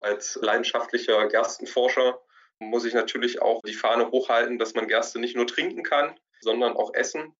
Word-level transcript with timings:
Als 0.00 0.38
leidenschaftlicher 0.40 1.28
Gerstenforscher 1.28 2.20
muss 2.58 2.84
ich 2.84 2.94
natürlich 2.94 3.40
auch 3.40 3.60
die 3.62 3.74
Fahne 3.74 4.10
hochhalten, 4.10 4.58
dass 4.58 4.74
man 4.74 4.88
Gerste 4.88 5.18
nicht 5.18 5.36
nur 5.36 5.46
trinken 5.46 5.82
kann, 5.82 6.18
sondern 6.40 6.76
auch 6.76 6.94
essen. 6.94 7.34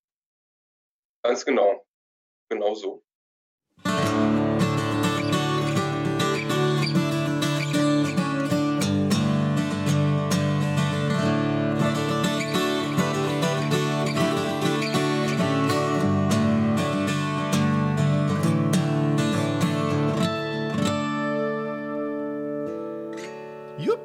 Ganz 1.23 1.45
genau. 1.45 1.87
Genau 2.49 2.75
so. 2.75 3.05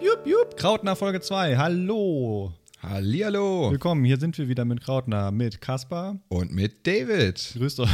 Jupp, 0.05 0.27
jupp. 0.27 0.55
Krautner 0.55 0.95
Folge 0.95 1.19
2. 1.19 1.57
Hallo. 1.57 2.53
Hallihallo. 2.83 3.71
Willkommen. 3.71 4.05
Hier 4.05 4.19
sind 4.19 4.37
wir 4.37 4.47
wieder 4.47 4.63
mit 4.63 4.83
Krautner, 4.83 5.31
mit 5.31 5.61
Kaspar. 5.61 6.19
Und 6.27 6.53
mit 6.53 6.85
David. 6.85 7.53
Grüßt 7.57 7.79
euch. 7.79 7.89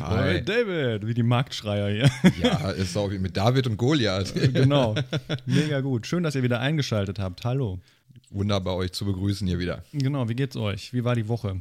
Hi. 0.00 0.42
David, 0.42 1.06
wie 1.06 1.14
die 1.14 1.22
Marktschreier 1.22 1.88
hier. 1.88 2.32
Ja, 2.42 2.70
ist 2.70 2.96
auch 2.96 3.12
wie 3.12 3.20
mit 3.20 3.36
David 3.36 3.68
und 3.68 3.76
Goliath. 3.76 4.34
genau. 4.54 4.96
Mega 5.46 5.82
gut. 5.82 6.08
Schön, 6.08 6.24
dass 6.24 6.34
ihr 6.34 6.42
wieder 6.42 6.58
eingeschaltet 6.58 7.20
habt. 7.20 7.44
Hallo. 7.44 7.78
Wunderbar, 8.30 8.74
euch 8.74 8.90
zu 8.90 9.04
begrüßen 9.04 9.46
hier 9.46 9.60
wieder. 9.60 9.84
Genau, 9.92 10.28
wie 10.28 10.34
geht's 10.34 10.56
euch? 10.56 10.92
Wie 10.92 11.04
war 11.04 11.14
die 11.14 11.28
Woche? 11.28 11.60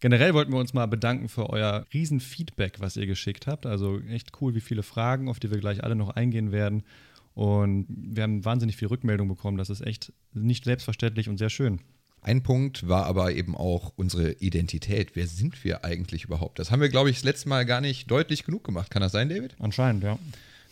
Generell 0.00 0.32
wollten 0.32 0.52
wir 0.52 0.58
uns 0.58 0.72
mal 0.72 0.86
bedanken 0.86 1.28
für 1.28 1.50
euer 1.50 1.84
Riesenfeedback, 1.92 2.80
was 2.80 2.96
ihr 2.96 3.06
geschickt 3.06 3.46
habt. 3.46 3.66
Also 3.66 4.00
echt 4.08 4.40
cool, 4.40 4.54
wie 4.54 4.62
viele 4.62 4.82
Fragen, 4.82 5.28
auf 5.28 5.38
die 5.38 5.50
wir 5.50 5.58
gleich 5.58 5.84
alle 5.84 5.96
noch 5.96 6.08
eingehen 6.08 6.50
werden. 6.50 6.84
Und 7.38 7.86
wir 7.88 8.24
haben 8.24 8.44
wahnsinnig 8.44 8.76
viel 8.76 8.88
Rückmeldung 8.88 9.28
bekommen. 9.28 9.58
Das 9.58 9.70
ist 9.70 9.80
echt 9.80 10.12
nicht 10.32 10.64
selbstverständlich 10.64 11.28
und 11.28 11.38
sehr 11.38 11.50
schön. 11.50 11.78
Ein 12.20 12.42
Punkt 12.42 12.88
war 12.88 13.06
aber 13.06 13.32
eben 13.32 13.56
auch 13.56 13.92
unsere 13.94 14.32
Identität. 14.32 15.14
Wer 15.14 15.28
sind 15.28 15.62
wir 15.62 15.84
eigentlich 15.84 16.24
überhaupt? 16.24 16.58
Das 16.58 16.72
haben 16.72 16.80
wir, 16.80 16.88
glaube 16.88 17.10
ich, 17.10 17.18
das 17.18 17.24
letzte 17.24 17.48
Mal 17.48 17.64
gar 17.64 17.80
nicht 17.80 18.10
deutlich 18.10 18.42
genug 18.42 18.64
gemacht. 18.64 18.90
Kann 18.90 19.02
das 19.02 19.12
sein, 19.12 19.28
David? 19.28 19.54
Anscheinend, 19.60 20.02
ja. 20.02 20.18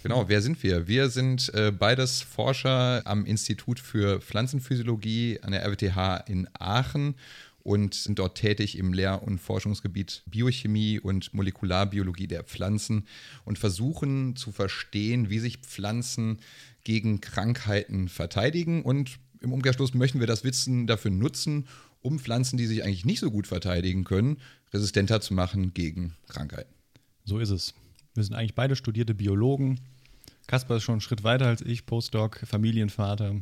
Genau, 0.02 0.28
wer 0.28 0.42
sind 0.42 0.60
wir? 0.64 0.88
Wir 0.88 1.08
sind 1.08 1.54
äh, 1.54 1.70
beides 1.70 2.22
Forscher 2.22 3.02
am 3.04 3.26
Institut 3.26 3.78
für 3.78 4.20
Pflanzenphysiologie 4.20 5.38
an 5.42 5.52
der 5.52 5.64
RWTH 5.64 6.28
in 6.28 6.48
Aachen 6.58 7.14
und 7.66 7.94
sind 7.94 8.20
dort 8.20 8.38
tätig 8.38 8.78
im 8.78 8.92
Lehr- 8.92 9.24
und 9.24 9.40
Forschungsgebiet 9.40 10.22
Biochemie 10.26 11.00
und 11.00 11.34
Molekularbiologie 11.34 12.28
der 12.28 12.44
Pflanzen 12.44 13.06
und 13.44 13.58
versuchen 13.58 14.36
zu 14.36 14.52
verstehen, 14.52 15.30
wie 15.30 15.40
sich 15.40 15.58
Pflanzen 15.58 16.38
gegen 16.84 17.20
Krankheiten 17.20 18.08
verteidigen. 18.08 18.82
Und 18.82 19.18
im 19.40 19.52
Umkehrschluss 19.52 19.94
möchten 19.94 20.20
wir 20.20 20.28
das 20.28 20.44
Wissen 20.44 20.86
dafür 20.86 21.10
nutzen, 21.10 21.66
um 22.02 22.20
Pflanzen, 22.20 22.56
die 22.56 22.66
sich 22.66 22.84
eigentlich 22.84 23.04
nicht 23.04 23.18
so 23.18 23.32
gut 23.32 23.48
verteidigen 23.48 24.04
können, 24.04 24.36
resistenter 24.72 25.20
zu 25.20 25.34
machen 25.34 25.74
gegen 25.74 26.14
Krankheiten. 26.28 26.72
So 27.24 27.40
ist 27.40 27.50
es. 27.50 27.74
Wir 28.14 28.22
sind 28.22 28.36
eigentlich 28.36 28.54
beide 28.54 28.76
studierte 28.76 29.14
Biologen. 29.14 29.80
Kaspar 30.46 30.76
ist 30.76 30.84
schon 30.84 30.94
einen 30.94 31.00
Schritt 31.00 31.24
weiter 31.24 31.46
als 31.46 31.62
ich, 31.62 31.84
Postdoc, 31.84 32.38
Familienvater, 32.46 33.34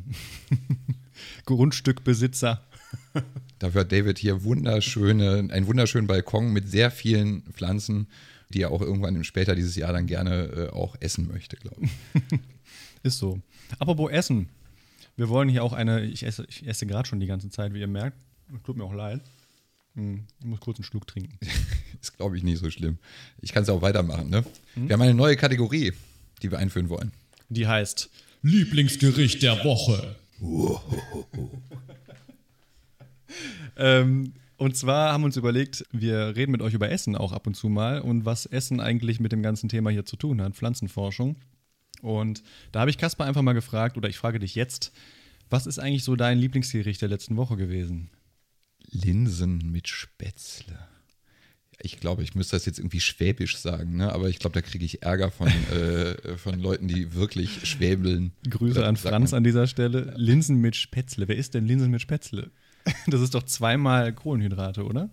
Grundstückbesitzer. 1.45 2.65
Dafür 3.59 3.81
hat 3.81 3.91
David 3.91 4.17
hier 4.17 4.43
wunderschöne, 4.43 5.47
einen 5.51 5.67
wunderschönen 5.67 6.07
Balkon 6.07 6.51
mit 6.51 6.69
sehr 6.69 6.91
vielen 6.91 7.43
Pflanzen, 7.53 8.07
die 8.49 8.61
er 8.61 8.71
auch 8.71 8.81
irgendwann 8.81 9.23
später 9.23 9.55
dieses 9.55 9.75
Jahr 9.75 9.93
dann 9.93 10.07
gerne 10.07 10.43
äh, 10.45 10.69
auch 10.69 10.95
essen 10.99 11.27
möchte, 11.27 11.55
glaube 11.57 11.81
ich. 11.83 11.91
Ist 13.03 13.17
so. 13.19 13.39
Apropos 13.79 14.11
Essen. 14.11 14.49
Wir 15.15 15.29
wollen 15.29 15.47
hier 15.47 15.63
auch 15.63 15.73
eine, 15.73 16.03
ich 16.05 16.23
esse, 16.23 16.45
ich 16.49 16.67
esse 16.67 16.85
gerade 16.85 17.07
schon 17.07 17.19
die 17.19 17.27
ganze 17.27 17.49
Zeit, 17.49 17.73
wie 17.73 17.79
ihr 17.79 17.87
merkt. 17.87 18.17
Tut 18.63 18.75
mir 18.77 18.83
auch 18.83 18.93
leid. 18.93 19.21
Hm, 19.95 20.25
Ich 20.39 20.45
muss 20.45 20.59
kurz 20.59 20.77
einen 20.77 20.83
Schluck 20.83 21.07
trinken. 21.07 21.37
Ist, 22.01 22.17
glaube 22.17 22.37
ich, 22.37 22.43
nicht 22.43 22.59
so 22.59 22.69
schlimm. 22.69 22.97
Ich 23.41 23.53
kann 23.53 23.63
es 23.63 23.69
auch 23.69 23.81
weitermachen, 23.81 24.29
ne? 24.29 24.43
Wir 24.75 24.93
haben 24.93 25.01
eine 25.01 25.13
neue 25.13 25.37
Kategorie, 25.37 25.93
die 26.41 26.51
wir 26.51 26.59
einführen 26.59 26.89
wollen. 26.89 27.11
Die 27.49 27.65
heißt 27.65 28.09
Lieblingsgericht 28.41 29.41
der 29.41 29.63
Woche. 29.63 30.15
Ähm, 33.77 34.33
und 34.57 34.77
zwar 34.77 35.11
haben 35.11 35.21
wir 35.21 35.25
uns 35.25 35.35
überlegt, 35.35 35.85
wir 35.91 36.35
reden 36.35 36.53
mit 36.53 36.61
euch 36.61 36.73
über 36.73 36.89
Essen 36.89 37.15
auch 37.15 37.33
ab 37.33 37.45
und 37.45 37.55
zu 37.55 37.67
mal 37.67 37.99
und 37.99 38.23
was 38.23 38.45
Essen 38.45 38.79
eigentlich 38.79 39.19
mit 39.19 39.33
dem 39.33 39.43
ganzen 39.43 39.67
Thema 39.67 39.89
hier 39.89 40.05
zu 40.05 40.15
tun 40.15 40.41
hat, 40.41 40.55
Pflanzenforschung. 40.55 41.35
Und 42.01 42.43
da 42.71 42.81
habe 42.81 42.89
ich 42.89 42.97
Kasper 42.97 43.25
einfach 43.25 43.41
mal 43.41 43.53
gefragt, 43.53 43.97
oder 43.97 44.07
ich 44.07 44.17
frage 44.17 44.39
dich 44.39 44.55
jetzt, 44.55 44.93
was 45.49 45.67
ist 45.67 45.79
eigentlich 45.79 46.03
so 46.03 46.15
dein 46.15 46.37
Lieblingsgericht 46.37 47.01
der 47.01 47.09
letzten 47.09 47.35
Woche 47.35 47.57
gewesen? 47.57 48.09
Linsen 48.89 49.71
mit 49.71 49.87
Spätzle. 49.87 50.79
Ich 51.81 51.99
glaube, 51.99 52.23
ich 52.23 52.35
müsste 52.35 52.55
das 52.55 52.65
jetzt 52.65 52.79
irgendwie 52.79 53.01
schwäbisch 53.01 53.57
sagen, 53.57 53.97
ne? 53.97 54.13
aber 54.13 54.29
ich 54.29 54.39
glaube, 54.39 54.53
da 54.53 54.61
kriege 54.61 54.85
ich 54.85 55.03
Ärger 55.03 55.31
von, 55.31 55.47
äh, 55.71 56.37
von 56.37 56.59
Leuten, 56.59 56.87
die 56.87 57.13
wirklich 57.13 57.67
schwäbeln. 57.67 58.31
Grüße 58.49 58.85
an 58.85 58.95
Franz 58.95 59.33
an 59.33 59.43
dieser 59.43 59.67
Stelle. 59.67 60.13
Linsen 60.15 60.61
mit 60.61 60.77
Spätzle. 60.77 61.27
Wer 61.27 61.35
isst 61.35 61.53
denn 61.53 61.65
Linsen 61.65 61.91
mit 61.91 62.01
Spätzle? 62.01 62.51
Das 63.07 63.21
ist 63.21 63.33
doch 63.33 63.43
zweimal 63.43 64.13
Kohlenhydrate, 64.13 64.83
oder? 64.83 65.09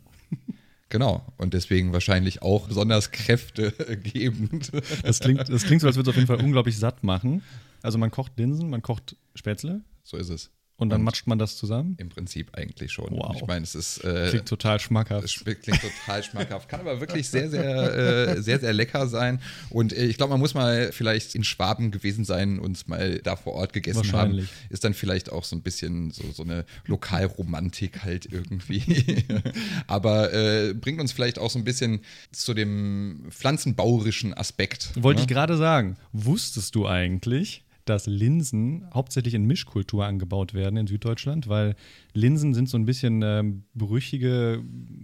Genau, 0.89 1.25
und 1.39 1.55
deswegen 1.55 1.93
wahrscheinlich 1.95 2.43
auch 2.43 2.69
besonders 2.69 3.11
kräftegebend. 3.13 4.73
Das 5.03 5.21
klingt, 5.21 5.49
das 5.49 5.65
klingt 5.65 5.81
so, 5.81 5.87
als 5.87 5.97
würde 5.97 6.11
es 6.11 6.15
auf 6.15 6.17
jeden 6.17 6.27
Fall 6.27 6.45
unglaublich 6.45 6.79
satt 6.79 7.03
machen. 7.03 7.43
Also 7.83 7.97
man 7.97 8.11
kocht 8.11 8.39
Linsen, 8.39 8.69
man 8.69 8.83
kocht 8.83 9.17
Spätzle 9.35 9.81
So 10.05 10.19
ist 10.19 10.29
es. 10.29 10.51
Und 10.83 10.91
dann 10.91 11.01
Und- 11.01 11.05
matscht 11.07 11.27
man 11.27 11.39
das 11.39 11.57
zusammen. 11.57 11.95
Im 11.99 12.09
Prinzip 12.09 12.51
eigentlich 12.55 12.93
schon. 12.93 13.11
Wow. 13.11 13.35
Ich 13.37 13.47
meine, 13.47 13.63
es 13.63 13.75
ist. 13.75 14.05
Äh, 14.05 14.29
Klingt 14.31 14.49
total 14.49 14.81
schmackhaft. 14.81 15.25
Es 15.25 15.45
klingt 15.45 15.81
total 15.81 16.23
schmackhaft, 16.23 16.69
kann 16.69 16.81
aber 16.81 17.01
wirklich 17.01 17.29
sehr, 17.29 17.49
sehr, 17.49 18.35
äh, 18.37 18.43
sehr, 18.43 18.61
sehr 18.61 18.73
lecker 18.73 19.07
sein. 19.07 19.41
Und 19.71 19.93
äh, 19.93 20.05
ich 20.05 20.17
glaube, 20.17 20.31
man 20.33 20.41
muss 20.41 20.55
mal 20.55 20.93
vielleicht 20.93 21.35
in 21.35 21.45
Schwaben 21.45 21.91
gewesen 21.91 22.25
sein 22.25 22.59
und 22.59 22.89
mal 22.89 23.19
da 23.21 23.37
vor 23.37 23.55
Ort 23.55 23.73
gegessen 23.73 24.13
haben. 24.13 24.49
Ist 24.69 24.85
dann 24.85 24.95
vielleicht 24.95 25.33
auch 25.33 25.45
so 25.45 25.57
ein 25.57 25.63
bisschen 25.63 26.11
so, 26.11 26.25
so 26.33 26.43
eine 26.43 26.65
Lokalromantik 26.87 28.03
halt 28.03 28.27
irgendwie. 28.31 29.25
aber 29.87 30.33
äh, 30.33 30.75
bringt 30.75 31.01
uns 31.01 31.13
vielleicht 31.13 31.39
auch 31.39 31.51
so 31.51 31.59
ein 31.59 31.65
bisschen 31.65 32.01
zu 32.33 32.55
dem 32.55 33.27
pflanzenbauerischen 33.31 34.35
Aspekt. 34.35 34.91
Wollte 34.97 35.21
ne? 35.21 35.23
ich 35.23 35.29
gerade 35.29 35.57
sagen, 35.57 35.97
wusstest 36.13 36.75
du 36.75 36.87
eigentlich, 36.87 37.63
dass 37.85 38.07
Linsen 38.07 38.89
hauptsächlich 38.93 39.35
in 39.35 39.45
Mischkultur 39.45 40.05
angebaut 40.07 40.55
werden 40.55 40.77
in 40.77 40.87
Süddeutschland? 40.87 41.49
Weil 41.49 41.75
Linsen 42.15 42.55
sind 42.55 42.69
so 42.69 42.79
ein 42.79 42.87
bisschen 42.87 43.23
ähm, 43.23 43.65
brüchige, 43.75 44.63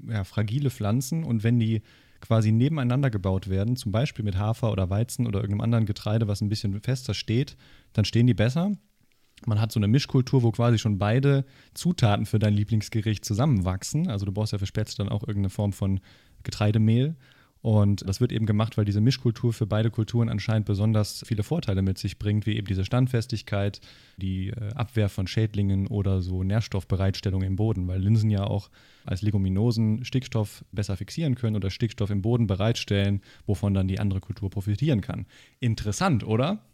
ja, 0.09 0.25
fragile 0.25 0.71
Pflanzen 0.71 1.25
und 1.25 1.43
wenn 1.43 1.59
die 1.59 1.83
quasi 2.21 2.53
nebeneinander 2.53 3.11
gebaut 3.11 3.49
werden, 3.49 3.77
zum 3.77 3.93
Beispiel 3.93 4.25
mit 4.25 4.37
Hafer 4.37 4.73
oder 4.73 4.91
Weizen 4.91 5.27
oder 5.27 5.41
irgendeinem 5.41 5.63
anderen 5.63 5.87
Getreide, 5.87 6.29
was 6.29 6.41
ein 6.41 6.49
bisschen 6.49 6.81
fester 6.81 7.15
steht, 7.15 7.57
dann 7.93 8.05
stehen 8.05 8.27
die 8.27 8.35
besser. 8.35 8.73
Man 9.47 9.61
hat 9.61 9.71
so 9.71 9.79
eine 9.79 9.89
Mischkultur, 9.89 10.43
wo 10.43 10.51
quasi 10.51 10.79
schon 10.79 10.99
beide 10.99 11.45
Zutaten 11.75 12.27
für 12.27 12.41
dein 12.41 12.55
Lieblingsgericht 12.55 13.25
zusammenwachsen. 13.25 14.09
Also 14.09 14.27
du 14.27 14.33
brauchst 14.33 14.53
ja 14.53 14.59
für 14.59 14.67
Spätzle 14.67 15.05
dann 15.05 15.13
auch 15.13 15.23
irgendeine 15.23 15.51
Form 15.51 15.73
von 15.73 16.01
Getreidemehl. 16.43 17.15
Und 17.61 18.09
das 18.09 18.21
wird 18.21 18.31
eben 18.33 18.47
gemacht, 18.47 18.79
weil 18.79 18.85
diese 18.85 19.01
Mischkultur 19.01 19.53
für 19.53 19.67
beide 19.67 19.91
Kulturen 19.91 20.29
anscheinend 20.29 20.67
besonders 20.67 21.25
viele 21.27 21.43
Vorteile 21.43 21.83
mit 21.83 21.99
sich 21.99 22.19
bringt, 22.19 22.47
wie 22.47 22.57
eben 22.57 22.67
diese 22.67 22.85
Standfestigkeit, 22.85 23.81
die 24.17 24.49
äh, 24.49 24.73
Abwehr 24.75 25.09
von 25.09 25.27
Schädlingen 25.27 25.89
oder 25.89 26.21
so 26.21 26.45
Nährstoffbereitstellung 26.45 27.43
im 27.43 27.57
Boden, 27.57 27.89
weil 27.89 28.01
Linsen 28.01 28.31
ja 28.31 28.45
auch 28.45 28.71
als 29.05 29.23
Leguminosen 29.23 30.05
Stickstoff 30.05 30.65
besser 30.71 30.97
fixieren 30.97 31.35
können 31.35 31.57
oder 31.57 31.71
Stickstoff 31.71 32.11
im 32.11 32.23
Boden 32.23 32.47
bereitstellen, 32.47 33.23
wovon 33.47 33.75
dann 33.75 33.89
die 33.89 33.99
andere 33.99 34.21
Kultur 34.21 34.51
profitieren 34.51 35.01
kann. 35.01 35.27
Interessant, 35.59 36.25
oder? 36.25 36.65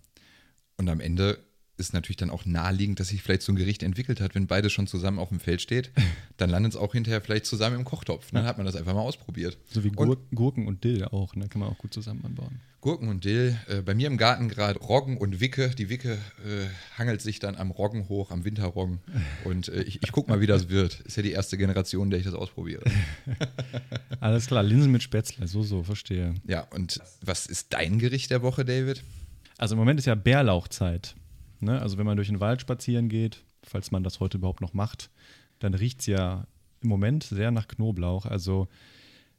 Und 0.76 0.88
am 0.90 1.00
Ende 1.00 1.38
ist 1.76 1.92
natürlich 1.92 2.16
dann 2.16 2.30
auch 2.30 2.44
naheliegend, 2.44 3.00
dass 3.00 3.08
sich 3.08 3.22
vielleicht 3.22 3.42
so 3.42 3.52
ein 3.52 3.56
Gericht 3.56 3.82
entwickelt 3.82 4.20
hat, 4.20 4.34
wenn 4.34 4.46
beides 4.46 4.72
schon 4.72 4.86
zusammen 4.86 5.18
auf 5.18 5.28
dem 5.28 5.40
Feld 5.40 5.60
steht, 5.60 5.90
dann 6.36 6.50
landet 6.50 6.72
es 6.72 6.78
auch 6.78 6.92
hinterher 6.92 7.20
vielleicht 7.20 7.46
zusammen 7.46 7.76
im 7.76 7.84
Kochtopf. 7.84 8.30
Dann 8.30 8.44
hat 8.44 8.58
man 8.58 8.66
das 8.66 8.76
einfach 8.76 8.94
mal 8.94 9.00
ausprobiert. 9.00 9.58
So 9.70 9.82
wie 9.84 9.88
Und 9.88 9.96
Gur 9.96 10.16
Gurken 10.34 10.66
und 10.66 10.84
Dill 10.84 11.04
auch, 11.04 11.34
ne? 11.34 11.48
Kann 11.48 11.60
man 11.60 11.70
auch 11.70 11.78
gut 11.78 11.92
zusammen 11.92 12.24
anbauen. 12.24 12.60
Gurken 12.84 13.08
und 13.08 13.24
Dill. 13.24 13.58
Äh, 13.66 13.80
bei 13.80 13.94
mir 13.94 14.06
im 14.08 14.18
Garten 14.18 14.48
gerade 14.48 14.78
Roggen 14.78 15.16
und 15.16 15.40
Wicke. 15.40 15.70
Die 15.70 15.88
Wicke 15.88 16.12
äh, 16.12 16.98
hangelt 16.98 17.22
sich 17.22 17.38
dann 17.38 17.56
am 17.56 17.70
Roggen 17.70 18.10
hoch, 18.10 18.30
am 18.30 18.44
Winterroggen. 18.44 19.00
Und 19.44 19.68
äh, 19.68 19.82
ich, 19.84 20.02
ich 20.02 20.12
gucke 20.12 20.30
mal, 20.30 20.42
wie 20.42 20.46
das 20.46 20.68
wird. 20.68 21.00
Ist 21.00 21.16
ja 21.16 21.22
die 21.22 21.32
erste 21.32 21.56
Generation, 21.56 22.10
der 22.10 22.18
ich 22.18 22.26
das 22.26 22.34
ausprobiere. 22.34 22.82
Alles 24.20 24.46
klar, 24.46 24.62
Linsen 24.62 24.92
mit 24.92 25.02
Spätzle, 25.02 25.48
so, 25.48 25.62
so, 25.62 25.82
verstehe. 25.82 26.34
Ja, 26.46 26.66
und 26.70 27.00
was 27.22 27.46
ist 27.46 27.72
dein 27.72 27.98
Gericht 27.98 28.30
der 28.30 28.42
Woche, 28.42 28.66
David? 28.66 29.02
Also 29.56 29.74
im 29.74 29.78
Moment 29.78 29.98
ist 29.98 30.06
ja 30.06 30.14
Bärlauchzeit. 30.14 31.14
Ne? 31.64 31.80
Also 31.80 31.98
wenn 31.98 32.06
man 32.06 32.16
durch 32.16 32.28
den 32.28 32.40
Wald 32.40 32.60
spazieren 32.60 33.08
geht, 33.08 33.44
falls 33.62 33.90
man 33.90 34.04
das 34.04 34.20
heute 34.20 34.38
überhaupt 34.38 34.60
noch 34.60 34.74
macht, 34.74 35.10
dann 35.58 35.74
riecht 35.74 36.00
es 36.00 36.06
ja 36.06 36.46
im 36.80 36.88
Moment 36.88 37.24
sehr 37.24 37.50
nach 37.50 37.68
Knoblauch. 37.68 38.26
Also 38.26 38.68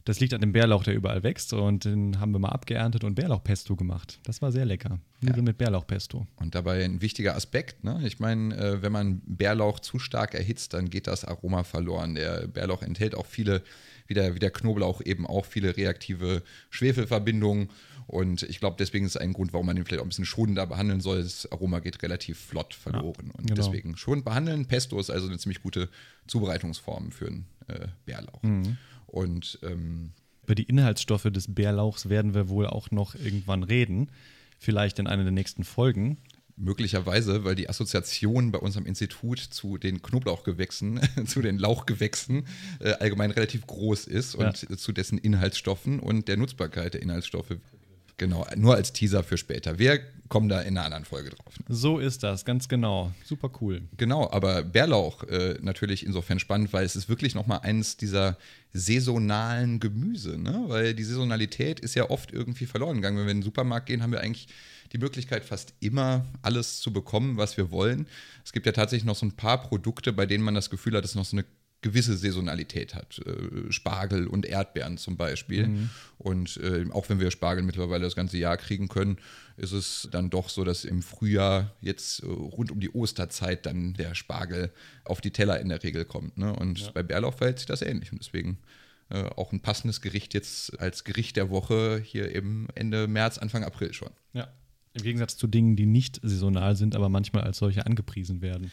Das 0.06 0.20
liegt 0.20 0.32
an 0.34 0.40
dem 0.40 0.52
Bärlauch, 0.52 0.84
der 0.84 0.94
überall 0.94 1.24
wächst. 1.24 1.52
Und 1.52 1.84
den 1.84 2.20
haben 2.20 2.30
wir 2.30 2.38
mal 2.38 2.50
abgeerntet 2.50 3.02
und 3.02 3.16
Bärlauchpesto 3.16 3.74
gemacht. 3.74 4.20
Das 4.22 4.40
war 4.40 4.52
sehr 4.52 4.64
lecker. 4.64 5.00
Nudeln 5.20 5.44
mit 5.44 5.58
Bärlauchpesto. 5.58 6.28
Und 6.36 6.54
dabei 6.54 6.84
ein 6.84 7.02
wichtiger 7.02 7.34
Aspekt, 7.34 7.82
ne? 7.82 8.00
Ich 8.04 8.20
meine, 8.20 8.56
äh, 8.56 8.82
wenn 8.82 8.92
man 8.92 9.20
Bärlauch 9.26 9.80
zu 9.80 9.98
stark 9.98 10.34
erhitzt, 10.34 10.74
dann 10.74 10.90
geht 10.90 11.08
das 11.08 11.24
Aroma 11.24 11.64
verloren. 11.64 12.14
Der 12.14 12.46
Bärlauch 12.46 12.82
enthält 12.82 13.16
auch 13.16 13.26
viele, 13.26 13.64
wie 14.06 14.14
der, 14.14 14.36
wie 14.36 14.38
der 14.38 14.52
Knoblauch 14.52 15.00
eben 15.04 15.26
auch 15.26 15.44
viele 15.44 15.76
reaktive 15.76 16.44
Schwefelverbindungen. 16.70 17.70
Und 18.06 18.44
ich 18.44 18.60
glaube, 18.60 18.76
deswegen 18.78 19.06
ist 19.06 19.16
ein 19.16 19.32
Grund, 19.32 19.52
warum 19.52 19.66
man 19.66 19.74
den 19.74 19.84
vielleicht 19.84 20.00
auch 20.00 20.06
ein 20.06 20.10
bisschen 20.10 20.24
schonender 20.24 20.68
behandeln 20.68 21.00
soll. 21.00 21.20
Das 21.20 21.50
Aroma 21.50 21.80
geht 21.80 22.00
relativ 22.04 22.38
flott 22.38 22.74
verloren. 22.74 23.32
und 23.32 23.48
genau. 23.48 23.54
deswegen 23.56 23.96
schonend 23.96 24.24
behandeln. 24.24 24.66
Pesto 24.66 25.00
ist 25.00 25.10
also 25.10 25.26
eine 25.26 25.38
ziemlich 25.38 25.60
gute 25.64 25.88
Zubereitungsform 26.28 27.10
für 27.10 27.26
einen 27.26 27.46
äh, 27.66 27.88
Bärlauch. 28.04 28.40
Und 29.16 29.58
ähm, 29.62 30.10
Über 30.44 30.54
die 30.54 30.64
Inhaltsstoffe 30.64 31.30
des 31.32 31.54
Bärlauchs 31.54 32.10
werden 32.10 32.34
wir 32.34 32.50
wohl 32.50 32.66
auch 32.66 32.90
noch 32.90 33.14
irgendwann 33.14 33.62
reden. 33.62 34.10
Vielleicht 34.58 34.98
in 34.98 35.06
einer 35.06 35.22
der 35.22 35.32
nächsten 35.32 35.64
Folgen. 35.64 36.18
möglicherweise, 36.58 37.42
weil 37.44 37.54
die 37.54 37.70
Assoziation 37.70 38.52
bei 38.52 38.58
uns 38.58 38.76
am 38.76 38.84
Institut 38.84 39.38
zu 39.38 39.78
den 39.78 40.02
Knoblauchgewächsen, 40.02 41.00
zu 41.26 41.40
den 41.40 41.58
Lauchgewächsen 41.58 42.46
äh, 42.80 42.92
allgemein 42.92 43.30
relativ 43.30 43.66
groß 43.66 44.06
ist 44.06 44.34
und 44.34 44.78
zu 44.78 44.92
dessen 44.92 45.16
Inhaltsstoffen 45.16 45.98
und 45.98 46.28
der 46.28 46.36
Nutzbarkeit 46.36 46.92
der 46.92 47.00
Inhaltsstoffe. 47.00 47.56
Genau, 48.18 48.46
nur 48.56 48.74
als 48.74 48.92
Teaser 48.92 49.22
für 49.22 49.36
später. 49.36 49.78
Wir 49.78 50.00
kommen 50.28 50.48
da 50.48 50.60
in 50.62 50.76
einer 50.76 50.84
anderen 50.86 51.04
Folge 51.04 51.30
drauf. 51.30 51.54
So 51.68 51.98
ist 51.98 52.22
das, 52.22 52.44
ganz 52.44 52.68
genau. 52.68 53.12
Super 53.24 53.50
cool. 53.60 53.82
Genau, 53.96 54.30
aber 54.30 54.62
Bärlauch 54.62 55.22
äh, 55.24 55.58
natürlich 55.60 56.04
insofern 56.04 56.38
spannend, 56.38 56.72
weil 56.72 56.84
es 56.84 56.96
ist 56.96 57.08
wirklich 57.08 57.34
nochmal 57.34 57.60
eines 57.60 57.96
dieser 57.96 58.38
saisonalen 58.72 59.80
Gemüse, 59.80 60.38
ne? 60.38 60.64
Weil 60.66 60.94
die 60.94 61.04
Saisonalität 61.04 61.80
ist 61.80 61.94
ja 61.94 62.10
oft 62.10 62.32
irgendwie 62.32 62.66
verloren 62.66 62.96
gegangen. 62.96 63.18
Wenn 63.18 63.26
wir 63.26 63.32
in 63.32 63.38
den 63.38 63.44
Supermarkt 63.44 63.86
gehen, 63.86 64.02
haben 64.02 64.12
wir 64.12 64.20
eigentlich 64.20 64.48
die 64.92 64.98
Möglichkeit, 64.98 65.44
fast 65.44 65.74
immer 65.80 66.26
alles 66.42 66.80
zu 66.80 66.92
bekommen, 66.92 67.36
was 67.36 67.56
wir 67.56 67.70
wollen. 67.70 68.06
Es 68.44 68.52
gibt 68.52 68.66
ja 68.66 68.72
tatsächlich 68.72 69.04
noch 69.04 69.16
so 69.16 69.26
ein 69.26 69.32
paar 69.32 69.62
Produkte, 69.62 70.12
bei 70.12 70.26
denen 70.26 70.44
man 70.44 70.54
das 70.54 70.70
Gefühl 70.70 70.96
hat, 70.96 71.04
dass 71.04 71.14
noch 71.14 71.24
so 71.24 71.36
eine 71.36 71.44
gewisse 71.82 72.16
Saisonalität 72.16 72.94
hat. 72.94 73.20
Äh, 73.24 73.70
Spargel 73.70 74.26
und 74.26 74.46
Erdbeeren 74.46 74.98
zum 74.98 75.16
Beispiel. 75.16 75.88
Und 76.18 76.56
äh, 76.56 76.84
auch 76.90 77.08
wenn 77.08 77.20
wir 77.20 77.30
Spargel 77.30 77.62
mittlerweile 77.62 78.04
das 78.04 78.16
ganze 78.16 78.38
Jahr 78.38 78.56
kriegen 78.56 78.88
können, 78.88 79.18
ist 79.56 79.72
es 79.72 80.08
dann 80.10 80.30
doch 80.30 80.48
so, 80.48 80.64
dass 80.64 80.84
im 80.84 81.02
Frühjahr 81.02 81.74
jetzt 81.80 82.22
äh, 82.22 82.26
rund 82.26 82.70
um 82.70 82.80
die 82.80 82.90
Osterzeit 82.90 83.66
dann 83.66 83.94
der 83.94 84.14
Spargel 84.14 84.70
auf 85.04 85.20
die 85.20 85.30
Teller 85.30 85.60
in 85.60 85.68
der 85.68 85.82
Regel 85.82 86.04
kommt. 86.04 86.36
Ne? 86.38 86.54
Und 86.54 86.92
bei 86.94 87.02
Bärlauch 87.02 87.34
verhält 87.34 87.58
sich 87.58 87.66
das 87.66 87.82
ähnlich. 87.82 88.12
Und 88.12 88.20
deswegen 88.20 88.58
auch 89.08 89.52
ein 89.52 89.60
passendes 89.60 90.00
Gericht 90.00 90.34
jetzt 90.34 90.80
als 90.80 91.04
Gericht 91.04 91.36
der 91.36 91.48
Woche 91.48 92.02
hier 92.04 92.34
eben 92.34 92.66
Ende 92.74 93.06
März, 93.06 93.38
Anfang 93.38 93.62
April 93.62 93.92
schon. 93.92 94.10
Ja. 94.32 94.48
Im 94.94 95.02
Gegensatz 95.04 95.36
zu 95.36 95.46
Dingen, 95.46 95.76
die 95.76 95.86
nicht 95.86 96.18
saisonal 96.24 96.74
sind, 96.74 96.96
aber 96.96 97.08
manchmal 97.08 97.44
als 97.44 97.58
solche 97.58 97.86
angepriesen 97.86 98.40
werden. 98.40 98.72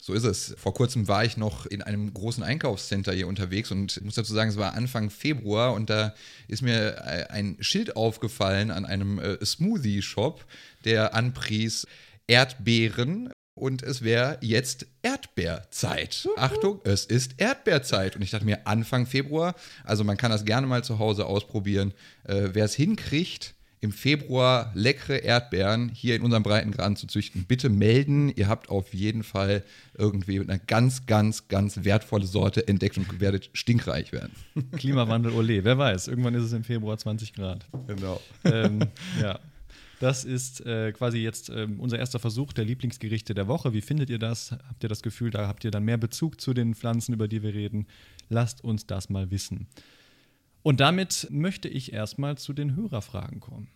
So 0.00 0.14
ist 0.14 0.24
es. 0.24 0.54
Vor 0.56 0.72
kurzem 0.72 1.08
war 1.08 1.24
ich 1.24 1.36
noch 1.36 1.66
in 1.66 1.82
einem 1.82 2.12
großen 2.14 2.42
Einkaufscenter 2.42 3.12
hier 3.12 3.28
unterwegs 3.28 3.70
und 3.70 3.98
ich 3.98 4.02
muss 4.02 4.14
dazu 4.14 4.32
sagen, 4.32 4.50
es 4.50 4.56
war 4.56 4.72
Anfang 4.72 5.10
Februar 5.10 5.74
und 5.74 5.90
da 5.90 6.14
ist 6.48 6.62
mir 6.62 6.96
äh, 6.96 7.26
ein 7.28 7.58
Schild 7.60 7.96
aufgefallen 7.96 8.70
an 8.70 8.86
einem 8.86 9.18
äh, 9.18 9.44
Smoothie-Shop, 9.44 10.44
der 10.84 11.14
anpries 11.14 11.86
Erdbeeren 12.26 13.30
und 13.54 13.82
es 13.82 14.02
wäre 14.02 14.38
jetzt 14.40 14.86
Erdbeerzeit. 15.02 16.26
Achtung, 16.36 16.80
es 16.84 17.04
ist 17.04 17.34
Erdbeerzeit. 17.36 18.16
Und 18.16 18.22
ich 18.22 18.30
dachte 18.30 18.46
mir, 18.46 18.66
Anfang 18.66 19.04
Februar, 19.04 19.54
also 19.84 20.02
man 20.02 20.16
kann 20.16 20.30
das 20.30 20.46
gerne 20.46 20.66
mal 20.66 20.82
zu 20.82 20.98
Hause 20.98 21.26
ausprobieren. 21.26 21.92
Äh, 22.24 22.48
Wer 22.52 22.64
es 22.64 22.74
hinkriegt, 22.74 23.54
im 23.82 23.92
Februar 23.92 24.72
leckere 24.74 25.16
Erdbeeren 25.16 25.88
hier 25.88 26.14
in 26.14 26.22
unserem 26.22 26.42
Breitengraden 26.42 26.96
zu 26.96 27.06
züchten, 27.06 27.44
bitte 27.44 27.70
melden. 27.70 28.30
Ihr 28.36 28.46
habt 28.46 28.68
auf 28.68 28.92
jeden 28.92 29.22
Fall 29.22 29.64
irgendwie 29.96 30.38
eine 30.38 30.58
ganz, 30.58 31.06
ganz, 31.06 31.48
ganz 31.48 31.82
wertvolle 31.84 32.26
Sorte 32.26 32.68
entdeckt 32.68 32.98
und 32.98 33.20
werdet 33.20 33.48
stinkreich 33.54 34.12
werden. 34.12 34.32
Klimawandel, 34.76 35.32
ole. 35.32 35.64
Wer 35.64 35.78
weiß, 35.78 36.08
irgendwann 36.08 36.34
ist 36.34 36.44
es 36.44 36.52
im 36.52 36.64
Februar 36.64 36.98
20 36.98 37.32
Grad. 37.32 37.66
Genau. 37.86 38.20
ähm, 38.44 38.80
ja. 39.20 39.38
Das 39.98 40.24
ist 40.24 40.64
äh, 40.64 40.92
quasi 40.92 41.18
jetzt 41.18 41.50
ähm, 41.50 41.78
unser 41.78 41.98
erster 41.98 42.18
Versuch 42.18 42.54
der 42.54 42.64
Lieblingsgerichte 42.64 43.34
der 43.34 43.48
Woche. 43.48 43.74
Wie 43.74 43.82
findet 43.82 44.08
ihr 44.08 44.18
das? 44.18 44.52
Habt 44.52 44.82
ihr 44.82 44.88
das 44.88 45.02
Gefühl, 45.02 45.30
da 45.30 45.46
habt 45.46 45.62
ihr 45.62 45.70
dann 45.70 45.84
mehr 45.84 45.98
Bezug 45.98 46.40
zu 46.40 46.54
den 46.54 46.74
Pflanzen, 46.74 47.12
über 47.12 47.28
die 47.28 47.42
wir 47.42 47.52
reden? 47.52 47.86
Lasst 48.30 48.64
uns 48.64 48.86
das 48.86 49.10
mal 49.10 49.30
wissen. 49.30 49.66
Und 50.62 50.80
damit 50.80 51.26
möchte 51.30 51.68
ich 51.68 51.92
erstmal 51.92 52.36
zu 52.36 52.52
den 52.52 52.76
Hörerfragen 52.76 53.40
kommen. 53.40 53.68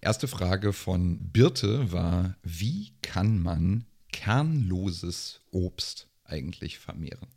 Erste 0.00 0.28
Frage 0.28 0.72
von 0.72 1.18
Birte 1.32 1.92
war: 1.92 2.36
Wie 2.42 2.92
kann 3.02 3.38
man 3.38 3.86
kernloses 4.12 5.40
Obst 5.50 6.08
eigentlich 6.24 6.78
vermehren? 6.78 7.28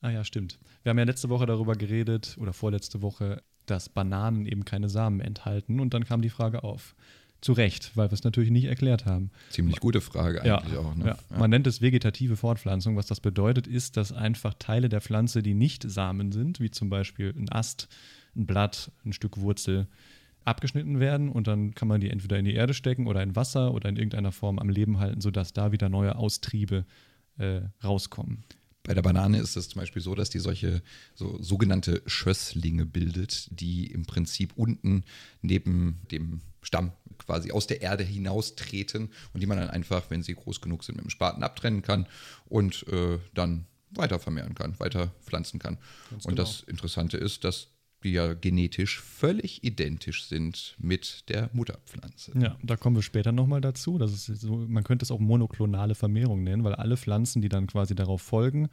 Ah 0.00 0.10
ja, 0.10 0.24
stimmt. 0.24 0.58
Wir 0.82 0.90
haben 0.90 0.98
ja 0.98 1.04
letzte 1.04 1.28
Woche 1.28 1.46
darüber 1.46 1.76
geredet 1.76 2.36
oder 2.38 2.52
vorletzte 2.52 3.02
Woche, 3.02 3.42
dass 3.66 3.88
Bananen 3.88 4.46
eben 4.46 4.64
keine 4.64 4.88
Samen 4.88 5.20
enthalten. 5.20 5.80
Und 5.80 5.94
dann 5.94 6.04
kam 6.04 6.22
die 6.22 6.30
Frage 6.30 6.64
auf. 6.64 6.94
Zu 7.42 7.52
Recht, 7.52 7.90
weil 7.96 8.08
wir 8.08 8.14
es 8.14 8.24
natürlich 8.24 8.50
nicht 8.50 8.64
erklärt 8.64 9.04
haben. 9.04 9.30
Ziemlich 9.50 9.80
gute 9.80 10.00
Frage 10.00 10.40
Ja, 10.44 10.58
eigentlich 10.58 10.78
auch. 10.78 10.94
Ne? 10.94 11.04
ja. 11.06 11.18
Man 11.36 11.50
nennt 11.50 11.66
es 11.66 11.82
vegetative 11.82 12.36
Fortpflanzung. 12.36 12.96
Was 12.96 13.06
das 13.06 13.20
bedeutet, 13.20 13.66
ist, 13.66 13.96
dass 13.96 14.12
einfach 14.12 14.54
Teile 14.54 14.88
der 14.88 15.00
Pflanze, 15.00 15.42
die 15.42 15.54
nicht 15.54 15.82
Samen 15.82 16.32
sind, 16.32 16.60
wie 16.60 16.70
zum 16.70 16.88
Beispiel 16.88 17.34
ein 17.36 17.50
Ast, 17.50 17.88
ein 18.34 18.46
Blatt, 18.46 18.92
ein 19.04 19.12
Stück 19.12 19.38
Wurzel, 19.38 19.88
abgeschnitten 20.44 21.00
werden 21.00 21.28
und 21.28 21.46
dann 21.46 21.74
kann 21.74 21.88
man 21.88 22.00
die 22.00 22.10
entweder 22.10 22.38
in 22.38 22.44
die 22.44 22.54
Erde 22.54 22.74
stecken 22.74 23.06
oder 23.06 23.22
in 23.22 23.36
Wasser 23.36 23.72
oder 23.74 23.88
in 23.88 23.96
irgendeiner 23.96 24.32
Form 24.32 24.58
am 24.58 24.68
Leben 24.68 24.98
halten, 24.98 25.20
sodass 25.20 25.52
da 25.52 25.72
wieder 25.72 25.88
neue 25.88 26.16
Austriebe 26.16 26.84
äh, 27.38 27.60
rauskommen. 27.82 28.44
Bei 28.84 28.94
der 28.94 29.02
Banane 29.02 29.38
ist 29.38 29.56
es 29.56 29.68
zum 29.68 29.80
Beispiel 29.80 30.02
so, 30.02 30.14
dass 30.14 30.30
die 30.30 30.40
solche 30.40 30.82
so 31.14 31.40
sogenannte 31.40 32.02
Schösslinge 32.06 32.84
bildet, 32.84 33.48
die 33.52 33.86
im 33.86 34.04
Prinzip 34.04 34.52
unten 34.56 35.04
neben 35.40 36.00
dem 36.10 36.40
Stamm 36.62 36.92
quasi 37.18 37.52
aus 37.52 37.66
der 37.66 37.82
Erde 37.82 38.04
hinaustreten 38.04 39.10
und 39.32 39.40
die 39.40 39.46
man 39.46 39.58
dann 39.58 39.70
einfach, 39.70 40.10
wenn 40.10 40.22
sie 40.22 40.34
groß 40.34 40.60
genug 40.60 40.84
sind, 40.84 40.96
mit 40.96 41.04
dem 41.04 41.10
Spaten 41.10 41.42
abtrennen 41.42 41.82
kann 41.82 42.06
und 42.46 42.86
äh, 42.88 43.18
dann 43.34 43.66
weiter 43.90 44.18
vermehren 44.18 44.54
kann, 44.54 44.78
weiter 44.80 45.12
pflanzen 45.22 45.58
kann. 45.58 45.78
und 46.10 46.22
genau. 46.22 46.36
das 46.36 46.62
Interessante 46.62 47.16
ist, 47.16 47.44
dass 47.44 47.68
die 48.02 48.12
ja 48.12 48.34
genetisch 48.34 49.00
völlig 49.00 49.64
identisch 49.64 50.24
sind 50.26 50.74
mit 50.78 51.28
der 51.28 51.50
Mutterpflanze. 51.52 52.32
Ja, 52.38 52.56
da 52.62 52.76
kommen 52.76 52.96
wir 52.96 53.02
später 53.02 53.32
nochmal 53.32 53.60
dazu. 53.60 53.98
Das 53.98 54.12
ist 54.12 54.40
so, 54.40 54.56
man 54.56 54.84
könnte 54.84 55.04
es 55.04 55.10
auch 55.10 55.20
monoklonale 55.20 55.94
Vermehrung 55.94 56.42
nennen, 56.42 56.64
weil 56.64 56.74
alle 56.74 56.96
Pflanzen, 56.96 57.42
die 57.42 57.48
dann 57.48 57.66
quasi 57.66 57.94
darauf 57.94 58.22
folgen, 58.22 58.68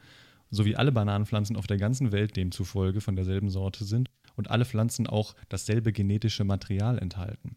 sowie 0.50 0.74
alle 0.74 0.92
Bananenpflanzen 0.92 1.56
auf 1.56 1.66
der 1.66 1.76
ganzen 1.76 2.12
Welt 2.12 2.36
demzufolge 2.36 3.00
von 3.00 3.14
derselben 3.14 3.50
Sorte 3.50 3.84
sind 3.84 4.10
und 4.36 4.50
alle 4.50 4.64
Pflanzen 4.64 5.06
auch 5.06 5.34
dasselbe 5.48 5.92
genetische 5.92 6.44
Material 6.44 6.98
enthalten. 6.98 7.56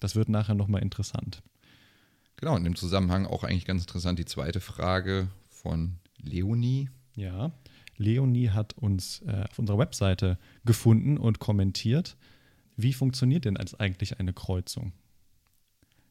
Das 0.00 0.16
wird 0.16 0.28
nachher 0.28 0.54
nochmal 0.54 0.82
interessant. 0.82 1.42
Genau, 2.36 2.56
in 2.56 2.64
dem 2.64 2.76
Zusammenhang 2.76 3.26
auch 3.26 3.44
eigentlich 3.44 3.64
ganz 3.64 3.82
interessant 3.82 4.18
die 4.18 4.24
zweite 4.24 4.60
Frage 4.60 5.28
von 5.48 5.98
Leonie. 6.18 6.90
Ja, 7.14 7.52
Leonie 7.96 8.50
hat 8.50 8.72
uns 8.74 9.22
äh, 9.26 9.44
auf 9.48 9.58
unserer 9.58 9.78
Webseite 9.78 10.38
gefunden 10.64 11.16
und 11.16 11.38
kommentiert. 11.38 12.16
Wie 12.76 12.92
funktioniert 12.92 13.44
denn 13.44 13.56
als 13.56 13.78
eigentlich 13.78 14.18
eine 14.18 14.32
Kreuzung? 14.32 14.92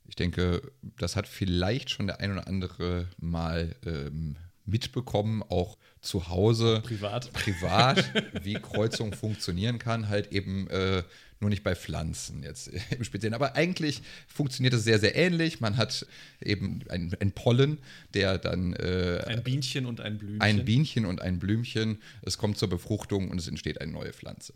Ich 0.05 0.15
denke, 0.15 0.71
das 0.97 1.15
hat 1.15 1.27
vielleicht 1.27 1.89
schon 1.89 2.07
der 2.07 2.19
ein 2.19 2.31
oder 2.31 2.47
andere 2.47 3.07
mal 3.17 3.75
ähm, 3.85 4.37
mitbekommen, 4.65 5.43
auch 5.43 5.77
zu 6.01 6.29
Hause. 6.29 6.81
Privat. 6.83 7.33
Privat, 7.33 8.11
wie 8.43 8.53
Kreuzung 8.55 9.13
funktionieren 9.13 9.79
kann, 9.79 10.09
halt 10.09 10.31
eben 10.31 10.67
äh, 10.69 11.03
nur 11.43 11.49
nicht 11.49 11.63
bei 11.63 11.75
Pflanzen 11.75 12.41
jetzt 12.41 12.67
im 12.97 13.03
Speziellen. 13.03 13.35
Aber 13.35 13.55
eigentlich 13.55 14.01
funktioniert 14.27 14.73
es 14.73 14.83
sehr, 14.83 14.97
sehr 14.99 15.15
ähnlich. 15.15 15.61
Man 15.61 15.77
hat 15.77 16.07
eben 16.41 16.81
ein, 16.89 17.31
Pollen, 17.33 17.77
der 18.13 18.37
dann 18.39 18.73
äh, 18.73 19.23
Ein 19.27 19.43
Bienchen 19.43 19.85
und 19.85 20.01
ein 20.01 20.17
Blümchen. 20.17 20.41
ein 20.41 20.65
Bienchen 20.65 21.05
und 21.05 21.21
ein 21.21 21.39
Blümchen. 21.39 21.99
Es 22.23 22.37
kommt 22.37 22.57
zur 22.57 22.69
Befruchtung 22.69 23.29
und 23.29 23.37
es 23.37 23.47
entsteht 23.47 23.79
eine 23.79 23.91
neue 23.91 24.13
Pflanze. 24.13 24.53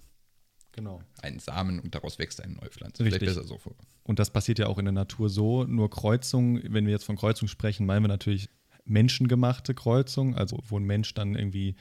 Genau. 0.71 1.01
Ein 1.21 1.39
Samen 1.39 1.79
und 1.79 1.93
daraus 1.95 2.19
wächst 2.19 2.41
eine 2.41 2.53
neue 2.53 2.69
Pflanze. 2.69 3.03
Richtig. 3.03 3.19
Vielleicht 3.19 3.35
besser 3.35 3.47
so 3.47 3.57
vor. 3.57 3.75
Und 4.03 4.19
das 4.19 4.31
passiert 4.31 4.59
ja 4.59 4.67
auch 4.67 4.77
in 4.77 4.85
der 4.85 4.91
Natur 4.93 5.29
so. 5.29 5.65
Nur 5.65 5.89
Kreuzung, 5.89 6.61
wenn 6.63 6.85
wir 6.85 6.93
jetzt 6.93 7.05
von 7.05 7.17
Kreuzung 7.17 7.47
sprechen, 7.47 7.85
meinen 7.85 8.03
wir 8.03 8.09
natürlich 8.09 8.49
menschengemachte 8.85 9.73
Kreuzung, 9.73 10.35
also 10.35 10.59
wo 10.67 10.79
ein 10.79 10.83
Mensch 10.83 11.13
dann 11.13 11.35
irgendwie 11.35 11.75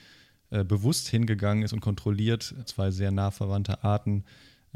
äh, 0.51 0.65
bewusst 0.65 1.09
hingegangen 1.09 1.65
ist 1.65 1.73
und 1.73 1.81
kontrolliert 1.81 2.55
zwei 2.67 2.91
sehr 2.91 3.11
nah 3.11 3.31
verwandte 3.31 3.83
Arten 3.83 4.25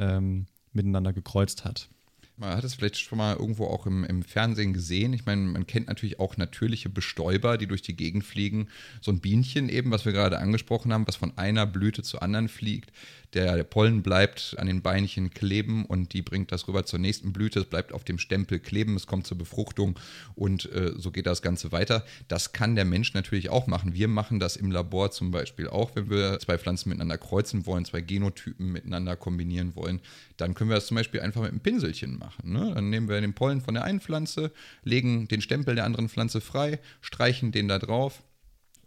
ähm, 0.00 0.46
miteinander 0.72 1.12
gekreuzt 1.12 1.64
hat. 1.64 1.88
Man 2.36 2.56
hat 2.56 2.64
es 2.64 2.74
vielleicht 2.74 2.96
schon 2.96 3.18
mal 3.18 3.36
irgendwo 3.36 3.66
auch 3.66 3.84
im, 3.86 4.02
im, 4.02 4.22
Fernsehen 4.22 4.72
gesehen. 4.72 5.12
Ich 5.12 5.26
meine, 5.26 5.42
man 5.42 5.66
kennt 5.66 5.88
natürlich 5.88 6.18
auch 6.18 6.38
natürliche 6.38 6.88
Bestäuber, 6.88 7.58
die 7.58 7.66
durch 7.66 7.82
die 7.82 7.94
Gegend 7.94 8.24
fliegen. 8.24 8.68
So 9.02 9.12
ein 9.12 9.20
Bienchen 9.20 9.68
eben, 9.68 9.90
was 9.90 10.06
wir 10.06 10.12
gerade 10.12 10.38
angesprochen 10.38 10.90
haben, 10.90 11.06
was 11.06 11.16
von 11.16 11.36
einer 11.36 11.66
Blüte 11.66 12.02
zur 12.02 12.22
anderen 12.22 12.48
fliegt. 12.48 12.92
Der, 13.34 13.62
Pollen 13.62 14.02
bleibt 14.02 14.56
an 14.58 14.66
den 14.66 14.82
Beinchen 14.82 15.30
kleben 15.30 15.84
und 15.84 16.12
die 16.12 16.22
bringt 16.22 16.50
das 16.50 16.66
rüber 16.66 16.84
zur 16.84 16.98
nächsten 16.98 17.32
Blüte. 17.32 17.60
Es 17.60 17.66
bleibt 17.66 17.92
auf 17.92 18.02
dem 18.02 18.18
Stempel 18.18 18.58
kleben, 18.58 18.96
es 18.96 19.06
kommt 19.06 19.26
zur 19.26 19.38
Befruchtung 19.38 19.98
und 20.34 20.70
äh, 20.72 20.92
so 20.96 21.10
geht 21.10 21.26
das 21.26 21.40
Ganze 21.40 21.70
weiter. 21.70 22.04
Das 22.28 22.52
kann 22.52 22.74
der 22.74 22.84
Mensch 22.84 23.14
natürlich 23.14 23.48
auch 23.48 23.66
machen. 23.66 23.94
Wir 23.94 24.08
machen 24.08 24.40
das 24.40 24.56
im 24.56 24.72
Labor 24.72 25.12
zum 25.12 25.30
Beispiel 25.30 25.68
auch, 25.68 25.94
wenn 25.94 26.10
wir 26.10 26.40
zwei 26.40 26.58
Pflanzen 26.58 26.88
miteinander 26.88 27.18
kreuzen 27.18 27.66
wollen, 27.66 27.84
zwei 27.84 28.00
Genotypen 28.00 28.72
miteinander 28.72 29.14
kombinieren 29.14 29.76
wollen. 29.76 30.00
Dann 30.36 30.54
können 30.54 30.70
wir 30.70 30.74
das 30.74 30.86
zum 30.86 30.96
Beispiel 30.96 31.20
einfach 31.20 31.42
mit 31.42 31.50
einem 31.50 31.60
Pinselchen 31.60 32.18
machen. 32.18 32.52
Ne? 32.52 32.72
Dann 32.74 32.90
nehmen 32.90 33.08
wir 33.08 33.20
den 33.20 33.34
Pollen 33.34 33.60
von 33.60 33.74
der 33.74 33.84
einen 33.84 34.00
Pflanze, 34.00 34.50
legen 34.82 35.28
den 35.28 35.40
Stempel 35.40 35.76
der 35.76 35.84
anderen 35.84 36.08
Pflanze 36.08 36.40
frei, 36.40 36.80
streichen 37.00 37.52
den 37.52 37.68
da 37.68 37.78
drauf 37.78 38.22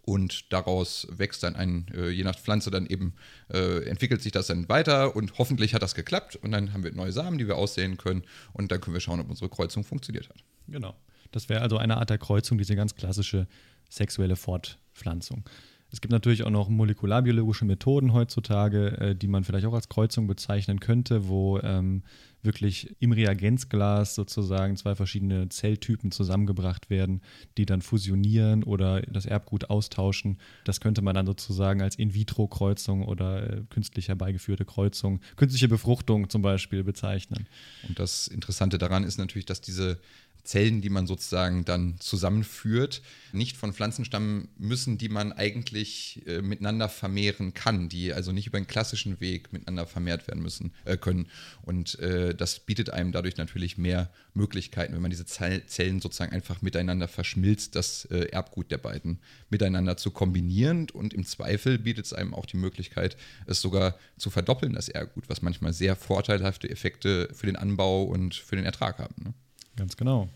und 0.04 0.52
daraus 0.52 1.06
wächst 1.10 1.42
dann 1.42 1.56
ein, 1.56 1.86
äh, 1.94 2.10
je 2.10 2.24
nach 2.24 2.38
Pflanze 2.38 2.70
dann 2.70 2.86
eben, 2.86 3.14
äh, 3.52 3.84
entwickelt 3.88 4.22
sich 4.22 4.32
das 4.32 4.46
dann 4.46 4.68
weiter 4.68 5.16
und 5.16 5.38
hoffentlich 5.38 5.74
hat 5.74 5.82
das 5.82 5.94
geklappt 5.94 6.36
und 6.36 6.52
dann 6.52 6.72
haben 6.72 6.84
wir 6.84 6.92
neue 6.92 7.12
Samen, 7.12 7.38
die 7.38 7.46
wir 7.46 7.56
aussehen 7.56 7.96
können 7.96 8.22
und 8.52 8.70
dann 8.70 8.80
können 8.80 8.94
wir 8.94 9.00
schauen, 9.00 9.20
ob 9.20 9.30
unsere 9.30 9.48
Kreuzung 9.48 9.84
funktioniert 9.84 10.28
hat. 10.28 10.44
Genau. 10.68 10.94
Das 11.32 11.48
wäre 11.48 11.62
also 11.62 11.78
eine 11.78 11.96
Art 11.96 12.10
der 12.10 12.18
Kreuzung, 12.18 12.58
diese 12.58 12.76
ganz 12.76 12.94
klassische 12.94 13.46
sexuelle 13.88 14.36
Fortpflanzung. 14.36 15.44
Es 15.90 16.00
gibt 16.00 16.12
natürlich 16.12 16.42
auch 16.42 16.50
noch 16.50 16.68
molekularbiologische 16.68 17.64
Methoden 17.64 18.12
heutzutage, 18.12 18.98
äh, 18.98 19.14
die 19.14 19.28
man 19.28 19.44
vielleicht 19.44 19.66
auch 19.66 19.74
als 19.74 19.88
Kreuzung 19.88 20.26
bezeichnen 20.26 20.80
könnte, 20.80 21.28
wo 21.28 21.60
ähm, 21.60 22.02
wirklich 22.44 22.94
im 23.00 23.12
Reagenzglas 23.12 24.14
sozusagen 24.14 24.76
zwei 24.76 24.94
verschiedene 24.94 25.48
Zelltypen 25.48 26.10
zusammengebracht 26.10 26.90
werden, 26.90 27.22
die 27.56 27.66
dann 27.66 27.82
fusionieren 27.82 28.62
oder 28.64 29.02
das 29.02 29.26
Erbgut 29.26 29.70
austauschen. 29.70 30.38
Das 30.64 30.80
könnte 30.80 31.02
man 31.02 31.14
dann 31.14 31.26
sozusagen 31.26 31.82
als 31.82 31.96
In-vitro-Kreuzung 31.96 33.04
oder 33.04 33.50
äh, 33.50 33.62
künstlich 33.70 34.08
herbeigeführte 34.08 34.64
Kreuzung, 34.64 35.20
künstliche 35.36 35.68
Befruchtung 35.68 36.28
zum 36.28 36.42
Beispiel 36.42 36.84
bezeichnen. 36.84 37.46
Und 37.88 37.98
das 37.98 38.28
Interessante 38.28 38.78
daran 38.78 39.04
ist 39.04 39.18
natürlich, 39.18 39.46
dass 39.46 39.60
diese 39.60 39.98
Zellen, 40.44 40.82
die 40.82 40.90
man 40.90 41.06
sozusagen 41.06 41.64
dann 41.64 41.98
zusammenführt, 41.98 43.00
nicht 43.32 43.56
von 43.56 43.72
Pflanzen 43.72 44.04
stammen 44.04 44.48
müssen, 44.58 44.98
die 44.98 45.08
man 45.08 45.32
eigentlich 45.32 46.22
äh, 46.26 46.42
miteinander 46.42 46.90
vermehren 46.90 47.54
kann, 47.54 47.88
die 47.88 48.12
also 48.12 48.30
nicht 48.30 48.46
über 48.46 48.58
einen 48.58 48.66
klassischen 48.66 49.20
Weg 49.20 49.54
miteinander 49.54 49.86
vermehrt 49.86 50.28
werden 50.28 50.42
müssen 50.42 50.72
äh, 50.84 50.98
können. 50.98 51.28
Und 51.62 51.98
äh, 51.98 52.34
das 52.34 52.60
bietet 52.60 52.90
einem 52.90 53.10
dadurch 53.10 53.38
natürlich 53.38 53.78
mehr 53.78 54.10
Möglichkeiten, 54.34 54.92
wenn 54.92 55.00
man 55.00 55.10
diese 55.10 55.24
Zellen 55.24 56.00
sozusagen 56.00 56.32
einfach 56.32 56.60
miteinander 56.60 57.08
verschmilzt, 57.08 57.74
das 57.74 58.04
äh, 58.06 58.26
Erbgut 58.26 58.70
der 58.70 58.78
beiden 58.78 59.20
miteinander 59.48 59.96
zu 59.96 60.10
kombinieren. 60.10 60.90
Und 60.90 61.14
im 61.14 61.24
Zweifel 61.24 61.78
bietet 61.78 62.04
es 62.04 62.12
einem 62.12 62.34
auch 62.34 62.46
die 62.46 62.58
Möglichkeit, 62.58 63.16
es 63.46 63.62
sogar 63.62 63.96
zu 64.18 64.28
verdoppeln, 64.28 64.74
das 64.74 64.90
Erbgut, 64.90 65.28
was 65.30 65.40
manchmal 65.40 65.72
sehr 65.72 65.96
vorteilhafte 65.96 66.68
Effekte 66.68 67.30
für 67.32 67.46
den 67.46 67.56
Anbau 67.56 68.04
und 68.04 68.34
für 68.34 68.56
den 68.56 68.66
Ertrag 68.66 68.98
haben. 68.98 69.14
Ne? 69.24 69.34
Ganz 69.76 69.96
genau. 69.96 70.28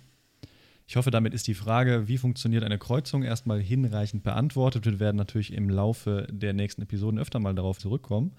Ich 0.87 0.97
hoffe, 0.97 1.11
damit 1.11 1.35
ist 1.35 1.47
die 1.47 1.55
Frage, 1.55 2.09
wie 2.09 2.17
funktioniert 2.17 2.65
eine 2.65 2.79
Kreuzung, 2.79 3.23
erstmal 3.23 3.61
hinreichend 3.61 4.23
beantwortet. 4.23 4.87
Wir 4.87 4.99
werden 4.99 5.17
natürlich 5.17 5.53
im 5.53 5.69
Laufe 5.69 6.27
der 6.31 6.55
nächsten 6.55 6.81
Episoden 6.81 7.21
öfter 7.21 7.41
mal 7.41 7.55
darauf 7.55 7.79
zurückkommen. 7.79 8.33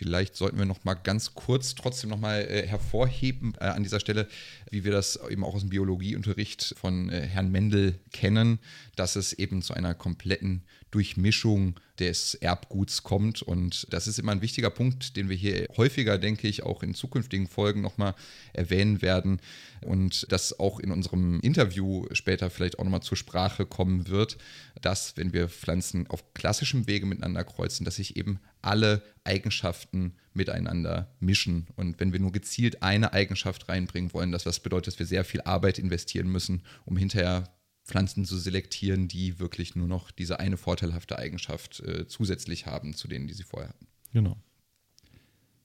Vielleicht 0.00 0.34
sollten 0.34 0.58
wir 0.58 0.64
noch 0.64 0.82
mal 0.84 0.94
ganz 0.94 1.34
kurz 1.34 1.74
trotzdem 1.74 2.08
noch 2.08 2.18
mal 2.18 2.40
äh, 2.40 2.66
hervorheben 2.66 3.52
äh, 3.60 3.64
an 3.64 3.82
dieser 3.82 4.00
Stelle, 4.00 4.28
wie 4.70 4.82
wir 4.82 4.92
das 4.92 5.18
eben 5.28 5.44
auch 5.44 5.54
aus 5.54 5.60
dem 5.60 5.68
Biologieunterricht 5.68 6.74
von 6.78 7.10
äh, 7.10 7.20
Herrn 7.26 7.52
Mendel 7.52 7.98
kennen, 8.10 8.60
dass 8.96 9.14
es 9.16 9.34
eben 9.34 9.60
zu 9.60 9.74
einer 9.74 9.94
kompletten 9.94 10.62
Durchmischung 10.90 11.78
des 11.98 12.34
Erbguts 12.34 13.02
kommt. 13.02 13.42
Und 13.42 13.86
das 13.90 14.06
ist 14.06 14.18
immer 14.18 14.32
ein 14.32 14.40
wichtiger 14.40 14.70
Punkt, 14.70 15.16
den 15.16 15.28
wir 15.28 15.36
hier 15.36 15.66
häufiger, 15.76 16.16
denke 16.16 16.48
ich, 16.48 16.62
auch 16.62 16.82
in 16.82 16.94
zukünftigen 16.94 17.46
Folgen 17.46 17.82
nochmal 17.82 18.14
erwähnen 18.54 19.02
werden. 19.02 19.40
Und 19.82 20.32
das 20.32 20.58
auch 20.58 20.80
in 20.80 20.92
unserem 20.92 21.40
Interview 21.40 22.06
später 22.12 22.48
vielleicht 22.48 22.78
auch 22.78 22.84
nochmal 22.84 23.02
zur 23.02 23.18
Sprache 23.18 23.66
kommen 23.66 24.08
wird, 24.08 24.38
dass, 24.80 25.16
wenn 25.16 25.34
wir 25.34 25.48
Pflanzen 25.48 26.06
auf 26.06 26.32
klassischem 26.32 26.86
Wege 26.86 27.04
miteinander 27.04 27.44
kreuzen, 27.44 27.84
dass 27.84 27.96
sich 27.96 28.16
eben 28.16 28.40
alle 28.62 29.02
Eigenschaften 29.24 30.14
miteinander 30.32 31.14
mischen. 31.20 31.66
Und 31.76 32.00
wenn 32.00 32.12
wir 32.12 32.20
nur 32.20 32.32
gezielt 32.32 32.82
eine 32.82 33.12
Eigenschaft 33.12 33.68
reinbringen 33.68 34.12
wollen, 34.12 34.32
das 34.32 34.60
bedeutet, 34.60 34.88
dass 34.88 34.98
wir 34.98 35.06
sehr 35.06 35.24
viel 35.24 35.40
Arbeit 35.42 35.78
investieren 35.78 36.28
müssen, 36.28 36.62
um 36.84 36.96
hinterher 36.96 37.50
Pflanzen 37.84 38.24
zu 38.24 38.38
selektieren, 38.38 39.08
die 39.08 39.38
wirklich 39.38 39.74
nur 39.74 39.88
noch 39.88 40.10
diese 40.10 40.38
eine 40.38 40.56
vorteilhafte 40.56 41.18
Eigenschaft 41.18 41.80
äh, 41.80 42.06
zusätzlich 42.06 42.66
haben 42.66 42.94
zu 42.94 43.08
denen, 43.08 43.26
die 43.26 43.34
sie 43.34 43.42
vorher 43.42 43.70
hatten. 43.70 43.86
Genau. 44.12 44.36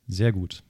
Sehr 0.07 0.31
gut. 0.31 0.63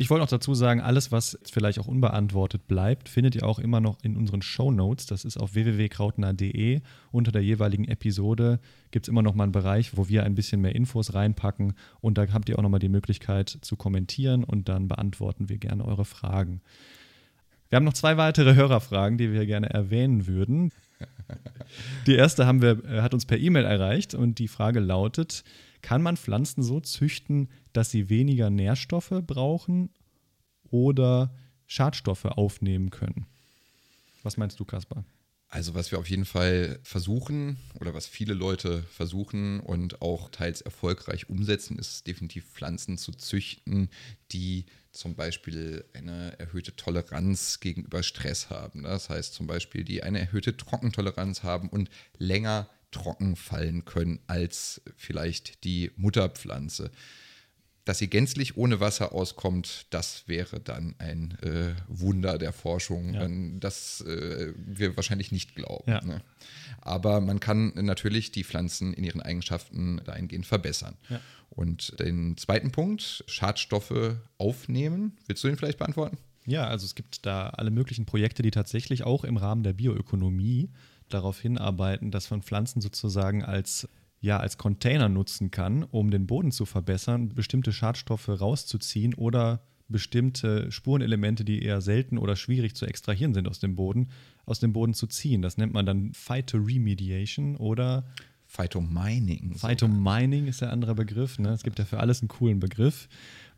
Ich 0.00 0.10
wollte 0.10 0.22
noch 0.22 0.30
dazu 0.30 0.54
sagen, 0.54 0.80
alles, 0.80 1.10
was 1.10 1.36
vielleicht 1.42 1.80
auch 1.80 1.88
unbeantwortet 1.88 2.68
bleibt, 2.68 3.08
findet 3.08 3.34
ihr 3.34 3.44
auch 3.44 3.58
immer 3.58 3.80
noch 3.80 3.98
in 4.04 4.16
unseren 4.16 4.42
Show 4.42 4.70
Notes. 4.70 5.06
Das 5.06 5.24
ist 5.24 5.36
auf 5.36 5.54
www.krautner.de. 5.54 6.82
Unter 7.10 7.32
der 7.32 7.42
jeweiligen 7.42 7.84
Episode 7.84 8.60
gibt 8.92 9.06
es 9.06 9.08
immer 9.08 9.22
noch 9.22 9.34
mal 9.34 9.42
einen 9.42 9.52
Bereich, 9.52 9.96
wo 9.96 10.08
wir 10.08 10.22
ein 10.22 10.36
bisschen 10.36 10.60
mehr 10.60 10.76
Infos 10.76 11.14
reinpacken. 11.14 11.72
Und 12.00 12.16
da 12.16 12.26
habt 12.32 12.48
ihr 12.48 12.56
auch 12.56 12.62
noch 12.62 12.68
mal 12.68 12.78
die 12.78 12.88
Möglichkeit 12.88 13.58
zu 13.60 13.74
kommentieren 13.74 14.44
und 14.44 14.68
dann 14.68 14.86
beantworten 14.86 15.48
wir 15.48 15.58
gerne 15.58 15.84
eure 15.84 16.04
Fragen. 16.04 16.60
Wir 17.68 17.74
haben 17.74 17.84
noch 17.84 17.92
zwei 17.92 18.16
weitere 18.16 18.54
Hörerfragen, 18.54 19.18
die 19.18 19.32
wir 19.32 19.46
gerne 19.46 19.68
erwähnen 19.68 20.28
würden. 20.28 20.70
Die 22.06 22.14
erste 22.14 22.46
haben 22.46 22.62
wir, 22.62 22.84
äh, 22.84 23.02
hat 23.02 23.14
uns 23.14 23.26
per 23.26 23.38
E-Mail 23.38 23.64
erreicht 23.64 24.14
und 24.14 24.38
die 24.38 24.48
Frage 24.48 24.80
lautet: 24.80 25.44
Kann 25.82 26.02
man 26.02 26.16
Pflanzen 26.16 26.62
so 26.62 26.80
züchten, 26.80 27.48
dass 27.72 27.90
sie 27.90 28.08
weniger 28.08 28.50
Nährstoffe 28.50 29.22
brauchen 29.26 29.90
oder 30.70 31.34
Schadstoffe 31.66 32.24
aufnehmen 32.24 32.90
können? 32.90 33.26
Was 34.22 34.36
meinst 34.36 34.58
du, 34.58 34.64
Kaspar? 34.64 35.04
Also 35.50 35.74
was 35.74 35.90
wir 35.90 35.98
auf 35.98 36.10
jeden 36.10 36.26
Fall 36.26 36.78
versuchen 36.82 37.56
oder 37.80 37.94
was 37.94 38.06
viele 38.06 38.34
Leute 38.34 38.82
versuchen 38.82 39.60
und 39.60 40.02
auch 40.02 40.28
teils 40.28 40.60
erfolgreich 40.60 41.30
umsetzen, 41.30 41.78
ist 41.78 42.06
definitiv 42.06 42.44
Pflanzen 42.52 42.98
zu 42.98 43.12
züchten, 43.12 43.88
die 44.30 44.66
zum 44.92 45.14
Beispiel 45.14 45.86
eine 45.94 46.38
erhöhte 46.38 46.76
Toleranz 46.76 47.60
gegenüber 47.60 48.02
Stress 48.02 48.50
haben. 48.50 48.82
Das 48.82 49.08
heißt 49.08 49.32
zum 49.32 49.46
Beispiel, 49.46 49.84
die 49.84 50.02
eine 50.02 50.20
erhöhte 50.20 50.54
Trockentoleranz 50.54 51.42
haben 51.42 51.70
und 51.70 51.88
länger 52.18 52.68
trocken 52.90 53.36
fallen 53.36 53.84
können 53.84 54.20
als 54.26 54.80
vielleicht 54.96 55.64
die 55.64 55.90
Mutterpflanze. 55.96 56.90
Dass 57.84 57.98
sie 57.98 58.08
gänzlich 58.08 58.58
ohne 58.58 58.80
Wasser 58.80 59.12
auskommt, 59.12 59.86
das 59.88 60.28
wäre 60.28 60.60
dann 60.60 60.94
ein 60.98 61.38
äh, 61.40 61.74
Wunder 61.88 62.36
der 62.36 62.52
Forschung, 62.52 63.14
ja. 63.14 63.26
das 63.60 64.02
äh, 64.02 64.52
wir 64.56 64.94
wahrscheinlich 64.96 65.32
nicht 65.32 65.54
glauben. 65.54 65.90
Ja. 65.90 66.04
Ne? 66.04 66.20
Aber 66.82 67.22
man 67.22 67.40
kann 67.40 67.72
natürlich 67.76 68.30
die 68.30 68.44
Pflanzen 68.44 68.92
in 68.92 69.04
ihren 69.04 69.22
Eigenschaften 69.22 70.02
dahingehend 70.04 70.44
verbessern. 70.44 70.96
Ja. 71.08 71.20
Und 71.48 71.98
den 71.98 72.36
zweiten 72.36 72.72
Punkt, 72.72 73.24
Schadstoffe 73.26 74.16
aufnehmen, 74.36 75.16
willst 75.26 75.42
du 75.42 75.48
den 75.48 75.56
vielleicht 75.56 75.78
beantworten? 75.78 76.18
Ja, 76.44 76.66
also 76.66 76.84
es 76.86 76.94
gibt 76.94 77.26
da 77.26 77.50
alle 77.50 77.70
möglichen 77.70 78.06
Projekte, 78.06 78.42
die 78.42 78.50
tatsächlich 78.50 79.04
auch 79.04 79.24
im 79.24 79.36
Rahmen 79.36 79.62
der 79.62 79.74
Bioökonomie 79.74 80.70
darauf 81.08 81.40
hinarbeiten, 81.40 82.10
dass 82.10 82.30
man 82.30 82.42
Pflanzen 82.42 82.80
sozusagen 82.80 83.44
als 83.44 83.88
ja 84.20 84.38
als 84.38 84.58
Container 84.58 85.08
nutzen 85.08 85.50
kann, 85.50 85.84
um 85.84 86.10
den 86.10 86.26
Boden 86.26 86.50
zu 86.50 86.66
verbessern, 86.66 87.28
bestimmte 87.30 87.72
Schadstoffe 87.72 88.28
rauszuziehen 88.28 89.14
oder 89.14 89.60
bestimmte 89.88 90.70
Spurenelemente, 90.70 91.44
die 91.44 91.62
eher 91.62 91.80
selten 91.80 92.18
oder 92.18 92.36
schwierig 92.36 92.74
zu 92.74 92.84
extrahieren 92.86 93.32
sind 93.32 93.48
aus 93.48 93.58
dem 93.58 93.74
Boden, 93.74 94.08
aus 94.44 94.60
dem 94.60 94.72
Boden 94.72 94.92
zu 94.92 95.06
ziehen. 95.06 95.40
Das 95.40 95.56
nennt 95.56 95.72
man 95.72 95.86
dann 95.86 96.12
Phytoremediation 96.12 97.56
oder 97.56 98.04
Phytomining. 98.46 99.54
Phytomining 99.54 100.46
ist 100.46 100.60
der 100.60 100.72
andere 100.72 100.94
Begriff. 100.94 101.38
Ne? 101.38 101.50
Es 101.50 101.62
gibt 101.62 101.78
ja 101.78 101.84
für 101.84 102.00
alles 102.00 102.20
einen 102.20 102.28
coolen 102.28 102.60
Begriff, 102.60 103.08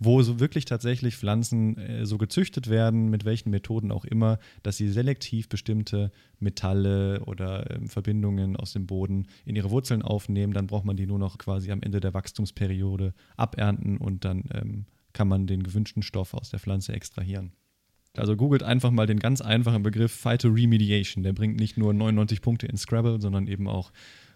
wo 0.01 0.23
so 0.23 0.41
wirklich 0.41 0.65
tatsächlich 0.65 1.17
Pflanzen 1.17 1.77
äh, 1.79 2.07
so 2.07 2.19
gezüchtet 2.19 2.69
werden, 2.69 3.11
mit 3.11 3.25
welchen 3.25 3.51
Methoden 3.51 3.93
auch 3.93 4.05
immer, 4.05 4.39
dass 4.63 4.79
sie 4.79 4.89
selektiv 4.89 5.49
bestimmte 5.49 6.11
Metalle 6.41 7.23
oder 7.27 7.71
äh, 7.71 7.87
Verbindungen 7.87 8.57
aus 8.57 8.73
dem 8.73 8.87
Boden 8.87 9.27
in 9.45 9.55
ihre 9.55 9.71
Wurzeln 9.71 10.03
aufnehmen. 10.03 10.55
Dann 10.55 10.67
braucht 10.67 10.87
man 10.87 10.97
die 10.97 11.07
nur 11.07 11.19
noch 11.19 11.39
quasi 11.39 11.71
am 11.71 11.83
Ende 11.83 12.01
der 12.01 12.15
Wachstumsperiode 12.15 13.13
abernten 13.37 13.99
und 13.99 14.25
dann 14.25 14.45
ähm, 14.55 14.87
kann 15.13 15.29
man 15.29 15.47
den 15.47 15.63
gewünschten 15.63 16.03
Stoff 16.03 16.35
aus 16.35 16.51
der 16.51 16.61
Pflanze 16.61 16.95
extrahieren. 16.95 17.53
Also 18.17 18.37
googelt 18.37 18.63
einfach 18.63 18.91
mal 18.91 19.07
den 19.07 19.21
ganz 19.21 19.41
einfachen 19.41 19.83
Begriff 19.83 20.13
Phytoremediation. 20.13 21.23
Der 21.23 21.33
bringt 21.33 21.61
nicht 21.61 21.77
nur 21.77 21.93
99 21.93 22.41
Punkte 22.41 22.67
in 22.67 22.77
Scrabble, 22.77 23.21
sondern 23.21 23.47
eben 23.47 23.69
auch 23.69 23.93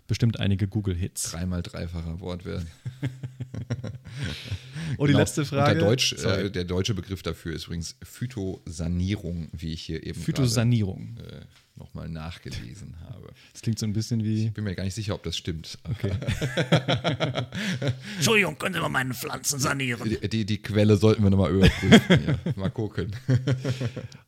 bestimmt 0.07 0.39
einige 0.41 0.69
Google-Hits. 0.69 1.31
Dreimal 1.33 1.63
dreifacher 1.63 2.21
Wortwert. 2.21 2.67
Und 4.97 5.07
die 5.09 5.13
Genau. 5.13 5.19
letzte 5.19 5.45
Frage. 5.45 5.75
Der, 5.79 5.89
Deutsch, 5.89 6.13
äh, 6.13 6.51
der 6.51 6.65
deutsche 6.65 6.95
Begriff 6.95 7.23
dafür 7.23 7.55
ist 7.55 7.65
übrigens 7.67 7.97
Phytosanierung, 8.03 9.49
wie 9.53 9.73
ich 9.73 9.83
hier 9.83 10.05
eben 10.05 10.21
Phytosanierung. 10.21 11.17
gerade, 11.17 11.37
äh, 11.41 11.45
nochmal 11.77 12.09
nachgelesen 12.09 13.01
habe. 13.01 13.33
Das 13.53 13.63
klingt 13.63 13.79
so 13.79 13.87
ein 13.87 13.93
bisschen 13.93 14.23
wie. 14.23 14.47
Ich 14.47 14.53
bin 14.53 14.65
mir 14.65 14.75
gar 14.75 14.85
nicht 14.85 14.95
sicher, 14.95 15.15
ob 15.15 15.23
das 15.25 15.37
stimmt. 15.37 15.79
Okay. 15.91 16.13
Entschuldigung, 18.17 18.57
können 18.59 18.75
Sie 18.75 18.81
mal 18.81 18.89
meine 18.89 19.15
Pflanzen 19.15 19.59
sanieren? 19.59 20.09
Die, 20.09 20.29
die, 20.29 20.47
die 20.47 20.63
Quelle 20.63 20.97
sollten 20.97 21.23
wir 21.23 21.31
nochmal 21.31 21.51
überprüfen. 21.51 22.01
hier. 22.09 22.39
Mal 22.57 22.71
gucken. 22.71 23.15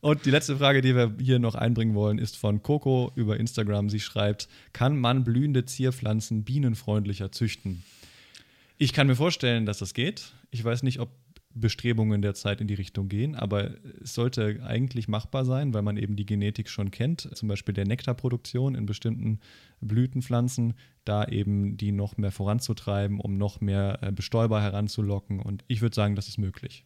Und 0.01 0.25
die 0.25 0.31
letzte 0.31 0.57
Frage, 0.57 0.81
die 0.81 0.95
wir 0.95 1.15
hier 1.19 1.39
noch 1.39 1.55
einbringen 1.55 1.95
wollen, 1.95 2.19
ist 2.19 2.35
von 2.35 2.61
Coco 2.61 3.11
über 3.15 3.37
Instagram. 3.37 3.89
Sie 3.89 3.99
schreibt: 3.99 4.49
Kann 4.73 4.97
man 4.99 5.23
blühende 5.23 5.65
Zierpflanzen 5.65 6.43
bienenfreundlicher 6.43 7.31
züchten? 7.31 7.83
Ich 8.77 8.93
kann 8.93 9.07
mir 9.07 9.15
vorstellen, 9.15 9.65
dass 9.65 9.79
das 9.79 9.93
geht. 9.93 10.33
Ich 10.51 10.63
weiß 10.63 10.83
nicht, 10.83 10.99
ob 10.99 11.09
Bestrebungen 11.53 12.21
derzeit 12.21 12.61
in 12.61 12.67
die 12.67 12.75
Richtung 12.75 13.09
gehen, 13.09 13.35
aber 13.35 13.71
es 14.03 14.13
sollte 14.13 14.61
eigentlich 14.63 15.07
machbar 15.07 15.45
sein, 15.45 15.73
weil 15.73 15.81
man 15.81 15.97
eben 15.97 16.15
die 16.15 16.25
Genetik 16.25 16.69
schon 16.69 16.91
kennt, 16.91 17.29
zum 17.35 17.47
Beispiel 17.47 17.73
der 17.73 17.87
Nektarproduktion 17.87 18.75
in 18.75 18.85
bestimmten 18.85 19.39
Blütenpflanzen, 19.81 20.75
da 21.05 21.25
eben 21.25 21.77
die 21.77 21.91
noch 21.91 22.17
mehr 22.17 22.31
voranzutreiben, 22.31 23.19
um 23.19 23.37
noch 23.37 23.61
mehr 23.61 23.99
äh, 24.01 24.11
Bestäuber 24.11 24.61
heranzulocken. 24.61 25.39
Und 25.39 25.63
ich 25.67 25.81
würde 25.81 25.95
sagen, 25.95 26.15
das 26.15 26.27
ist 26.27 26.37
möglich. 26.37 26.85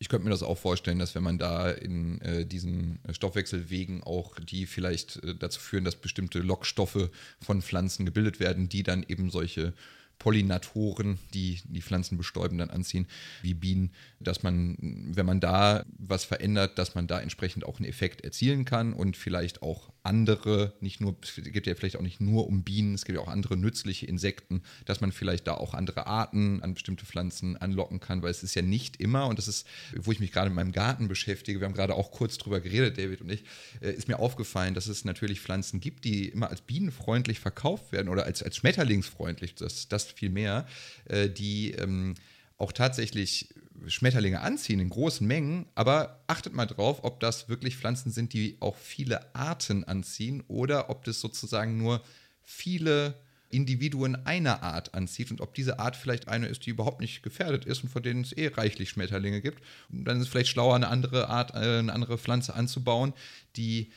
Ich 0.00 0.08
könnte 0.08 0.24
mir 0.24 0.30
das 0.30 0.44
auch 0.44 0.58
vorstellen, 0.58 1.00
dass 1.00 1.14
wenn 1.16 1.24
man 1.24 1.38
da 1.38 1.70
in 1.70 2.20
äh, 2.20 2.46
diesen 2.46 3.00
Stoffwechselwegen 3.10 4.02
auch 4.04 4.38
die 4.38 4.66
vielleicht 4.66 5.22
äh, 5.24 5.34
dazu 5.34 5.60
führen, 5.60 5.84
dass 5.84 5.96
bestimmte 5.96 6.38
Lockstoffe 6.38 7.10
von 7.40 7.62
Pflanzen 7.62 8.06
gebildet 8.06 8.38
werden, 8.38 8.68
die 8.68 8.84
dann 8.84 9.04
eben 9.06 9.28
solche 9.30 9.74
Pollinatoren, 10.18 11.18
die 11.32 11.60
die 11.64 11.82
Pflanzen 11.82 12.18
bestäuben, 12.18 12.58
dann 12.58 12.70
anziehen, 12.70 13.06
wie 13.42 13.54
Bienen, 13.54 13.92
dass 14.20 14.42
man, 14.42 14.76
wenn 14.80 15.26
man 15.26 15.40
da 15.40 15.84
was 15.98 16.24
verändert, 16.24 16.78
dass 16.78 16.94
man 16.94 17.06
da 17.06 17.20
entsprechend 17.20 17.64
auch 17.64 17.78
einen 17.78 17.88
Effekt 17.88 18.22
erzielen 18.22 18.64
kann 18.64 18.92
und 18.92 19.16
vielleicht 19.16 19.62
auch 19.62 19.92
andere, 20.08 20.72
nicht 20.80 21.00
nur, 21.00 21.14
es 21.22 21.34
geht 21.36 21.66
ja 21.66 21.74
vielleicht 21.74 21.96
auch 21.96 22.02
nicht 22.02 22.20
nur 22.20 22.46
um 22.46 22.64
Bienen, 22.64 22.94
es 22.94 23.04
gibt 23.04 23.16
ja 23.16 23.22
auch 23.22 23.28
andere 23.28 23.56
nützliche 23.56 24.06
Insekten, 24.06 24.62
dass 24.86 25.00
man 25.00 25.12
vielleicht 25.12 25.46
da 25.46 25.54
auch 25.54 25.74
andere 25.74 26.06
Arten 26.06 26.62
an 26.62 26.74
bestimmte 26.74 27.04
Pflanzen 27.04 27.56
anlocken 27.56 28.00
kann, 28.00 28.22
weil 28.22 28.30
es 28.30 28.42
ist 28.42 28.54
ja 28.54 28.62
nicht 28.62 28.96
immer, 28.96 29.26
und 29.26 29.38
das 29.38 29.46
ist, 29.46 29.66
wo 29.94 30.10
ich 30.10 30.18
mich 30.18 30.32
gerade 30.32 30.48
mit 30.48 30.56
meinem 30.56 30.72
Garten 30.72 31.08
beschäftige, 31.08 31.60
wir 31.60 31.66
haben 31.66 31.74
gerade 31.74 31.94
auch 31.94 32.10
kurz 32.10 32.38
drüber 32.38 32.60
geredet, 32.60 32.96
David 32.96 33.20
und 33.20 33.30
ich, 33.30 33.44
äh, 33.80 33.92
ist 33.92 34.08
mir 34.08 34.18
aufgefallen, 34.18 34.74
dass 34.74 34.86
es 34.86 35.04
natürlich 35.04 35.40
Pflanzen 35.40 35.78
gibt, 35.78 36.04
die 36.04 36.28
immer 36.28 36.48
als 36.48 36.62
bienenfreundlich 36.62 37.38
verkauft 37.38 37.92
werden 37.92 38.08
oder 38.08 38.24
als, 38.24 38.42
als 38.42 38.56
schmetterlingsfreundlich, 38.56 39.54
das, 39.54 39.88
das 39.88 40.04
viel 40.04 40.30
mehr, 40.30 40.66
äh, 41.04 41.28
die 41.28 41.72
ähm, 41.72 42.14
auch 42.56 42.72
tatsächlich 42.72 43.48
Schmetterlinge 43.86 44.40
anziehen 44.40 44.80
in 44.80 44.90
großen 44.90 45.26
Mengen, 45.26 45.66
aber 45.74 46.22
achtet 46.26 46.54
mal 46.54 46.66
drauf, 46.66 47.04
ob 47.04 47.20
das 47.20 47.48
wirklich 47.48 47.76
Pflanzen 47.76 48.10
sind, 48.10 48.32
die 48.32 48.56
auch 48.60 48.76
viele 48.76 49.34
Arten 49.34 49.84
anziehen 49.84 50.42
oder 50.48 50.90
ob 50.90 51.04
das 51.04 51.20
sozusagen 51.20 51.78
nur 51.78 52.02
viele 52.42 53.14
Individuen 53.50 54.26
einer 54.26 54.62
Art 54.62 54.94
anzieht 54.94 55.30
und 55.30 55.40
ob 55.40 55.54
diese 55.54 55.78
Art 55.78 55.96
vielleicht 55.96 56.28
eine 56.28 56.46
ist, 56.46 56.66
die 56.66 56.70
überhaupt 56.70 57.00
nicht 57.00 57.22
gefährdet 57.22 57.64
ist 57.64 57.82
und 57.82 57.88
von 57.88 58.02
denen 58.02 58.22
es 58.22 58.32
eh 58.32 58.48
reichlich 58.48 58.90
Schmetterlinge 58.90 59.40
gibt. 59.40 59.62
Und 59.90 60.04
dann 60.04 60.18
ist 60.18 60.24
es 60.24 60.28
vielleicht 60.28 60.50
schlauer, 60.50 60.74
eine 60.74 60.88
andere 60.88 61.28
Art, 61.28 61.54
äh, 61.54 61.78
eine 61.78 61.92
andere 61.92 62.18
Pflanze 62.18 62.54
anzubauen, 62.54 63.14
die 63.56 63.90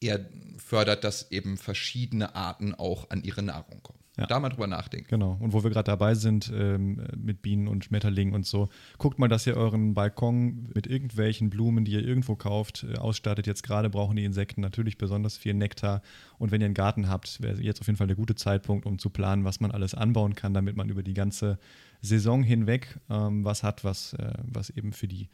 eher 0.00 0.28
fördert, 0.58 1.04
dass 1.04 1.30
eben 1.30 1.58
verschiedene 1.58 2.34
Arten 2.34 2.74
auch 2.74 3.10
an 3.10 3.22
ihre 3.22 3.42
Nahrung 3.42 3.82
kommen. 3.82 3.98
Ja. 4.18 4.26
Da 4.26 4.40
mal 4.40 4.48
drüber 4.48 4.66
nachdenken. 4.66 5.06
Genau. 5.08 5.36
Und 5.38 5.52
wo 5.52 5.62
wir 5.62 5.70
gerade 5.70 5.84
dabei 5.84 6.16
sind 6.16 6.52
ähm, 6.52 7.00
mit 7.16 7.40
Bienen 7.40 7.68
und 7.68 7.84
Schmetterlingen 7.84 8.34
und 8.34 8.46
so, 8.46 8.68
guckt 8.98 9.20
mal, 9.20 9.28
dass 9.28 9.46
ihr 9.46 9.56
euren 9.56 9.94
Balkon 9.94 10.68
mit 10.74 10.88
irgendwelchen 10.88 11.50
Blumen, 11.50 11.84
die 11.84 11.92
ihr 11.92 12.04
irgendwo 12.04 12.34
kauft, 12.34 12.84
äh, 12.84 12.98
ausstattet. 12.98 13.46
Jetzt 13.46 13.62
gerade 13.62 13.88
brauchen 13.88 14.16
die 14.16 14.24
Insekten 14.24 14.60
natürlich 14.60 14.98
besonders 14.98 15.36
viel 15.36 15.54
Nektar. 15.54 16.02
Und 16.36 16.50
wenn 16.50 16.60
ihr 16.60 16.64
einen 16.64 16.74
Garten 16.74 17.08
habt, 17.08 17.40
wäre 17.40 17.62
jetzt 17.62 17.80
auf 17.80 17.86
jeden 17.86 17.96
Fall 17.96 18.08
der 18.08 18.16
gute 18.16 18.34
Zeitpunkt, 18.34 18.86
um 18.86 18.98
zu 18.98 19.08
planen, 19.08 19.44
was 19.44 19.60
man 19.60 19.70
alles 19.70 19.94
anbauen 19.94 20.34
kann, 20.34 20.52
damit 20.52 20.76
man 20.76 20.88
über 20.88 21.04
die 21.04 21.14
ganze 21.14 21.58
Saison 22.00 22.42
hinweg 22.42 22.98
ähm, 23.08 23.44
was 23.44 23.62
hat, 23.62 23.84
was, 23.84 24.14
äh, 24.14 24.32
was 24.42 24.70
eben 24.70 24.92
für 24.92 25.06
die 25.06 25.28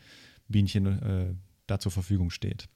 Bienchen 0.49 0.87
äh, 0.87 1.35
da 1.67 1.79
zur 1.79 1.91
Verfügung 1.91 2.29
steht. 2.29 2.69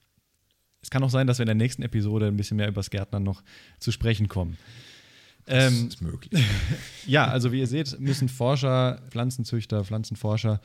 Es 0.81 0.89
kann 0.89 1.03
auch 1.03 1.11
sein, 1.11 1.27
dass 1.27 1.39
wir 1.39 1.43
in 1.43 1.49
der 1.49 1.55
nächsten 1.55 1.83
Episode 1.83 2.29
ein 2.29 2.37
bisschen 2.37 2.57
mehr 2.57 2.69
über 2.69 2.77
das 2.77 2.89
Gärtnern 2.91 3.25
noch 3.25 3.43
zu 3.79 3.93
sprechen 3.93 4.29
kommen. 4.29 4.57
Das 5.49 5.73
Ähm, 5.73 5.89
ist 5.89 6.03
möglich. 6.03 6.45
ja, 7.07 7.27
also 7.27 7.53
wie 7.53 7.61
ihr 7.61 7.67
seht, 7.67 7.99
müssen 8.01 8.29
Forscher, 8.29 9.01
Pflanzenzüchter, 9.11 9.85
Pflanzenforscher 9.85 10.61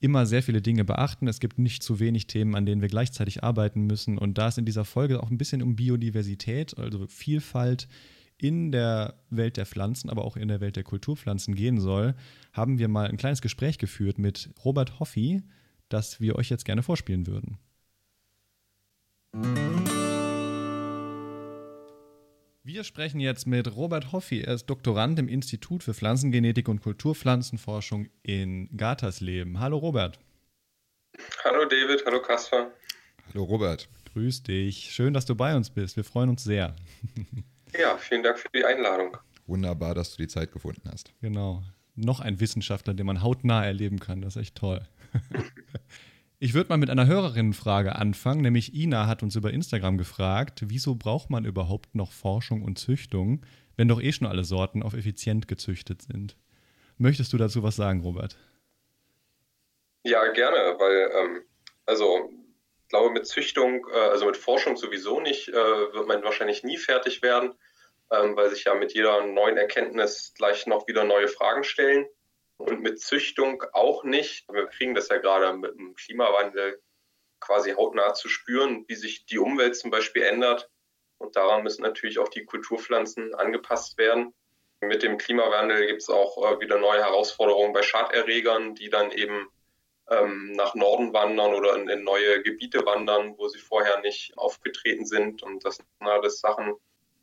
immer 0.00 0.26
sehr 0.26 0.42
viele 0.42 0.62
Dinge 0.62 0.84
beachten. 0.84 1.26
Es 1.26 1.40
gibt 1.40 1.58
nicht 1.58 1.82
zu 1.82 1.98
wenig 1.98 2.26
Themen, 2.26 2.54
an 2.54 2.66
denen 2.66 2.80
wir 2.80 2.88
gleichzeitig 2.88 3.42
arbeiten 3.42 3.86
müssen. 3.86 4.18
Und 4.18 4.38
da 4.38 4.48
es 4.48 4.58
in 4.58 4.64
dieser 4.64 4.84
Folge 4.84 5.22
auch 5.22 5.30
ein 5.30 5.38
bisschen 5.38 5.62
um 5.62 5.76
Biodiversität, 5.76 6.76
also 6.78 7.06
Vielfalt 7.08 7.88
in 8.36 8.70
der 8.70 9.14
Welt 9.30 9.56
der 9.56 9.66
Pflanzen, 9.66 10.10
aber 10.10 10.24
auch 10.24 10.36
in 10.36 10.48
der 10.48 10.60
Welt 10.60 10.76
der 10.76 10.84
Kulturpflanzen 10.84 11.54
gehen 11.54 11.80
soll, 11.80 12.14
haben 12.52 12.78
wir 12.78 12.88
mal 12.88 13.08
ein 13.08 13.16
kleines 13.16 13.42
Gespräch 13.42 13.78
geführt 13.78 14.18
mit 14.18 14.50
Robert 14.64 15.00
Hoffi, 15.00 15.42
das 15.88 16.20
wir 16.20 16.36
euch 16.36 16.48
jetzt 16.50 16.64
gerne 16.64 16.84
vorspielen 16.84 17.26
würden. 17.26 17.58
Wir 22.68 22.84
sprechen 22.84 23.18
jetzt 23.18 23.46
mit 23.46 23.76
Robert 23.76 24.12
Hoffi. 24.12 24.42
Er 24.42 24.52
ist 24.52 24.66
Doktorand 24.66 25.18
im 25.18 25.26
Institut 25.26 25.82
für 25.82 25.94
Pflanzengenetik 25.94 26.68
und 26.68 26.82
Kulturpflanzenforschung 26.82 28.10
in 28.22 28.68
Gatersleben. 28.76 29.58
Hallo 29.58 29.78
Robert. 29.78 30.18
Hallo 31.44 31.64
David, 31.64 32.04
hallo 32.04 32.20
Kasper. 32.20 32.70
Hallo 33.26 33.44
Robert. 33.44 33.88
Grüß 34.12 34.42
dich. 34.42 34.90
Schön, 34.90 35.14
dass 35.14 35.24
du 35.24 35.34
bei 35.34 35.56
uns 35.56 35.70
bist. 35.70 35.96
Wir 35.96 36.04
freuen 36.04 36.28
uns 36.28 36.44
sehr. 36.44 36.76
Ja, 37.78 37.96
vielen 37.96 38.22
Dank 38.22 38.38
für 38.38 38.48
die 38.54 38.64
Einladung. 38.64 39.16
Wunderbar, 39.46 39.94
dass 39.94 40.14
du 40.14 40.22
die 40.22 40.28
Zeit 40.28 40.52
gefunden 40.52 40.90
hast. 40.90 41.14
Genau. 41.22 41.62
Noch 41.94 42.20
ein 42.20 42.38
Wissenschaftler, 42.38 42.92
den 42.92 43.06
man 43.06 43.22
hautnah 43.22 43.64
erleben 43.64 43.98
kann. 43.98 44.20
Das 44.20 44.36
ist 44.36 44.42
echt 44.42 44.56
toll. 44.56 44.86
Ich 46.40 46.54
würde 46.54 46.68
mal 46.68 46.76
mit 46.76 46.88
einer 46.88 47.08
Hörerinnenfrage 47.08 47.96
anfangen, 47.96 48.42
nämlich 48.42 48.72
Ina 48.72 49.08
hat 49.08 49.24
uns 49.24 49.34
über 49.34 49.50
Instagram 49.50 49.98
gefragt, 49.98 50.62
wieso 50.66 50.94
braucht 50.94 51.30
man 51.30 51.44
überhaupt 51.44 51.96
noch 51.96 52.12
Forschung 52.12 52.62
und 52.62 52.78
Züchtung, 52.78 53.44
wenn 53.76 53.88
doch 53.88 54.00
eh 54.00 54.12
schon 54.12 54.28
alle 54.28 54.44
Sorten 54.44 54.84
auf 54.84 54.94
effizient 54.94 55.48
gezüchtet 55.48 56.02
sind? 56.02 56.36
Möchtest 56.96 57.32
du 57.32 57.38
dazu 57.38 57.64
was 57.64 57.74
sagen, 57.74 58.02
Robert? 58.02 58.36
Ja, 60.04 60.30
gerne, 60.30 60.78
weil, 60.78 61.10
ähm, 61.12 61.42
also, 61.86 62.30
ich 62.84 62.88
glaube, 62.88 63.10
mit 63.10 63.26
Züchtung, 63.26 63.84
äh, 63.92 63.98
also 63.98 64.24
mit 64.24 64.36
Forschung 64.36 64.76
sowieso 64.76 65.18
nicht, 65.18 65.48
äh, 65.48 65.54
wird 65.54 66.06
man 66.06 66.22
wahrscheinlich 66.22 66.62
nie 66.62 66.76
fertig 66.76 67.20
werden, 67.20 67.54
ähm, 68.12 68.36
weil 68.36 68.50
sich 68.50 68.62
ja 68.62 68.76
mit 68.76 68.94
jeder 68.94 69.26
neuen 69.26 69.56
Erkenntnis 69.56 70.34
gleich 70.36 70.68
noch 70.68 70.86
wieder 70.86 71.02
neue 71.02 71.26
Fragen 71.26 71.64
stellen. 71.64 72.06
Und 72.58 72.80
mit 72.80 73.00
Züchtung 73.00 73.62
auch 73.72 74.04
nicht. 74.04 74.46
Wir 74.52 74.66
kriegen 74.66 74.94
das 74.94 75.08
ja 75.08 75.18
gerade 75.18 75.56
mit 75.56 75.74
dem 75.74 75.94
Klimawandel 75.94 76.80
quasi 77.40 77.72
hautnah 77.72 78.14
zu 78.14 78.28
spüren, 78.28 78.84
wie 78.88 78.96
sich 78.96 79.26
die 79.26 79.38
Umwelt 79.38 79.76
zum 79.76 79.90
Beispiel 79.90 80.22
ändert. 80.22 80.68
Und 81.18 81.36
daran 81.36 81.62
müssen 81.62 81.82
natürlich 81.82 82.18
auch 82.18 82.28
die 82.28 82.44
Kulturpflanzen 82.44 83.34
angepasst 83.34 83.96
werden. 83.98 84.34
Mit 84.80 85.02
dem 85.02 85.18
Klimawandel 85.18 85.86
gibt 85.86 86.02
es 86.02 86.08
auch 86.08 86.36
äh, 86.38 86.60
wieder 86.60 86.78
neue 86.78 87.00
Herausforderungen 87.00 87.72
bei 87.72 87.82
Schaderregern, 87.82 88.76
die 88.76 88.90
dann 88.90 89.10
eben 89.10 89.48
ähm, 90.08 90.52
nach 90.52 90.74
Norden 90.74 91.12
wandern 91.12 91.54
oder 91.54 91.76
in, 91.76 91.88
in, 91.88 92.04
neue 92.04 92.42
Gebiete 92.42 92.86
wandern, 92.86 93.36
wo 93.36 93.48
sie 93.48 93.58
vorher 93.58 94.00
nicht 94.00 94.36
aufgetreten 94.38 95.04
sind. 95.04 95.42
Und 95.42 95.64
das 95.64 95.76
sind 95.76 95.88
alles 96.00 96.40
Sachen, 96.40 96.74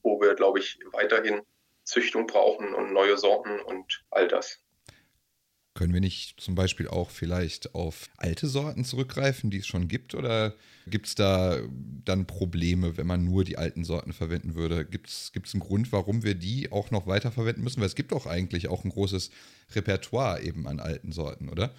wo 0.04 0.19
wir, 0.19 0.36
glaube 0.36 0.60
ich, 0.60 0.80
weiterhin 0.91 1.41
Züchtung 1.84 2.28
brauchen 2.28 2.74
und 2.74 2.91
neue 2.91 3.17
Sorten 3.17 3.60
und 3.62 4.04
all 4.12 4.28
das. 4.28 4.62
Können 5.76 5.94
wir 5.94 6.00
nicht 6.00 6.40
zum 6.40 6.56
Beispiel 6.56 6.88
auch 6.88 7.10
vielleicht 7.10 7.76
auf 7.76 8.08
alte 8.16 8.48
Sorten 8.48 8.86
zurückgreifen, 8.86 9.50
die 9.50 9.58
es 9.58 9.68
schon 9.68 9.90
gibt? 9.90 10.16
Oder 10.16 10.54
gibt 10.88 11.08
es 11.08 11.16
da 11.16 11.58
dann 12.06 12.26
Probleme, 12.26 12.96
wenn 12.96 13.06
man 13.06 13.26
nur 13.26 13.44
die 13.44 13.58
alten 13.58 13.84
Sorten 13.84 14.14
verwenden 14.14 14.56
würde? 14.56 14.86
Gibt 14.86 15.10
es 15.10 15.32
einen 15.36 15.60
Grund, 15.60 15.92
warum 15.92 16.24
wir 16.24 16.34
die 16.34 16.72
auch 16.72 16.92
noch 16.92 17.08
weiter 17.08 17.30
verwenden 17.30 17.62
müssen? 17.62 17.82
Weil 17.82 17.88
es 17.88 17.96
gibt 17.96 18.14
doch 18.14 18.26
eigentlich 18.26 18.70
auch 18.70 18.86
ein 18.86 18.90
großes 18.90 19.32
Repertoire 19.76 20.42
eben 20.42 20.66
an 20.66 20.80
alten 20.80 21.12
Sorten, 21.12 21.50
oder? 21.50 21.76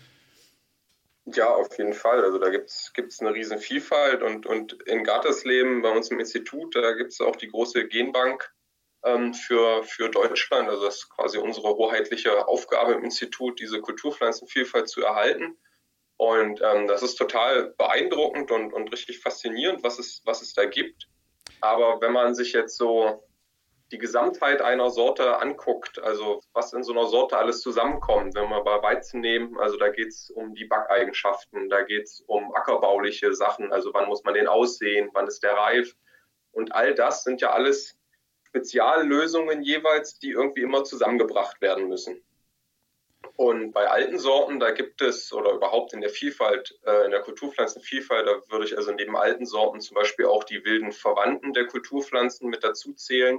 Ja, 1.24 1.48
auf 1.48 1.76
jeden 1.78 1.94
Fall. 1.94 2.22
Also 2.22 2.38
da 2.38 2.50
gibt 2.50 2.68
es 2.68 3.20
eine 3.20 3.32
riesen 3.32 3.58
Vielfalt 3.58 4.22
und, 4.22 4.44
und 4.44 4.74
in 4.82 5.04
Gartesleben 5.04 5.80
bei 5.80 5.90
uns 5.90 6.10
im 6.10 6.20
Institut, 6.20 6.76
da 6.76 6.92
gibt 6.92 7.12
es 7.12 7.22
auch 7.22 7.36
die 7.36 7.48
große 7.48 7.88
Genbank 7.88 8.52
ähm, 9.06 9.32
für, 9.32 9.82
für 9.84 10.10
Deutschland. 10.10 10.68
Also 10.68 10.84
das 10.84 10.96
ist 10.96 11.10
quasi 11.10 11.38
unsere 11.38 11.68
hoheitliche 11.68 12.46
Aufgabe 12.48 12.92
im 12.92 13.04
Institut, 13.04 13.60
diese 13.60 13.80
Kulturpflanzenvielfalt 13.80 14.88
zu 14.88 15.02
erhalten. 15.02 15.56
Und 16.18 16.60
ähm, 16.62 16.86
das 16.88 17.02
ist 17.02 17.16
total 17.16 17.74
beeindruckend 17.78 18.50
und, 18.50 18.72
und 18.72 18.90
richtig 18.92 19.20
faszinierend, 19.20 19.82
was 19.82 19.98
es, 19.98 20.22
was 20.24 20.42
es 20.42 20.54
da 20.54 20.64
gibt. 20.64 21.08
Aber 21.60 22.00
wenn 22.00 22.12
man 22.12 22.34
sich 22.34 22.52
jetzt 22.52 22.76
so 22.76 23.22
die 23.92 23.98
Gesamtheit 23.98 24.62
einer 24.62 24.90
Sorte 24.90 25.38
anguckt, 25.38 26.02
also 26.02 26.40
was 26.52 26.72
in 26.72 26.82
so 26.82 26.92
einer 26.92 27.06
Sorte 27.06 27.36
alles 27.36 27.60
zusammenkommt, 27.60 28.34
wenn 28.34 28.48
wir 28.48 28.64
bei 28.64 28.82
Weizen 28.82 29.20
nehmen, 29.20 29.58
also 29.58 29.76
da 29.76 29.90
geht 29.90 30.08
es 30.08 30.30
um 30.30 30.54
die 30.54 30.64
Backeigenschaften, 30.64 31.68
da 31.68 31.82
geht 31.82 32.04
es 32.04 32.20
um 32.26 32.52
ackerbauliche 32.54 33.32
Sachen, 33.34 33.72
also 33.72 33.94
wann 33.94 34.08
muss 34.08 34.24
man 34.24 34.34
den 34.34 34.48
aussehen, 34.48 35.10
wann 35.12 35.28
ist 35.28 35.42
der 35.44 35.52
reif 35.52 35.94
und 36.50 36.74
all 36.74 36.94
das 36.94 37.22
sind 37.22 37.40
ja 37.40 37.52
alles 37.52 37.96
Speziallösungen 38.56 39.62
jeweils, 39.62 40.18
die 40.18 40.30
irgendwie 40.30 40.62
immer 40.62 40.84
zusammengebracht 40.84 41.60
werden 41.60 41.88
müssen. 41.88 42.22
Und 43.36 43.72
bei 43.72 43.86
alten 43.86 44.18
Sorten, 44.18 44.60
da 44.60 44.70
gibt 44.70 45.02
es, 45.02 45.30
oder 45.32 45.52
überhaupt 45.52 45.92
in 45.92 46.00
der 46.00 46.08
Vielfalt, 46.08 46.78
äh, 46.86 47.04
in 47.04 47.10
der 47.10 47.20
Kulturpflanzenvielfalt, 47.20 48.26
da 48.26 48.40
würde 48.48 48.64
ich 48.64 48.76
also 48.76 48.92
neben 48.92 49.14
alten 49.14 49.44
Sorten 49.44 49.80
zum 49.80 49.94
Beispiel 49.94 50.24
auch 50.24 50.44
die 50.44 50.64
wilden 50.64 50.92
Verwandten 50.92 51.52
der 51.52 51.66
Kulturpflanzen 51.66 52.48
mit 52.48 52.64
dazu 52.64 52.94
zählen. 52.94 53.38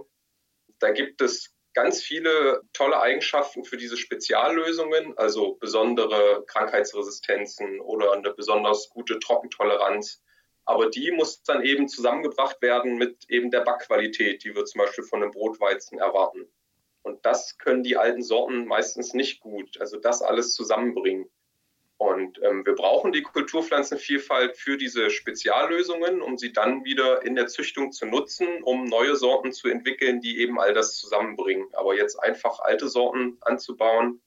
Da 0.80 0.91
gibt 0.91 1.21
es 1.21 1.56
ganz 1.73 2.03
viele 2.03 2.62
tolle 2.73 2.99
Eigenschaften 2.99 3.63
für 3.63 3.77
diese 3.77 3.97
Speziallösungen, 3.97 5.17
also 5.17 5.56
besondere 5.56 6.43
Krankheitsresistenzen 6.45 7.80
oder 7.80 8.12
eine 8.12 8.34
besonders 8.34 8.89
gute 8.89 9.17
Trockentoleranz. 9.19 10.21
Aber 10.67 10.89
die 10.89 11.12
muss 11.12 11.43
dann 11.43 11.63
eben 11.63 11.88
zusammengebracht 11.88 12.62
werden 12.62 12.97
mit 12.97 13.30
eben 13.30 13.51
der 13.51 13.62
Backqualität, 13.62 14.43
die 14.43 14.53
wir 14.53 14.65
zum 14.65 14.80
Beispiel 14.80 15.06
von 15.06 15.23
einem 15.23 15.32
Brotweizen 15.32 15.97
erwarten. 15.97 16.45
Und 17.03 17.25
das 17.25 17.58
können 17.58 17.84
die 17.84 17.95
alten 17.95 18.21
Sorten 18.21 18.65
meistens 18.65 19.13
nicht 19.13 19.39
gut. 19.39 19.80
Also 19.80 19.97
das 19.97 20.21
alles 20.21 20.53
zusammenbringen. 20.53 21.30
Und 21.95 22.39
ähm, 22.43 22.65
wir 22.65 22.75
brauchen 22.75 23.13
die 23.13 23.23
Kulturpflanzenvielfalt 23.23 24.58
für 24.58 24.75
diese 24.75 25.10
Speziallösungen, 25.10 26.21
um 26.21 26.38
sie 26.38 26.51
dann 26.51 26.84
wieder 26.84 27.25
in 27.25 27.36
der 27.36 27.47
Züchtung 27.47 27.93
zu 27.93 28.06
nutzen, 28.06 28.62
um 28.62 28.84
neue 28.84 29.15
Sorten 29.15 29.53
zu 29.53 29.69
entwickeln, 29.69 30.19
die 30.19 30.41
eben 30.41 30.60
all 30.60 30.73
das 30.73 30.97
zusammenbringen. 30.97 31.69
Aber 31.73 31.95
jetzt 31.95 32.21
einfach 32.21 32.60
alte 32.60 32.89
Sorten 32.89 33.38
anzubauen 33.39 34.21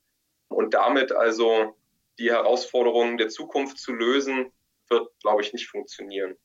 und 0.48 0.72
damit 0.72 1.12
also 1.12 1.76
die 2.18 2.30
Herausforderungen 2.30 3.18
der 3.18 3.28
Zukunft 3.28 3.78
zu 3.78 3.92
lösen, 3.92 4.50
wird, 4.90 5.08
glaube 5.20 5.42
ich, 5.42 5.52
nicht 5.52 5.68
funktionieren. 5.68 6.36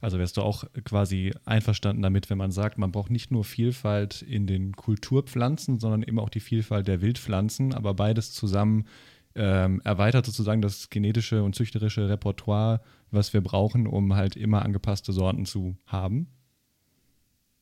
Also 0.00 0.18
wärst 0.18 0.36
du 0.36 0.42
auch 0.42 0.64
quasi 0.84 1.32
einverstanden 1.44 2.02
damit, 2.02 2.30
wenn 2.30 2.38
man 2.38 2.50
sagt, 2.50 2.78
man 2.78 2.92
braucht 2.92 3.10
nicht 3.10 3.30
nur 3.30 3.44
Vielfalt 3.44 4.22
in 4.22 4.46
den 4.46 4.74
Kulturpflanzen, 4.74 5.78
sondern 5.78 6.02
eben 6.02 6.18
auch 6.18 6.30
die 6.30 6.40
Vielfalt 6.40 6.88
der 6.88 7.02
Wildpflanzen, 7.02 7.74
aber 7.74 7.94
beides 7.94 8.32
zusammen 8.32 8.88
ähm, 9.34 9.82
erweitert 9.84 10.24
sozusagen 10.24 10.62
das 10.62 10.88
genetische 10.88 11.42
und 11.42 11.54
züchterische 11.54 12.08
Repertoire, 12.08 12.80
was 13.10 13.34
wir 13.34 13.42
brauchen, 13.42 13.86
um 13.86 14.16
halt 14.16 14.34
immer 14.34 14.62
angepasste 14.62 15.12
Sorten 15.12 15.44
zu 15.44 15.76
haben? 15.86 16.32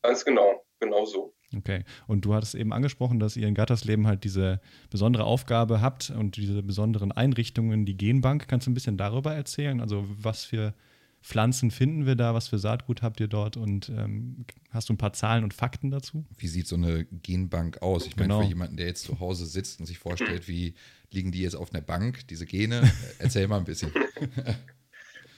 Ganz 0.01 0.23
genau, 0.23 0.65
genau 0.79 1.05
so. 1.05 1.34
Okay. 1.55 1.83
Und 2.07 2.25
du 2.25 2.33
hattest 2.33 2.55
eben 2.55 2.73
angesprochen, 2.73 3.19
dass 3.19 3.37
ihr 3.37 3.47
in 3.47 3.55
Gattersleben 3.55 4.07
halt 4.07 4.23
diese 4.23 4.59
besondere 4.89 5.25
Aufgabe 5.25 5.81
habt 5.81 6.09
und 6.09 6.37
diese 6.37 6.63
besonderen 6.63 7.11
Einrichtungen, 7.11 7.85
die 7.85 7.97
Genbank. 7.97 8.47
Kannst 8.47 8.67
du 8.67 8.71
ein 8.71 8.73
bisschen 8.73 8.97
darüber 8.97 9.33
erzählen? 9.33 9.79
Also 9.79 10.05
was 10.17 10.43
für 10.43 10.73
Pflanzen 11.21 11.71
finden 11.71 12.05
wir 12.05 12.15
da? 12.15 12.33
Was 12.33 12.49
für 12.49 12.59
Saatgut 12.59 13.01
habt 13.01 13.19
ihr 13.19 13.27
dort? 13.27 13.57
Und 13.57 13.89
ähm, 13.89 14.45
hast 14.69 14.89
du 14.89 14.93
ein 14.93 14.97
paar 14.97 15.13
Zahlen 15.13 15.43
und 15.43 15.53
Fakten 15.53 15.89
dazu? 15.89 16.25
Wie 16.37 16.47
sieht 16.47 16.67
so 16.67 16.75
eine 16.75 17.05
Genbank 17.05 17.81
aus? 17.81 18.05
Ich 18.05 18.15
meine, 18.15 18.27
genau. 18.27 18.41
für 18.41 18.47
jemanden, 18.47 18.77
der 18.77 18.87
jetzt 18.87 19.03
zu 19.03 19.19
Hause 19.19 19.45
sitzt 19.45 19.79
und 19.79 19.87
sich 19.87 19.97
vorstellt, 19.97 20.47
wie 20.47 20.75
liegen 21.11 21.31
die 21.31 21.41
jetzt 21.41 21.55
auf 21.55 21.73
einer 21.73 21.81
Bank, 21.81 22.27
diese 22.27 22.45
Gene? 22.45 22.91
Erzähl 23.19 23.47
mal 23.47 23.57
ein 23.57 23.63
bisschen. 23.63 23.91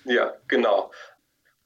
ja, 0.03 0.33
genau. 0.47 0.91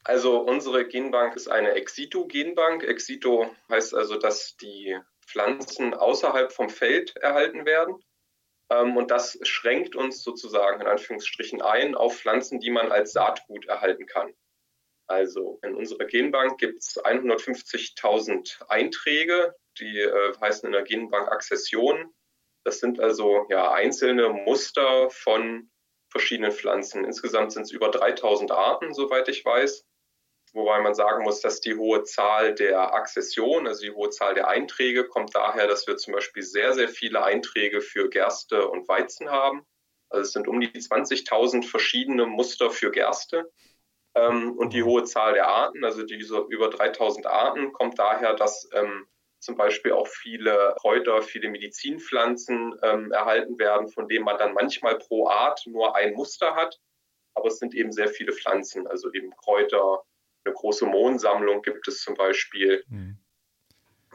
Also 0.03 0.39
unsere 0.39 0.87
Genbank 0.87 1.35
ist 1.35 1.47
eine 1.47 1.73
Exito-Genbank. 1.73 2.83
Exito 2.83 3.55
heißt 3.69 3.93
also, 3.93 4.17
dass 4.17 4.57
die 4.57 4.97
Pflanzen 5.27 5.93
außerhalb 5.93 6.51
vom 6.51 6.69
Feld 6.69 7.15
erhalten 7.17 7.65
werden. 7.65 8.03
Ähm, 8.71 8.97
und 8.97 9.11
das 9.11 9.37
schränkt 9.43 9.95
uns 9.95 10.23
sozusagen 10.23 10.81
in 10.81 10.87
Anführungsstrichen 10.87 11.61
ein 11.61 11.95
auf 11.95 12.17
Pflanzen, 12.17 12.59
die 12.59 12.71
man 12.71 12.91
als 12.91 13.11
Saatgut 13.11 13.67
erhalten 13.67 14.07
kann. 14.07 14.33
Also 15.07 15.59
in 15.61 15.75
unserer 15.75 16.05
Genbank 16.05 16.57
gibt 16.57 16.79
es 16.79 16.97
150.000 16.97 18.63
Einträge, 18.69 19.53
die 19.77 19.99
äh, 19.99 20.33
heißen 20.39 20.65
in 20.65 20.71
der 20.71 20.83
Genbank 20.83 21.27
Akzessionen. 21.27 22.13
Das 22.63 22.79
sind 22.79 22.99
also 22.99 23.45
ja, 23.49 23.71
einzelne 23.71 24.29
Muster 24.29 25.09
von 25.09 25.69
verschiedenen 26.09 26.51
Pflanzen. 26.51 27.03
Insgesamt 27.03 27.51
sind 27.51 27.63
es 27.63 27.71
über 27.71 27.89
3000 27.89 28.51
Arten, 28.51 28.93
soweit 28.93 29.27
ich 29.27 29.43
weiß. 29.43 29.85
Wobei 30.53 30.81
man 30.81 30.93
sagen 30.93 31.23
muss, 31.23 31.39
dass 31.39 31.61
die 31.61 31.75
hohe 31.75 32.03
Zahl 32.03 32.53
der 32.53 32.93
Akzessionen, 32.93 33.67
also 33.67 33.83
die 33.83 33.91
hohe 33.91 34.09
Zahl 34.09 34.33
der 34.33 34.49
Einträge, 34.49 35.07
kommt 35.07 35.33
daher, 35.33 35.67
dass 35.67 35.87
wir 35.87 35.95
zum 35.95 36.13
Beispiel 36.13 36.43
sehr, 36.43 36.73
sehr 36.73 36.89
viele 36.89 37.23
Einträge 37.23 37.79
für 37.79 38.09
Gerste 38.09 38.67
und 38.67 38.87
Weizen 38.89 39.29
haben. 39.29 39.65
Also 40.09 40.23
es 40.23 40.33
sind 40.33 40.49
um 40.49 40.59
die 40.59 40.67
20.000 40.67 41.63
verschiedene 41.63 42.25
Muster 42.25 42.69
für 42.69 42.91
Gerste. 42.91 43.49
Ähm, 44.13 44.57
und 44.57 44.73
die 44.73 44.83
hohe 44.83 45.05
Zahl 45.05 45.35
der 45.35 45.47
Arten, 45.47 45.85
also 45.85 46.03
diese 46.03 46.45
über 46.49 46.69
3000 46.69 47.27
Arten, 47.27 47.71
kommt 47.71 47.97
daher, 47.97 48.33
dass 48.33 48.69
ähm, 48.73 49.07
zum 49.39 49.55
Beispiel 49.55 49.93
auch 49.93 50.07
viele 50.07 50.75
Kräuter, 50.81 51.21
viele 51.21 51.49
Medizinpflanzen 51.49 52.77
ähm, 52.83 53.11
erhalten 53.13 53.57
werden, 53.57 53.87
von 53.87 54.09
denen 54.09 54.25
man 54.25 54.37
dann 54.37 54.53
manchmal 54.53 54.97
pro 54.97 55.27
Art 55.29 55.61
nur 55.65 55.95
ein 55.95 56.13
Muster 56.13 56.55
hat. 56.55 56.77
Aber 57.35 57.47
es 57.47 57.57
sind 57.59 57.73
eben 57.73 57.93
sehr 57.93 58.09
viele 58.09 58.33
Pflanzen, 58.33 58.85
also 58.87 59.11
eben 59.13 59.31
Kräuter, 59.37 60.03
eine 60.43 60.53
große 60.53 60.85
Mohnsammlung 60.85 61.61
gibt 61.61 61.87
es 61.87 62.01
zum 62.01 62.15
Beispiel. 62.15 62.83
Mhm. 62.87 63.17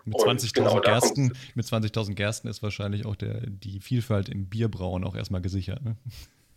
Mit 0.05 0.17
20.000 0.17 0.55
genau, 0.55 0.81
Gersten, 0.81 1.33
mit 1.57 1.67
20.000 1.67 2.15
Gersten 2.15 2.47
ist 2.47 2.63
wahrscheinlich 2.63 3.07
auch 3.07 3.17
der, 3.17 3.41
die 3.45 3.81
Vielfalt 3.81 4.29
im 4.29 4.49
Bierbrauen 4.49 5.03
auch 5.03 5.17
erstmal 5.17 5.41
gesichert. 5.41 5.81
Ne? 5.83 5.97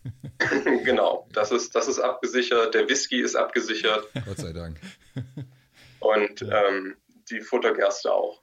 genau, 0.86 1.28
das 1.34 1.52
ist, 1.52 1.74
das 1.74 1.88
ist 1.88 2.00
abgesichert, 2.00 2.76
der 2.76 2.88
Whisky 2.88 3.20
ist 3.22 3.36
abgesichert. 3.36 4.08
Gott 4.26 4.38
sei 4.38 4.54
Dank. 4.54 4.80
Und 6.00 6.42
ja. 6.42 6.68
ähm, 6.68 6.96
die 7.32 7.42
Futtergerste 7.42 8.14
auch. 8.14 8.42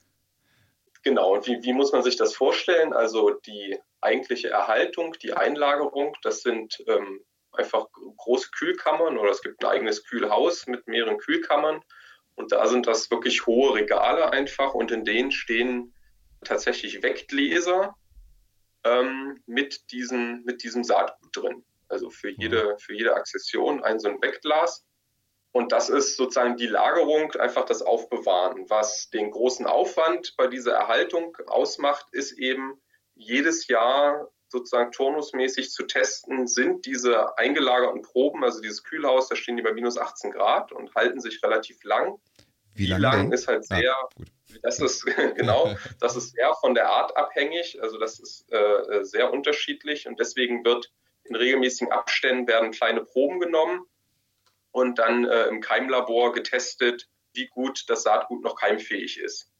Genau, 1.04 1.34
und 1.34 1.46
wie, 1.46 1.62
wie 1.62 1.72
muss 1.72 1.92
man 1.92 2.02
sich 2.02 2.16
das 2.16 2.34
vorstellen? 2.34 2.92
Also 2.92 3.30
die 3.30 3.78
eigentliche 4.00 4.50
Erhaltung, 4.50 5.14
die 5.22 5.32
Einlagerung, 5.32 6.16
das 6.22 6.42
sind 6.42 6.82
ähm, 6.88 7.20
einfach 7.58 7.86
große 7.92 8.50
Kühlkammern 8.50 9.18
oder 9.18 9.30
es 9.30 9.42
gibt 9.42 9.62
ein 9.62 9.70
eigenes 9.70 10.04
Kühlhaus 10.04 10.66
mit 10.66 10.86
mehreren 10.86 11.18
Kühlkammern. 11.18 11.82
Und 12.34 12.52
da 12.52 12.66
sind 12.66 12.86
das 12.86 13.10
wirklich 13.10 13.46
hohe 13.46 13.74
Regale 13.74 14.30
einfach 14.30 14.74
und 14.74 14.90
in 14.90 15.04
denen 15.04 15.32
stehen 15.32 15.94
tatsächlich 16.44 17.02
Weggläser 17.02 17.94
ähm, 18.84 19.42
mit, 19.46 19.90
diesen, 19.90 20.44
mit 20.44 20.62
diesem 20.62 20.84
Saatgut 20.84 21.34
drin. 21.34 21.64
Also 21.88 22.10
für 22.10 22.30
jede, 22.30 22.76
für 22.78 22.94
jede 22.94 23.14
Akzession 23.14 23.82
ein 23.82 23.98
so 23.98 24.08
ein 24.08 24.20
Wegglas. 24.20 24.84
Und 25.52 25.72
das 25.72 25.88
ist 25.88 26.16
sozusagen 26.16 26.56
die 26.56 26.66
Lagerung, 26.66 27.32
einfach 27.32 27.64
das 27.64 27.80
Aufbewahren. 27.80 28.68
Was 28.68 29.08
den 29.08 29.30
großen 29.30 29.66
Aufwand 29.66 30.34
bei 30.36 30.48
dieser 30.48 30.72
Erhaltung 30.72 31.36
ausmacht, 31.46 32.06
ist 32.12 32.32
eben 32.32 32.82
jedes 33.14 33.66
Jahr 33.66 34.30
sozusagen 34.48 34.92
turnusmäßig 34.92 35.70
zu 35.70 35.84
testen, 35.84 36.46
sind 36.46 36.86
diese 36.86 37.36
eingelagerten 37.36 38.02
Proben, 38.02 38.44
also 38.44 38.60
dieses 38.60 38.84
Kühlhaus, 38.84 39.28
da 39.28 39.36
stehen 39.36 39.56
die 39.56 39.62
bei 39.62 39.72
minus 39.72 39.98
18 39.98 40.30
Grad 40.30 40.72
und 40.72 40.94
halten 40.94 41.20
sich 41.20 41.42
relativ 41.42 41.82
lang. 41.82 42.18
Wie, 42.74 42.86
lang, 42.86 43.00
lang 43.00 43.32
ist 43.32 43.48
halt 43.48 43.64
ah, 43.70 43.76
sehr, 43.76 43.94
ah, 43.94 44.08
das 44.62 44.80
ist 44.80 45.04
genau, 45.36 45.74
das 45.98 46.16
ist 46.16 46.32
sehr 46.32 46.54
von 46.54 46.74
der 46.74 46.88
Art 46.88 47.16
abhängig, 47.16 47.82
also 47.82 47.98
das 47.98 48.20
ist 48.20 48.52
äh, 48.52 49.02
sehr 49.02 49.32
unterschiedlich 49.32 50.06
und 50.06 50.20
deswegen 50.20 50.64
wird 50.64 50.92
in 51.24 51.34
regelmäßigen 51.34 51.90
Abständen 51.90 52.46
werden 52.46 52.70
kleine 52.70 53.02
Proben 53.02 53.40
genommen 53.40 53.80
und 54.70 54.98
dann 54.98 55.24
äh, 55.24 55.46
im 55.46 55.60
Keimlabor 55.60 56.32
getestet, 56.32 57.08
wie 57.32 57.48
gut 57.48 57.84
das 57.88 58.02
Saatgut 58.02 58.42
noch 58.42 58.56
keimfähig 58.56 59.18
ist. 59.18 59.50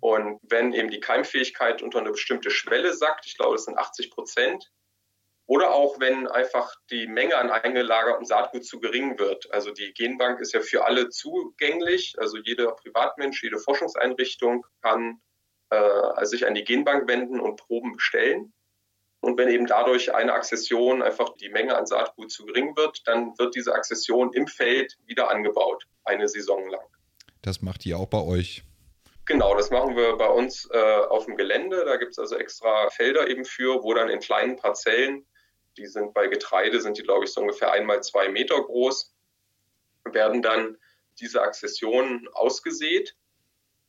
Und 0.00 0.40
wenn 0.42 0.72
eben 0.72 0.90
die 0.90 1.00
Keimfähigkeit 1.00 1.82
unter 1.82 2.00
eine 2.00 2.12
bestimmte 2.12 2.50
Schwelle 2.50 2.92
sackt, 2.94 3.26
ich 3.26 3.36
glaube, 3.36 3.54
das 3.54 3.64
sind 3.64 3.78
80 3.78 4.10
Prozent, 4.10 4.70
oder 5.46 5.74
auch 5.74 5.98
wenn 6.00 6.28
einfach 6.28 6.74
die 6.90 7.06
Menge 7.06 7.36
an 7.36 7.50
eingelagertem 7.50 8.24
Saatgut 8.24 8.64
zu 8.64 8.80
gering 8.80 9.18
wird. 9.18 9.52
Also 9.52 9.72
die 9.72 9.92
Genbank 9.92 10.40
ist 10.40 10.52
ja 10.52 10.60
für 10.60 10.86
alle 10.86 11.08
zugänglich. 11.08 12.14
Also 12.18 12.38
jeder 12.38 12.72
Privatmensch, 12.72 13.42
jede 13.42 13.58
Forschungseinrichtung 13.58 14.64
kann 14.80 15.20
äh, 15.70 16.24
sich 16.24 16.46
an 16.46 16.54
die 16.54 16.64
Genbank 16.64 17.08
wenden 17.08 17.40
und 17.40 17.56
Proben 17.56 17.92
bestellen. 17.92 18.52
Und 19.20 19.38
wenn 19.38 19.48
eben 19.48 19.66
dadurch 19.66 20.14
eine 20.14 20.32
Akzession 20.32 21.02
einfach 21.02 21.34
die 21.36 21.48
Menge 21.48 21.76
an 21.76 21.86
Saatgut 21.86 22.30
zu 22.32 22.44
gering 22.44 22.76
wird, 22.76 23.06
dann 23.06 23.38
wird 23.38 23.54
diese 23.54 23.74
Akzession 23.74 24.32
im 24.32 24.46
Feld 24.46 24.96
wieder 25.06 25.30
angebaut, 25.30 25.86
eine 26.04 26.28
Saison 26.28 26.68
lang. 26.68 26.84
Das 27.40 27.62
macht 27.62 27.84
ihr 27.86 27.98
auch 27.98 28.08
bei 28.08 28.20
euch. 28.20 28.64
Genau, 29.26 29.54
das 29.56 29.70
machen 29.70 29.96
wir 29.96 30.16
bei 30.16 30.28
uns 30.28 30.68
äh, 30.72 30.78
auf 30.78 31.26
dem 31.26 31.36
Gelände. 31.36 31.84
Da 31.84 31.96
gibt 31.96 32.12
es 32.12 32.18
also 32.18 32.36
extra 32.36 32.90
Felder 32.90 33.28
eben 33.28 33.44
für, 33.44 33.82
wo 33.82 33.94
dann 33.94 34.08
in 34.08 34.20
kleinen 34.20 34.56
Parzellen, 34.56 35.26
die 35.76 35.86
sind 35.86 36.12
bei 36.14 36.26
Getreide, 36.28 36.80
sind 36.80 36.98
die, 36.98 37.02
glaube 37.02 37.24
ich, 37.24 37.32
so 37.32 37.40
ungefähr 37.40 37.72
einmal 37.72 38.02
zwei 38.02 38.28
Meter 38.28 38.60
groß, 38.62 39.14
werden 40.04 40.42
dann 40.42 40.78
diese 41.20 41.42
Akzessionen 41.42 42.28
ausgesät. 42.32 43.16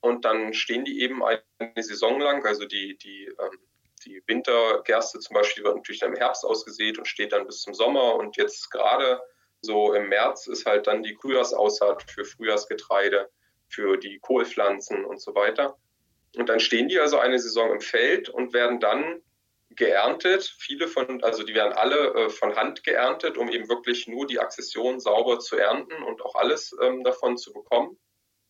und 0.02 0.26
dann 0.26 0.54
stehen 0.54 0.84
die 0.86 1.02
eben 1.02 1.24
eine 1.24 1.44
Saison 1.84 2.20
lang. 2.20 2.46
Also 2.46 2.66
die, 2.66 2.98
die, 2.98 3.26
ähm, 3.26 3.60
die 4.06 4.22
Wintergerste 4.28 5.20
zum 5.20 5.34
Beispiel 5.36 5.64
wird 5.64 5.78
natürlich 5.78 6.02
dann 6.02 6.12
im 6.14 6.18
Herbst 6.20 6.44
ausgesät 6.46 6.98
und 6.98 7.08
steht 7.08 7.32
dann 7.32 7.48
bis 7.48 7.62
zum 7.62 7.74
Sommer. 7.74 8.16
Und 8.16 8.36
jetzt 8.38 8.70
gerade 8.72 9.22
so 9.62 9.94
im 9.94 10.10
März 10.10 10.48
ist 10.48 10.66
halt 10.66 10.88
dann 10.88 11.04
die 11.04 11.16
Frühjahrsaussaat 11.16 12.04
für 12.04 12.26
Frühjahrsgetreide, 12.26 13.30
für 13.74 13.98
die 13.98 14.20
Kohlpflanzen 14.20 15.06
und 15.06 15.22
so 15.22 15.36
weiter. 15.36 15.78
Und 16.36 16.50
dann 16.50 16.60
stehen 16.60 16.88
die 16.88 17.00
also 17.00 17.20
eine 17.20 17.40
Saison 17.40 17.72
im 17.72 17.82
Feld 17.82 18.30
und 18.30 18.54
werden 18.54 18.80
dann 18.80 19.22
geerntet. 19.76 20.56
Viele 20.58 20.88
von, 20.88 21.24
also 21.24 21.44
die 21.44 21.54
werden 21.54 21.74
alle 21.74 22.14
äh, 22.14 22.30
von 22.30 22.56
Hand 22.56 22.84
geerntet, 22.84 23.38
um 23.38 23.50
eben 23.50 23.70
wirklich 23.70 24.08
nur 24.08 24.26
die 24.28 24.40
Akzession 24.40 25.00
sauber 25.00 25.40
zu 25.40 25.58
ernten 25.58 26.04
und 26.04 26.22
auch 26.22 26.36
alles 26.36 26.76
ähm, 26.82 27.04
davon 27.04 27.38
zu 27.38 27.54
bekommen. 27.54 27.98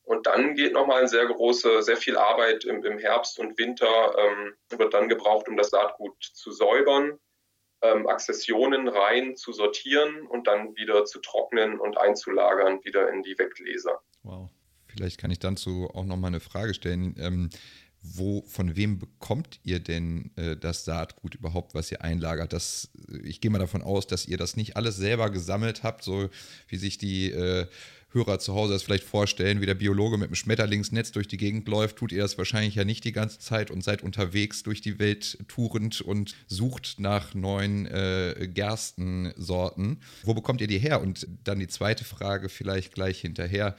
Und 0.04 0.28
dann 0.28 0.56
geht 0.56 0.74
nochmal 0.74 1.00
eine 1.00 1.08
sehr 1.08 1.26
große, 1.26 1.82
sehr 1.82 1.96
viel 1.96 2.18
Arbeit 2.18 2.66
im, 2.66 2.84
im 2.84 3.00
Herbst 3.00 3.40
und 3.40 3.58
Winter, 3.58 4.16
ähm, 4.18 4.54
wird 4.78 4.94
dann 4.94 5.08
gebraucht, 5.08 5.48
um 5.48 5.56
das 5.56 5.70
Saatgut 5.70 6.22
zu 6.22 6.52
säubern, 6.52 7.20
ähm, 7.82 8.08
Akzessionen 8.08 8.90
rein 8.90 9.38
zu 9.38 9.54
sortieren 9.54 10.28
und 10.28 10.48
dann 10.48 10.76
wieder 10.76 11.06
zu 11.06 11.20
trocknen 11.20 11.80
und 11.80 11.98
einzulagern, 11.98 12.84
wieder 12.84 13.10
in 13.10 13.24
die 13.24 13.38
Weggläser. 13.38 14.02
Wow. 14.24 14.50
Vielleicht 14.96 15.18
kann 15.18 15.32
ich 15.32 15.40
dazu 15.40 15.90
auch 15.94 16.06
nochmal 16.06 16.30
eine 16.30 16.40
Frage 16.40 16.74
stellen. 16.74 17.16
Ähm, 17.18 17.50
wo, 18.04 18.44
von 18.48 18.76
wem 18.76 19.00
bekommt 19.00 19.60
ihr 19.64 19.80
denn 19.80 20.32
äh, 20.36 20.58
das 20.58 20.84
Saatgut 20.84 21.36
überhaupt, 21.36 21.74
was 21.74 21.90
ihr 21.90 22.02
einlagert? 22.02 22.52
Das, 22.52 22.90
ich 23.24 23.40
gehe 23.40 23.50
mal 23.50 23.60
davon 23.60 23.82
aus, 23.82 24.08
dass 24.08 24.28
ihr 24.28 24.36
das 24.36 24.58
nicht 24.58 24.76
alles 24.76 24.98
selber 24.98 25.30
gesammelt 25.30 25.84
habt, 25.84 26.04
so 26.04 26.30
wie 26.68 26.76
sich 26.76 26.98
die 26.98 27.32
äh, 27.32 27.66
Hörer 28.14 28.40
zu 28.40 28.54
Hause 28.54 28.74
das 28.74 28.84
vielleicht 28.84 29.06
vorstellen, 29.06 29.62
wie 29.62 29.66
der 29.66 29.74
Biologe 29.74 30.18
mit 30.18 30.30
dem 30.30 30.36
Schmetterlingsnetz 30.36 31.12
durch 31.12 31.28
die 31.28 31.38
Gegend 31.38 31.68
läuft, 31.68 31.96
tut 31.96 32.12
ihr 32.12 32.22
das 32.22 32.38
wahrscheinlich 32.38 32.76
ja 32.76 32.86
nicht 32.86 33.04
die 33.06 33.12
ganze 33.12 33.40
Zeit 33.40 33.72
und 33.72 33.84
seid 33.84 34.04
unterwegs 34.04 34.64
durch 34.64 34.82
die 34.82 35.00
Welt 35.00 35.40
tourend 35.48 36.02
und 36.02 36.36
sucht 36.48 37.00
nach 37.00 37.34
neuen 37.34 37.88
äh, 37.88 38.50
Gerstensorten. 38.54 40.02
Wo 40.24 40.34
bekommt 40.34 40.62
ihr 40.62 40.68
die 40.68 40.78
her? 40.78 41.02
Und 41.02 41.28
dann 41.44 41.60
die 41.60 41.68
zweite 41.68 42.04
Frage 42.04 42.50
vielleicht 42.50 42.94
gleich 42.94 43.20
hinterher. 43.20 43.76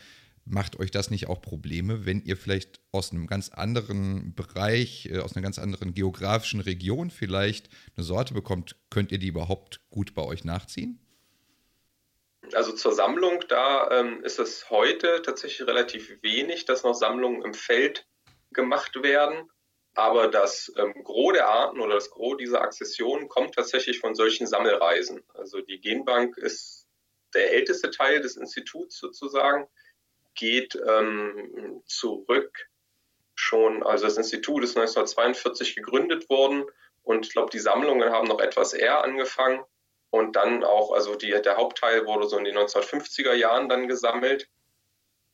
Macht 0.47 0.79
euch 0.79 0.91
das 0.91 1.11
nicht 1.11 1.29
auch 1.29 1.41
Probleme, 1.41 2.05
wenn 2.05 2.21
ihr 2.23 2.37
vielleicht 2.37 2.81
aus 2.93 3.13
einem 3.13 3.27
ganz 3.27 3.49
anderen 3.49 4.35
Bereich, 4.35 5.09
äh, 5.11 5.19
aus 5.19 5.35
einer 5.35 5.43
ganz 5.43 5.59
anderen 5.59 5.95
geografischen 5.95 6.61
Region 6.61 7.11
vielleicht 7.11 7.71
eine 7.97 8.05
Sorte 8.05 8.35
bekommt? 8.35 8.77
Könnt 8.91 9.11
ihr 9.11 9.19
die 9.19 9.29
überhaupt 9.29 9.81
gut 9.89 10.15
bei 10.15 10.23
euch 10.23 10.45
nachziehen? 10.45 11.01
Also 12.53 12.73
zur 12.73 12.93
Sammlung, 12.93 13.43
da 13.49 13.91
ähm, 13.91 14.23
ist 14.23 14.39
es 14.39 14.69
heute 14.69 15.23
tatsächlich 15.23 15.67
relativ 15.67 16.23
wenig, 16.23 16.67
dass 16.67 16.85
noch 16.85 16.95
Sammlungen 16.95 17.43
im 17.43 17.55
Feld 17.55 18.07
gemacht 18.53 19.03
werden. 19.03 19.49
Aber 19.95 20.29
das 20.29 20.73
ähm, 20.77 20.93
Gros 21.05 21.33
der 21.33 21.49
Arten 21.49 21.81
oder 21.81 21.95
das 21.95 22.11
Gros 22.11 22.37
dieser 22.37 22.61
Akzessionen 22.61 23.29
kommt 23.29 23.55
tatsächlich 23.55 24.01
von 24.01 24.15
solchen 24.15 24.47
Sammelreisen. 24.47 25.23
Also 25.35 25.61
die 25.61 25.81
Genbank 25.81 26.37
ist 26.37 26.87
der 27.33 27.53
älteste 27.53 27.91
Teil 27.91 28.21
des 28.21 28.37
Instituts 28.37 28.99
sozusagen, 28.99 29.67
geht 30.35 30.77
ähm, 30.87 31.83
zurück 31.87 32.69
schon, 33.35 33.83
also 33.83 34.05
das 34.05 34.17
Institut 34.17 34.63
ist 34.65 34.77
1942 34.77 35.75
gegründet 35.75 36.29
worden 36.29 36.65
und 37.05 37.27
ich 37.27 37.33
glaube, 37.33 37.51
die 37.51 37.59
Sammlungen 37.59 38.11
haben 38.11 38.27
noch 38.27 38.41
etwas 38.41 38.73
eher 38.73 39.05
angefangen. 39.05 39.63
Und 40.11 40.37
dann 40.37 40.65
auch, 40.65 40.93
also 40.93 41.17
die, 41.17 41.31
der 41.31 41.57
Hauptteil 41.57 42.07
wurde 42.07 42.29
so 42.29 42.39
in 42.39 42.45
den 42.45 42.57
1950er 42.57 43.35
Jahren 43.35 43.69
dann 43.69 43.89
gesammelt. 43.89 44.49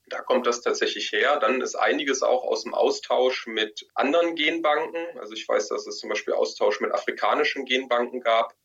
Da 0.06 0.20
kommt 0.22 0.46
das 0.46 0.62
tatsächlich 0.62 1.12
her. 1.12 1.38
Dann 1.38 1.60
ist 1.60 1.76
einiges 1.76 2.22
auch 2.22 2.44
aus 2.44 2.64
dem 2.64 2.74
Austausch 2.74 3.46
mit 3.46 3.88
anderen 3.94 4.34
Genbanken. 4.34 5.06
Also 5.18 5.34
ich 5.34 5.46
weiß, 5.46 5.68
dass 5.68 5.86
es 5.86 5.98
zum 5.98 6.08
Beispiel 6.08 6.34
Austausch 6.34 6.80
mit 6.80 6.92
afrikanischen 6.92 7.66
Genbanken 7.66 8.20
gab. 8.20 8.56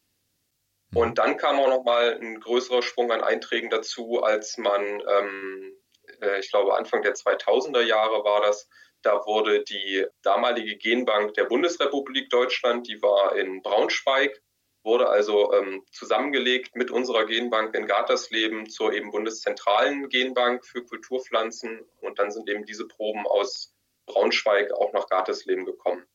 Mhm. 0.92 0.98
Und 0.98 1.18
dann 1.20 1.38
kam 1.38 1.60
auch 1.60 1.68
nochmal 1.68 2.18
ein 2.20 2.40
größerer 2.40 2.82
Sprung 2.82 3.12
an 3.12 3.22
Einträgen 3.22 3.70
dazu, 3.70 4.24
als 4.24 4.58
man, 4.58 4.82
ähm, 4.82 5.78
äh, 6.22 6.40
ich 6.40 6.50
glaube 6.50 6.76
Anfang 6.76 7.02
der 7.02 7.14
2000er 7.14 7.82
Jahre 7.82 8.24
war 8.24 8.42
das, 8.42 8.68
da 9.02 9.26
wurde 9.26 9.64
die 9.64 10.06
damalige 10.24 10.78
Genbank 10.78 11.36
der 11.36 11.46
Bundesrepublik 11.46 12.30
Deutschland, 12.30 12.88
die 12.88 13.02
war 13.02 13.36
in 13.36 13.62
Braunschweig, 13.62 14.42
wurde 14.84 15.10
also 15.10 15.54
ähm, 15.54 15.84
zusammengelegt 15.92 16.76
mit 16.76 16.92
unserer 16.92 17.26
Genbank 17.26 17.76
in 17.76 17.88
Gartersleben 17.88 18.70
zur 18.70 18.94
eben 18.94 19.12
bundeszentralen 19.12 20.10
Genbank 20.10 20.66
für 20.66 20.84
Kulturpflanzen 20.84 21.82
und 22.02 22.20
dann 22.20 22.32
sind 22.32 22.50
eben 22.50 22.66
diese 22.66 22.88
Proben 22.88 23.26
aus 23.28 23.74
Braunschweig 24.06 24.72
auch 24.72 24.94
nach 24.94 25.08
Gartersleben 25.08 25.66
gekommen. 25.66 26.06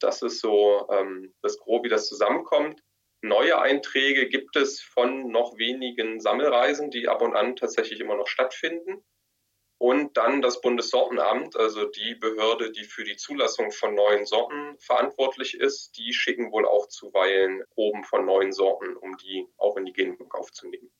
Das 0.00 0.22
ist 0.22 0.40
so 0.40 0.88
ähm, 0.90 1.34
das 1.42 1.58
Grobe, 1.58 1.84
wie 1.84 1.90
das 1.90 2.08
zusammenkommt. 2.08 2.82
Neue 3.22 3.60
Einträge 3.60 4.28
gibt 4.28 4.56
es 4.56 4.80
von 4.80 5.30
noch 5.30 5.58
wenigen 5.58 6.20
Sammelreisen, 6.20 6.90
die 6.90 7.08
ab 7.08 7.20
und 7.20 7.36
an 7.36 7.54
tatsächlich 7.56 8.00
immer 8.00 8.16
noch 8.16 8.28
stattfinden. 8.28 9.04
Und 9.80 10.18
dann 10.18 10.42
das 10.42 10.60
Bundessortenamt, 10.60 11.56
also 11.56 11.86
die 11.86 12.14
Behörde, 12.14 12.70
die 12.70 12.84
für 12.84 13.02
die 13.02 13.16
Zulassung 13.16 13.72
von 13.72 13.94
neuen 13.94 14.26
Sorten 14.26 14.76
verantwortlich 14.78 15.58
ist, 15.58 15.96
die 15.96 16.12
schicken 16.12 16.52
wohl 16.52 16.66
auch 16.66 16.88
zuweilen 16.88 17.64
Proben 17.70 18.04
von 18.04 18.26
neuen 18.26 18.52
Sorten, 18.52 18.94
um 18.94 19.16
die 19.16 19.48
auch 19.56 19.78
in 19.78 19.86
die 19.86 19.94
Genbank 19.94 20.34
aufzunehmen. 20.34 20.90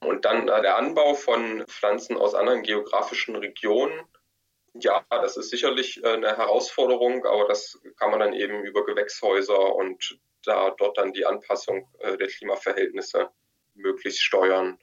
Und 0.00 0.24
dann 0.24 0.48
äh, 0.48 0.62
der 0.62 0.78
Anbau 0.78 1.12
von 1.12 1.66
Pflanzen 1.66 2.16
aus 2.16 2.34
anderen 2.34 2.62
geografischen 2.62 3.36
Regionen. 3.36 4.00
Ja, 4.72 5.04
das 5.10 5.36
ist 5.36 5.50
sicherlich 5.50 6.02
äh, 6.02 6.14
eine 6.14 6.34
Herausforderung, 6.34 7.26
aber 7.26 7.46
das 7.46 7.78
kann 7.98 8.10
man 8.10 8.20
dann 8.20 8.32
eben 8.32 8.64
über 8.64 8.86
Gewächshäuser 8.86 9.74
und 9.74 10.18
da 10.44 10.70
dort 10.78 10.96
dann 10.96 11.12
die 11.12 11.26
Anpassung 11.26 11.86
äh, 11.98 12.16
der 12.16 12.28
Klimaverhältnisse 12.28 13.28
möglichst 13.74 14.22
steuern 14.22 14.78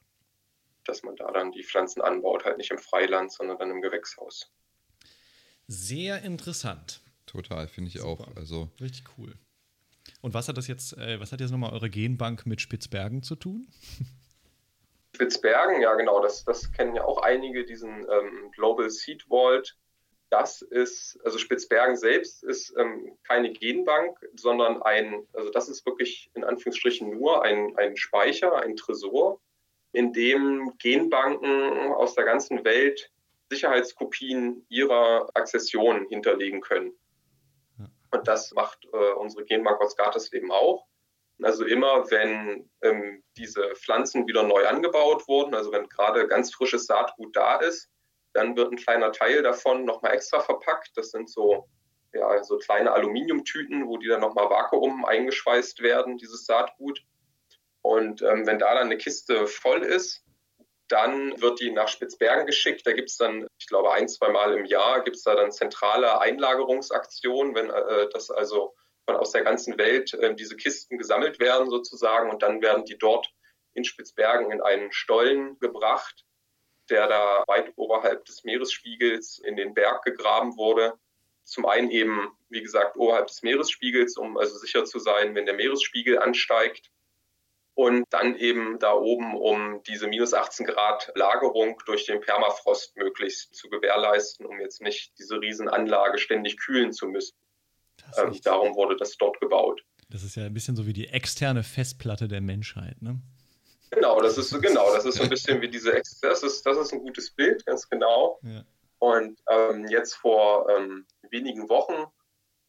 dass 0.88 1.04
man 1.04 1.16
da 1.16 1.32
dann 1.32 1.52
die 1.52 1.64
Pflanzen 1.64 2.02
anbaut, 2.02 2.46
halt 2.46 2.58
nicht 2.58 2.72
im 2.72 2.78
Freiland, 2.78 3.32
sondern 3.32 3.58
dann 3.58 3.72
im 3.72 3.82
Gewächshaus. 3.82 4.52
Sehr 5.68 6.22
interessant. 6.24 7.02
Total, 7.26 7.68
finde 7.68 7.90
ich 7.90 8.00
Super. 8.00 8.08
auch. 8.08 8.36
Also 8.36 8.70
richtig 8.80 9.04
cool. 9.18 9.34
Und 10.22 10.34
was 10.34 10.48
hat 10.48 10.58
das 10.58 10.68
jetzt, 10.68 10.98
äh, 10.98 11.20
was 11.20 11.32
hat 11.32 11.42
jetzt 11.42 11.52
nochmal 11.52 11.74
eure 11.74 11.90
Genbank 11.90 12.46
mit 12.46 12.62
Spitzbergen 12.62 13.24
zu 13.24 13.36
tun? 13.36 13.68
Spitzbergen, 15.16 15.82
ja 15.82 15.96
genau, 15.96 16.22
das, 16.22 16.46
das 16.46 16.72
kennen 16.72 16.96
ja 16.96 17.04
auch 17.04 17.22
einige, 17.22 17.66
diesen 17.66 18.08
ähm, 18.10 18.52
Global 18.52 18.90
Seed 18.90 19.24
Vault. 19.24 19.76
Das 20.30 20.62
ist, 20.62 21.18
also 21.24 21.38
Spitzbergen 21.38 21.96
selbst 21.96 22.44
ist 22.44 22.74
ähm, 22.78 23.18
keine 23.24 23.52
Genbank, 23.52 24.20
sondern 24.36 24.82
ein, 24.84 25.26
also 25.34 25.50
das 25.50 25.70
ist 25.70 25.86
wirklich 25.86 26.30
in 26.36 26.44
Anführungsstrichen 26.44 27.10
nur 27.10 27.44
ein, 27.44 27.76
ein 27.78 27.96
Speicher, 27.96 28.62
ein 28.62 28.76
Tresor, 28.76 29.40
in 29.92 30.14
dem 30.14 30.74
Genbanken 30.78 31.94
aus 31.94 32.16
der 32.16 32.26
ganzen 32.26 32.64
Welt 32.64 33.12
Sicherheitskopien 33.50 34.66
ihrer 34.70 35.30
Akzessionen 35.34 36.08
hinterlegen 36.08 36.62
können. 36.62 36.94
Und 38.12 38.28
das 38.28 38.54
macht 38.54 38.86
äh, 38.94 39.14
unsere 39.14 39.46
Genbank 39.46 39.82
aus 39.82 39.96
Gartesleben 39.96 40.52
auch. 40.52 40.86
Also 41.42 41.66
immer, 41.66 42.10
wenn 42.10 42.70
ähm, 42.82 43.24
diese 43.38 43.76
Pflanzen 43.76 44.28
wieder 44.28 44.44
neu 44.44 44.66
angebaut 44.68 45.28
wurden, 45.28 45.54
also 45.54 45.72
wenn 45.72 45.88
gerade 45.88 46.28
ganz 46.28 46.54
frisches 46.54 46.88
Saatgut 46.88 47.36
da 47.36 47.58
ist, 47.58 47.90
dann 48.34 48.56
wird 48.56 48.72
ein 48.72 48.78
kleiner 48.78 49.12
Teil 49.12 49.44
davon 49.44 49.86
nochmal 49.86 50.14
extra 50.14 50.40
verpackt. 50.40 50.92
Das 50.96 51.12
sind 51.12 51.30
so, 51.30 51.68
ja, 52.14 52.44
so 52.44 52.58
kleine 52.58 52.92
Aluminiumtüten, 52.92 53.88
wo 53.88 53.98
die 53.98 54.08
dann 54.08 54.22
nochmal 54.22 54.50
Vakuum 54.50 55.06
eingeschweißt 55.06 55.82
werden, 55.82 56.18
dieses 56.18 56.46
Saatgut. 56.46 57.04
Und 57.88 58.22
ähm, 58.22 58.46
wenn 58.46 58.60
da 58.60 58.74
dann 58.74 58.88
eine 58.88 58.98
Kiste 58.98 59.48
voll 59.48 59.82
ist, 59.82 60.22
dann 60.90 61.40
wird 61.42 61.62
die 61.62 61.72
nach 61.72 61.88
Spitzbergen 61.88 62.46
geschickt. 62.46 62.86
Da 62.86 62.92
gibt 62.92 63.10
es 63.10 63.16
dann, 63.16 63.48
ich 63.58 63.68
glaube, 63.68 63.94
ein, 63.94 64.10
zwei 64.10 64.28
Mal 64.28 64.54
im 64.56 64.66
Jahr 64.66 65.06
gibt 65.06 65.16
es 65.16 65.24
da 65.24 65.36
dann 65.36 65.54
zentrale 65.54 66.20
Einlagerungsaktionen, 66.20 67.56
wenn 67.56 67.70
äh, 67.70 68.10
das 68.12 68.30
also 68.30 68.76
von 69.06 69.16
aus 69.16 69.32
der 69.32 69.44
ganzen 69.44 69.78
Welt 69.78 70.14
äh, 70.16 70.36
diese 70.36 70.58
Kisten 70.58 70.98
gesammelt 70.98 71.40
werden 71.40 71.70
sozusagen 71.70 72.30
und 72.30 72.44
dann 72.44 72.62
werden 72.62 72.84
die 72.84 72.98
dort 72.98 73.30
in 73.74 73.86
Spitzbergen 73.86 74.52
in 74.52 74.62
einen 74.62 74.92
Stollen 74.92 75.58
gebracht, 75.60 76.26
der 76.90 77.08
da 77.08 77.46
weit 77.48 77.72
oberhalb 77.78 78.26
des 78.26 78.44
Meeresspiegels 78.44 79.40
in 79.40 79.56
den 79.56 79.74
Berg 79.74 80.04
gegraben 80.04 80.58
wurde. 80.58 80.94
Zum 81.46 81.66
einen 81.66 81.90
eben, 81.90 82.38
wie 82.50 82.62
gesagt, 82.62 82.98
oberhalb 82.98 83.28
des 83.28 83.44
Meeresspiegels, 83.44 84.18
um 84.18 84.38
also 84.38 84.58
sicher 84.58 84.84
zu 84.84 85.00
sein, 85.00 85.36
wenn 85.36 85.46
der 85.46 85.56
Meeresspiegel 85.56 86.20
ansteigt, 86.20 86.92
und 87.78 88.06
dann 88.10 88.36
eben 88.36 88.80
da 88.80 88.94
oben, 88.94 89.38
um 89.38 89.84
diese 89.84 90.08
minus 90.08 90.34
18 90.34 90.66
Grad 90.66 91.12
Lagerung 91.14 91.80
durch 91.86 92.08
den 92.08 92.20
Permafrost 92.20 92.98
möglichst 92.98 93.54
zu 93.54 93.70
gewährleisten, 93.70 94.48
um 94.48 94.60
jetzt 94.60 94.82
nicht 94.82 95.14
diese 95.20 95.40
Riesenanlage 95.40 96.18
ständig 96.18 96.58
kühlen 96.58 96.92
zu 96.92 97.06
müssen. 97.08 97.38
Ähm, 98.18 98.36
darum 98.44 98.76
wurde 98.76 98.96
das 98.96 99.16
dort 99.18 99.40
gebaut. 99.40 99.84
Das 100.10 100.24
ist 100.24 100.36
ja 100.36 100.46
ein 100.46 100.56
bisschen 100.56 100.76
so 100.76 100.88
wie 100.88 100.94
die 100.94 101.10
externe 101.10 101.62
Festplatte 101.62 102.28
der 102.28 102.42
Menschheit, 102.42 103.00
ne? 103.04 103.22
Genau, 103.92 104.20
das 104.22 104.40
ist 104.40 104.60
genau, 104.60 104.92
das 104.96 105.06
ist 105.06 105.18
so 105.18 105.24
ein 105.24 105.30
bisschen 105.30 105.62
wie 105.62 105.70
diese 105.70 106.02
das 106.24 106.42
ist, 106.42 106.66
das 106.66 106.78
ist 106.78 106.94
ein 106.94 107.00
gutes 107.00 107.30
Bild, 107.30 107.64
ganz 107.68 107.88
genau. 107.88 108.40
Ja. 108.42 108.64
Und 108.98 109.40
ähm, 109.52 109.86
jetzt 109.88 110.16
vor 110.16 110.68
ähm, 110.72 111.06
wenigen 111.30 111.70
Wochen 111.70 112.12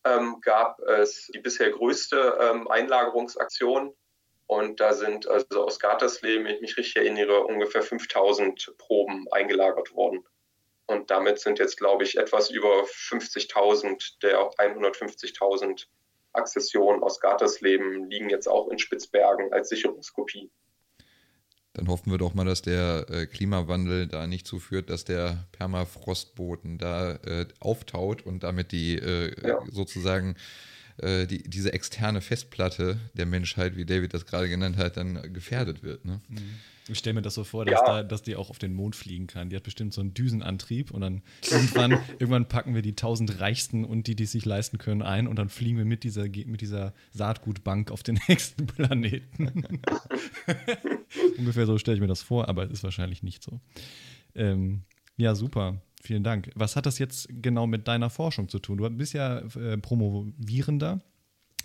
ähm, 0.05 0.37
gab 0.43 0.81
es 0.81 1.31
die 1.35 1.39
bisher 1.39 1.71
größte 1.71 2.39
ähm, 2.41 2.69
Einlagerungsaktion. 2.69 3.95
Und 4.49 4.81
da 4.81 4.95
sind 4.95 5.29
also 5.29 5.67
aus 5.67 5.79
Gatersleben, 5.79 6.47
wenn 6.47 6.55
ich 6.55 6.61
mich 6.63 6.77
richtig 6.79 6.97
erinnere, 6.97 7.45
ungefähr 7.45 7.83
5000 7.83 8.75
Proben 8.79 9.27
eingelagert 9.31 9.95
worden. 9.95 10.25
Und 10.87 11.11
damit 11.11 11.39
sind 11.39 11.59
jetzt, 11.59 11.77
glaube 11.77 12.05
ich, 12.05 12.17
etwas 12.17 12.49
über 12.49 12.85
50.000 12.85 14.21
der 14.23 14.41
150.000 14.41 15.85
Akzessionen 16.33 17.03
aus 17.03 17.21
Gatersleben 17.21 18.09
liegen 18.09 18.31
jetzt 18.31 18.49
auch 18.49 18.69
in 18.69 18.79
Spitzbergen 18.79 19.53
als 19.53 19.69
Sicherungskopie. 19.69 20.51
Dann 21.75 21.89
hoffen 21.89 22.11
wir 22.11 22.17
doch 22.17 22.33
mal, 22.33 22.47
dass 22.47 22.63
der 22.63 23.05
äh, 23.11 23.27
Klimawandel 23.27 24.07
da 24.07 24.27
nicht 24.27 24.47
zuführt, 24.47 24.89
dass 24.89 25.05
der 25.05 25.47
Permafrostboden 25.53 26.79
da 26.79 27.17
äh, 27.17 27.47
auftaut 27.61 28.25
und 28.25 28.43
damit 28.43 28.73
die 28.73 28.97
äh, 28.97 29.47
ja. 29.47 29.63
sozusagen 29.71 30.37
äh, 30.99 31.27
die, 31.27 31.43
diese 31.43 31.73
externe 31.73 32.21
Festplatte 32.21 32.99
der 33.15 33.27
Menschheit, 33.27 33.77
wie 33.77 33.85
David 33.85 34.15
das 34.15 34.27
gerade 34.27 34.49
genannt 34.49 34.77
hat, 34.77 34.97
dann 34.97 35.33
gefährdet 35.33 35.83
wird. 35.83 36.05
Ne? 36.05 36.21
Mhm. 36.29 36.39
Ich 36.91 36.99
stelle 36.99 37.15
mir 37.15 37.23
das 37.23 37.35
so 37.35 37.45
vor, 37.45 37.65
dass, 37.65 37.81
ja. 37.81 37.87
da, 37.87 38.03
dass 38.03 38.23
die 38.23 38.35
auch 38.35 38.49
auf 38.49 38.59
den 38.59 38.73
Mond 38.73 38.97
fliegen 38.97 39.27
kann. 39.27 39.51
Die 39.51 39.57
hat 39.57 39.63
bestimmt 39.63 39.93
so 39.93 40.01
einen 40.01 40.15
Düsenantrieb 40.15 40.91
und 40.91 41.03
dann 41.03 41.23
irgendwann, 41.51 41.93
irgendwann 42.19 42.49
packen 42.49 42.75
wir 42.75 42.83
die 42.83 42.97
tausend 42.97 43.41
Reichsten 43.41 43.85
und 43.85 44.07
die, 44.07 44.17
die 44.17 44.25
es 44.25 44.33
sich 44.33 44.47
leisten 44.47 44.79
können, 44.79 45.03
ein 45.03 45.27
und 45.27 45.37
dann 45.37 45.51
fliegen 45.51 45.77
wir 45.77 45.85
mit 45.85 46.03
dieser, 46.03 46.23
mit 46.25 46.61
dieser 46.61 46.95
Saatgutbank 47.13 47.91
auf 47.91 48.03
den 48.03 48.19
nächsten 48.29 48.67
Planeten. 48.67 49.69
Ungefähr 51.39 51.67
so 51.67 51.79
stelle 51.79 51.97
ich 51.97 52.01
mir 52.01 52.07
das 52.07 52.23
vor, 52.23 52.49
aber 52.49 52.65
es 52.65 52.71
ist 52.71 52.85
wahrscheinlich 52.85 53.23
nicht 53.23 53.43
so. 53.43 53.61
Ähm, 54.35 54.83
ja, 55.17 55.35
super. 55.35 55.83
Vielen 56.09 56.25
Dank. 56.25 56.49
Was 56.55 56.75
hat 56.75 56.87
das 56.87 56.99
jetzt 56.99 57.29
genau 57.29 57.67
mit 57.67 57.87
deiner 57.87 58.09
Forschung 58.09 58.49
zu 58.49 58.61
tun? 58.61 58.79
Du 58.79 58.89
bist 58.89 59.13
ja 59.13 59.41
äh, 59.41 59.77
Promovierender 59.77 61.01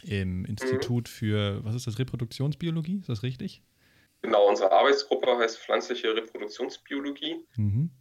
im 0.03 0.43
Institut 0.43 1.07
für, 1.07 1.63
was 1.63 1.75
ist 1.75 1.87
das, 1.87 1.97
Reproduktionsbiologie? 1.97 2.97
Ist 2.99 3.07
das 3.07 3.23
richtig? 3.23 3.61
Genau, 4.21 4.45
unsere 4.49 4.73
Arbeitsgruppe 4.73 5.37
heißt 5.37 5.59
Pflanzliche 5.59 6.13
Reproduktionsbiologie. 6.13 7.37
Mhm. 7.55 7.91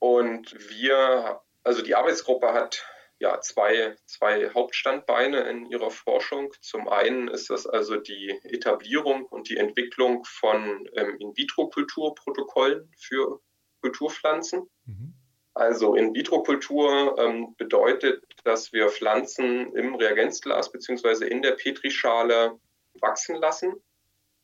Und 0.00 0.52
wir, 0.68 1.40
also 1.62 1.80
die 1.80 1.94
Arbeitsgruppe 1.94 2.52
hat 2.52 2.84
ja 3.20 3.40
zwei, 3.40 3.94
zwei 4.04 4.50
Hauptstandbeine 4.52 5.42
in 5.42 5.66
ihrer 5.66 5.92
Forschung. 5.92 6.52
Zum 6.60 6.88
einen 6.88 7.28
ist 7.28 7.50
das 7.50 7.68
also 7.68 7.94
die 7.94 8.36
Etablierung 8.42 9.26
und 9.26 9.48
die 9.48 9.58
Entwicklung 9.58 10.24
von 10.24 10.88
ähm, 10.96 11.16
In-vitro-Kulturprotokollen 11.20 12.90
für 12.98 13.40
Kulturpflanzen. 13.80 14.68
Mhm. 14.86 15.14
Also 15.56 15.94
In-vitro-Kultur 15.94 17.16
ähm, 17.18 17.54
bedeutet, 17.56 18.22
dass 18.44 18.74
wir 18.74 18.90
Pflanzen 18.90 19.74
im 19.74 19.94
Reagenzglas 19.94 20.70
bzw. 20.70 21.26
in 21.28 21.40
der 21.40 21.52
Petrischale 21.52 22.60
wachsen 23.00 23.36
lassen 23.36 23.72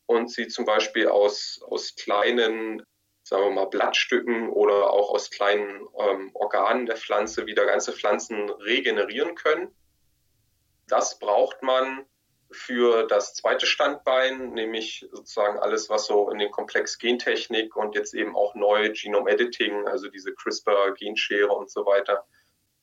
und 0.07 0.31
sie 0.31 0.49
zum 0.49 0.65
Beispiel 0.65 1.09
aus, 1.09 1.61
aus 1.69 1.97
kleinen, 1.97 2.83
sagen 3.25 3.45
wir 3.45 3.51
mal, 3.51 3.67
Blattstücken 3.67 4.49
oder 4.49 4.91
auch 4.91 5.11
aus 5.11 5.31
kleinen 5.31 5.87
ähm, 5.99 6.31
Organen 6.33 6.87
der 6.87 6.97
Pflanze 6.97 7.45
wieder 7.45 7.67
ganze 7.67 7.93
Pflanzen 7.93 8.49
regenerieren 8.49 9.35
können. 9.35 9.69
Das 10.89 11.19
braucht 11.19 11.63
man 11.63 12.07
für 12.53 13.07
das 13.07 13.35
zweite 13.35 13.67
Standbein, 13.67 14.53
nämlich 14.53 15.07
sozusagen 15.11 15.59
alles, 15.59 15.91
was 15.91 16.07
so 16.07 16.31
in 16.31 16.39
den 16.39 16.51
Komplex 16.51 16.99
Gentechnik 16.99 17.77
und 17.77 17.95
jetzt 17.95 18.15
eben 18.15 18.37
auch 18.37 18.55
neu 18.55 18.91
Genome 18.93 19.31
Editing, 19.31 19.87
also 19.87 20.09
diese 20.09 20.35
CRISPR-Genschere 20.35 21.53
und 21.53 21.71
so 21.71 21.87
weiter, 21.87 22.25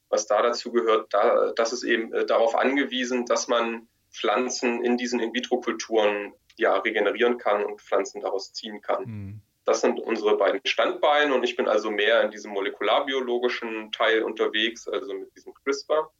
was 0.09 0.27
da 0.27 0.41
dazu 0.41 0.71
gehört, 0.71 1.13
da, 1.13 1.53
das 1.55 1.71
ist 1.71 1.83
eben 1.83 2.13
äh, 2.13 2.25
darauf 2.25 2.55
angewiesen, 2.55 3.25
dass 3.25 3.47
man 3.47 3.87
Pflanzen 4.11 4.83
in 4.83 4.97
diesen 4.97 5.19
In-vitro-Kulturen 5.19 6.33
ja, 6.57 6.75
regenerieren 6.77 7.37
kann 7.37 7.63
und 7.63 7.81
Pflanzen 7.81 8.21
daraus 8.21 8.51
ziehen 8.53 8.81
kann. 8.81 9.03
Mhm. 9.05 9.41
Das 9.65 9.81
sind 9.81 9.99
unsere 9.99 10.35
beiden 10.35 10.61
Standbeine 10.65 11.33
und 11.33 11.43
ich 11.43 11.55
bin 11.55 11.67
also 11.67 11.91
mehr 11.91 12.23
in 12.23 12.31
diesem 12.31 12.51
molekularbiologischen 12.51 13.91
Teil 13.91 14.23
unterwegs, 14.23 14.87
also 14.87 15.13
mit 15.13 15.35
diesem 15.35 15.53
CRISPR. 15.53 16.11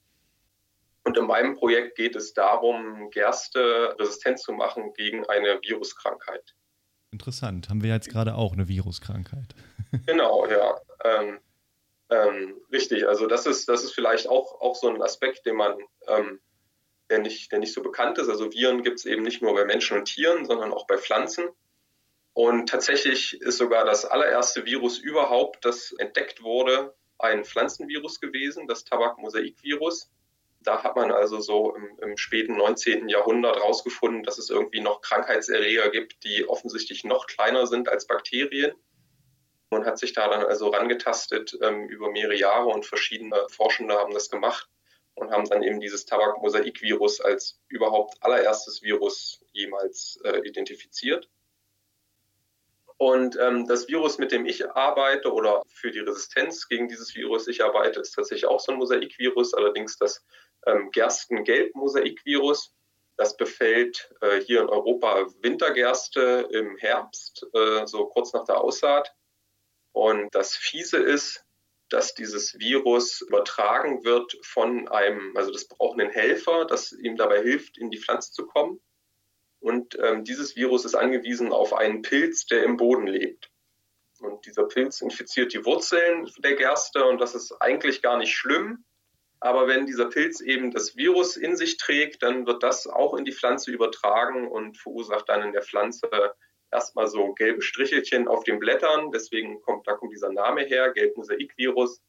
Und 1.10 1.17
in 1.17 1.26
meinem 1.26 1.56
Projekt 1.56 1.95
geht 1.95 2.15
es 2.15 2.36
darum, 2.36 3.10
Gerste 3.10 3.95
resistent 3.98 4.38
zu 4.38 4.52
machen 4.52 4.93
gegen 4.93 5.26
eine 5.26 5.60
Viruskrankheit. 5.60 6.54
Interessant. 7.10 7.67
Haben 7.67 7.82
wir 7.82 7.91
jetzt 7.91 8.10
gerade 8.10 8.36
auch 8.36 8.54
eine 8.54 8.67
Viruskrankheit? 8.67 9.56
genau, 10.06 10.45
ja. 10.45 10.80
Ähm, 11.04 11.39
ähm, 12.12 12.62
richtig. 12.72 13.08
Also 13.08 13.26
das 13.26 13.48
ist, 13.48 13.67
das 13.69 13.84
ist 13.84 13.95
vielleicht 13.95 14.30
auch, 14.30 14.62
auch 14.62 14.76
so 14.76 14.88
ein 14.88 15.02
Aspekt, 15.02 15.48
den 15.48 15.56
man 15.56 15.80
ähm, 16.06 16.39
der 17.10 17.17
nicht, 17.17 17.52
der 17.52 17.58
nicht 17.58 17.74
so 17.74 17.82
bekannt 17.82 18.19
ist. 18.19 18.30
Also 18.30 18.54
Viren 18.54 18.84
gibt 18.84 19.00
es 19.00 19.06
eben 19.08 19.24
nicht 19.24 19.41
nur 19.41 19.56
bei 19.56 19.65
Menschen 19.65 19.98
und 19.98 20.06
Tieren, 20.06 20.45
sondern 20.45 20.72
auch 20.72 20.86
bei 20.86 21.00
Pflanzen. 21.00 21.45
Und 22.34 22.69
tatsächlich 22.69 23.41
ist 23.41 23.58
sogar 23.58 23.84
das 23.84 24.06
allererste 24.06 24.63
Virus 24.67 25.00
überhaupt, 25.00 25.65
das 25.65 25.91
entdeckt 25.93 26.43
wurde, 26.43 26.93
ein 27.17 27.45
Pflanzenvirus 27.45 28.19
gewesen, 28.19 28.67
das 28.67 28.84
Tabakmosaikvirus. 28.84 30.12
Da 30.62 30.84
hat 30.84 30.95
man 30.95 31.12
also 31.12 31.39
so 31.39 31.76
im, 31.76 31.98
im 32.02 32.17
späten 32.17 32.58
19. 32.58 33.08
Jahrhundert 33.08 33.58
herausgefunden, 33.58 34.24
dass 34.24 34.38
es 34.38 34.50
irgendwie 34.50 34.82
noch 34.82 35.02
Krankheitserreger 35.02 35.89
gibt, 35.89 36.24
die 36.24 36.48
offensichtlich 36.48 37.04
noch 37.06 37.28
kleiner 37.28 37.65
sind 37.65 37.88
als 37.88 38.08
Bakterien. 38.08 38.74
Man 39.72 39.86
hat 39.86 40.00
sich 40.00 40.13
da 40.13 40.28
dann 40.28 40.43
also 40.43 40.69
rangetastet 40.69 41.58
ähm, 41.62 41.88
über 41.88 42.12
mehrere 42.12 42.36
Jahre 42.36 42.67
und 42.67 42.86
verschiedene 42.86 43.38
Forschende 43.50 43.95
haben 43.95 44.13
das 44.13 44.30
gemacht 44.30 44.67
und 45.15 45.32
haben 45.32 45.48
dann 45.48 45.63
eben 45.63 45.80
dieses 45.80 46.06
Tabak-Mosaik-Virus 46.06 47.22
als 47.22 47.60
überhaupt 47.67 48.22
allererstes 48.22 48.82
Virus 48.82 49.41
jemals 49.52 50.19
äh, 50.24 50.39
identifiziert. 50.48 51.30
Und 52.98 53.38
ähm, 53.39 53.65
das 53.65 53.88
Virus, 53.88 54.17
mit 54.17 54.34
dem 54.34 54.45
ich 54.45 54.69
arbeite 54.72 55.32
oder 55.32 55.63
für 55.67 55.89
die 55.89 56.00
Resistenz 56.00 56.67
gegen 56.67 56.89
dieses 56.89 57.15
Virus 57.15 57.48
ich 57.48 57.63
arbeite, 57.63 58.02
ist 58.02 58.12
tatsächlich 58.12 58.45
auch 58.45 58.60
so 58.60 58.74
ein 58.74 58.78
Mosaikvirus, 58.78 59.54
allerdings 59.54 59.98
das 59.98 60.26
ähm, 60.65 60.91
Gerstengelb-Mosaikvirus. 60.91 62.74
Das 63.17 63.36
befällt 63.36 64.13
äh, 64.22 64.39
hier 64.41 64.62
in 64.62 64.69
Europa 64.69 65.28
Wintergerste 65.41 66.48
im 66.52 66.78
Herbst, 66.78 67.45
äh, 67.54 67.86
so 67.86 68.06
kurz 68.06 68.34
nach 68.34 68.45
der 68.45 68.62
Aussaat. 68.62 69.13
Und 69.91 70.34
das 70.34 70.56
Fiese 70.56 70.98
ist, 70.98 71.43
dass 71.89 72.13
dieses 72.13 72.58
Virus 72.60 73.22
übertragen 73.22 74.04
wird 74.04 74.38
von 74.43 74.88
einem, 74.88 75.36
also 75.36 75.52
das 75.52 75.67
braucht 75.67 76.00
einen 76.00 76.12
Helfer, 76.12 76.65
das 76.65 76.91
ihm 76.91 77.17
dabei 77.17 77.41
hilft, 77.41 77.78
in 77.78 77.89
die 77.89 77.98
Pflanze 77.98 78.32
zu 78.32 78.45
kommen. 78.45 78.80
Und 79.60 79.98
ähm, 80.02 80.24
dieses 80.24 80.56
Virus 80.56 80.86
ist 80.86 80.95
angewiesen 80.95 81.52
auf 81.52 81.74
einen 81.74 82.02
Pilz, 82.02 82.45
der 82.45 82.63
im 82.63 82.78
Boden 82.78 83.08
lebt. 83.08 83.52
Und 84.19 84.45
dieser 84.45 84.63
Pilz 84.65 85.02
infiziert 85.02 85.54
die 85.54 85.65
Wurzeln 85.65 86.30
der 86.39 86.56
Gerste 86.56 87.06
und 87.06 87.19
das 87.19 87.36
ist 87.36 87.54
eigentlich 87.62 88.02
gar 88.02 88.17
nicht 88.17 88.36
schlimm. 88.36 88.86
Aber 89.41 89.67
wenn 89.67 89.86
dieser 89.86 90.10
Pilz 90.10 90.41
eben 90.41 90.71
das 90.71 90.97
Virus 90.97 91.38
in 91.38 91.56
sich 91.56 91.78
trägt, 91.78 92.23
dann 92.23 92.45
wird 92.45 92.62
das 92.62 92.88
auch 92.88 93.13
in 93.15 93.23
die 93.23 93.32
Pflanze 93.32 93.71
übertragen 93.71 94.47
und 94.47 94.78
verursacht 94.78 95.30
dann 95.30 95.43
in 95.43 95.54
der 95.54 95.62
Pflanze 95.62 96.10
erstmal 96.71 97.08
so 97.08 97.34
gelbe 97.34 97.62
Strichelchen 97.62 98.28
auf 98.28 98.43
den 98.43 98.60
Blättern, 98.60 99.12
deswegen 99.12 99.62
kommt, 99.62 99.88
da 99.88 99.93
kommt 99.93 100.13
dieser 100.13 100.32
Name 100.32 100.62
her, 100.63 100.91
Gelbmosaikvirus. 100.91 102.02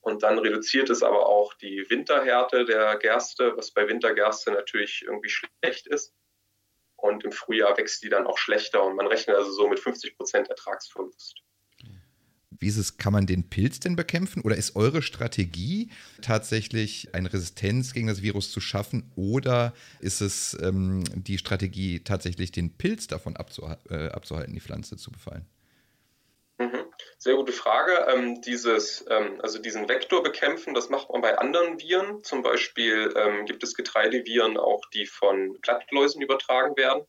Und 0.00 0.22
dann 0.22 0.38
reduziert 0.38 0.88
es 0.88 1.02
aber 1.02 1.26
auch 1.26 1.54
die 1.54 1.84
Winterhärte 1.90 2.64
der 2.64 2.96
Gerste, 2.96 3.56
was 3.56 3.72
bei 3.72 3.88
Wintergerste 3.88 4.52
natürlich 4.52 5.02
irgendwie 5.04 5.30
schlecht 5.30 5.88
ist. 5.88 6.14
Und 6.94 7.24
im 7.24 7.32
Frühjahr 7.32 7.76
wächst 7.76 8.04
die 8.04 8.08
dann 8.08 8.26
auch 8.26 8.38
schlechter 8.38 8.84
und 8.84 8.94
man 8.94 9.08
rechnet 9.08 9.36
also 9.36 9.50
so 9.50 9.66
mit 9.66 9.80
50 9.80 10.16
Prozent 10.16 10.48
Ertragsverlust. 10.48 11.42
Wie 12.58 12.68
ist 12.68 12.76
es, 12.76 12.96
kann 12.96 13.12
man 13.12 13.26
den 13.26 13.48
Pilz 13.48 13.80
denn 13.80 13.96
bekämpfen? 13.96 14.42
Oder 14.42 14.56
ist 14.56 14.76
eure 14.76 15.02
Strategie 15.02 15.90
tatsächlich 16.22 17.14
eine 17.14 17.32
Resistenz 17.32 17.92
gegen 17.92 18.06
das 18.06 18.22
Virus 18.22 18.50
zu 18.50 18.60
schaffen? 18.60 19.10
Oder 19.16 19.74
ist 20.00 20.20
es 20.20 20.56
ähm, 20.62 21.04
die 21.14 21.38
Strategie, 21.38 22.00
tatsächlich 22.00 22.52
den 22.52 22.76
Pilz 22.76 23.06
davon 23.06 23.36
abzuha 23.36 23.78
äh, 23.90 24.08
abzuhalten, 24.08 24.54
die 24.54 24.60
Pflanze 24.60 24.96
zu 24.96 25.10
befallen? 25.10 25.46
Mhm. 26.58 26.86
Sehr 27.18 27.34
gute 27.34 27.52
Frage. 27.52 28.06
Ähm, 28.08 28.40
dieses, 28.40 29.04
ähm, 29.10 29.40
also 29.42 29.58
diesen 29.58 29.88
Vektor 29.88 30.22
bekämpfen, 30.22 30.74
das 30.74 30.88
macht 30.88 31.10
man 31.10 31.20
bei 31.20 31.36
anderen 31.38 31.80
Viren. 31.80 32.22
Zum 32.24 32.42
Beispiel 32.42 33.12
ähm, 33.16 33.44
gibt 33.46 33.62
es 33.62 33.74
Getreideviren 33.74 34.56
auch, 34.56 34.82
die 34.94 35.06
von 35.06 35.58
Blattläusen 35.60 36.22
übertragen 36.22 36.76
werden. 36.76 37.04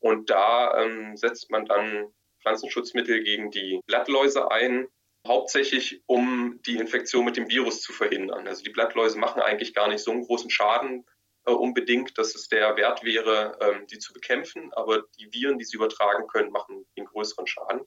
Und 0.00 0.30
da 0.30 0.82
ähm, 0.82 1.16
setzt 1.16 1.50
man 1.50 1.66
dann 1.66 2.12
Pflanzenschutzmittel 2.40 3.22
gegen 3.22 3.50
die 3.50 3.80
Blattläuse 3.86 4.50
ein, 4.50 4.88
hauptsächlich 5.26 6.02
um 6.06 6.60
die 6.66 6.76
Infektion 6.76 7.24
mit 7.24 7.36
dem 7.36 7.48
Virus 7.48 7.82
zu 7.82 7.92
verhindern. 7.92 8.46
Also 8.48 8.62
die 8.62 8.70
Blattläuse 8.70 9.18
machen 9.18 9.42
eigentlich 9.42 9.74
gar 9.74 9.88
nicht 9.88 10.02
so 10.02 10.10
einen 10.10 10.24
großen 10.24 10.50
Schaden 10.50 11.04
äh, 11.46 11.52
unbedingt, 11.52 12.16
dass 12.18 12.34
es 12.34 12.48
der 12.48 12.76
Wert 12.76 13.04
wäre, 13.04 13.58
ähm, 13.60 13.86
die 13.86 13.98
zu 13.98 14.12
bekämpfen, 14.12 14.72
aber 14.72 15.04
die 15.18 15.32
Viren, 15.32 15.58
die 15.58 15.64
sie 15.64 15.76
übertragen 15.76 16.26
können, 16.26 16.50
machen 16.50 16.86
den 16.96 17.04
größeren 17.04 17.46
Schaden. 17.46 17.82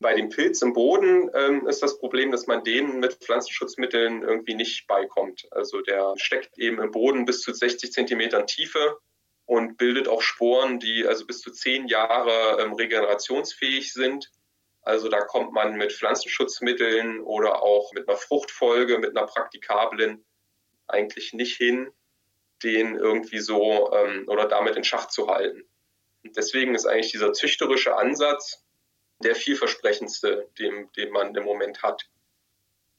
Bei 0.00 0.14
dem 0.14 0.28
Pilz 0.28 0.60
im 0.60 0.72
Boden 0.72 1.30
ähm, 1.34 1.66
ist 1.66 1.82
das 1.82 1.98
Problem, 1.98 2.30
dass 2.30 2.46
man 2.46 2.64
denen 2.64 2.98
mit 2.98 3.14
Pflanzenschutzmitteln 3.14 4.22
irgendwie 4.22 4.54
nicht 4.54 4.86
beikommt. 4.86 5.46
Also 5.50 5.80
der 5.80 6.14
steckt 6.16 6.58
eben 6.58 6.80
im 6.80 6.90
Boden 6.90 7.24
bis 7.24 7.40
zu 7.40 7.54
60 7.54 7.92
Zentimetern 7.92 8.46
Tiefe 8.46 8.98
und 9.46 9.76
bildet 9.76 10.08
auch 10.08 10.22
Sporen, 10.22 10.78
die 10.78 11.06
also 11.06 11.26
bis 11.26 11.40
zu 11.40 11.50
zehn 11.50 11.86
Jahre 11.86 12.62
ähm, 12.62 12.72
regenerationsfähig 12.74 13.92
sind. 13.92 14.30
Also 14.82 15.08
da 15.08 15.20
kommt 15.20 15.52
man 15.52 15.76
mit 15.76 15.92
Pflanzenschutzmitteln 15.92 17.20
oder 17.20 17.62
auch 17.62 17.92
mit 17.92 18.08
einer 18.08 18.16
Fruchtfolge, 18.18 18.98
mit 18.98 19.16
einer 19.16 19.26
praktikablen 19.26 20.24
eigentlich 20.86 21.32
nicht 21.32 21.56
hin, 21.56 21.90
den 22.62 22.96
irgendwie 22.96 23.40
so 23.40 23.92
ähm, 23.92 24.24
oder 24.28 24.46
damit 24.46 24.76
in 24.76 24.84
Schach 24.84 25.08
zu 25.08 25.28
halten. 25.28 25.64
Und 26.22 26.36
deswegen 26.36 26.74
ist 26.74 26.86
eigentlich 26.86 27.12
dieser 27.12 27.32
züchterische 27.32 27.96
Ansatz 27.96 28.62
der 29.22 29.34
vielversprechendste, 29.34 30.48
den, 30.58 30.90
den 30.92 31.10
man 31.10 31.34
im 31.34 31.44
Moment 31.44 31.82
hat. 31.82 32.02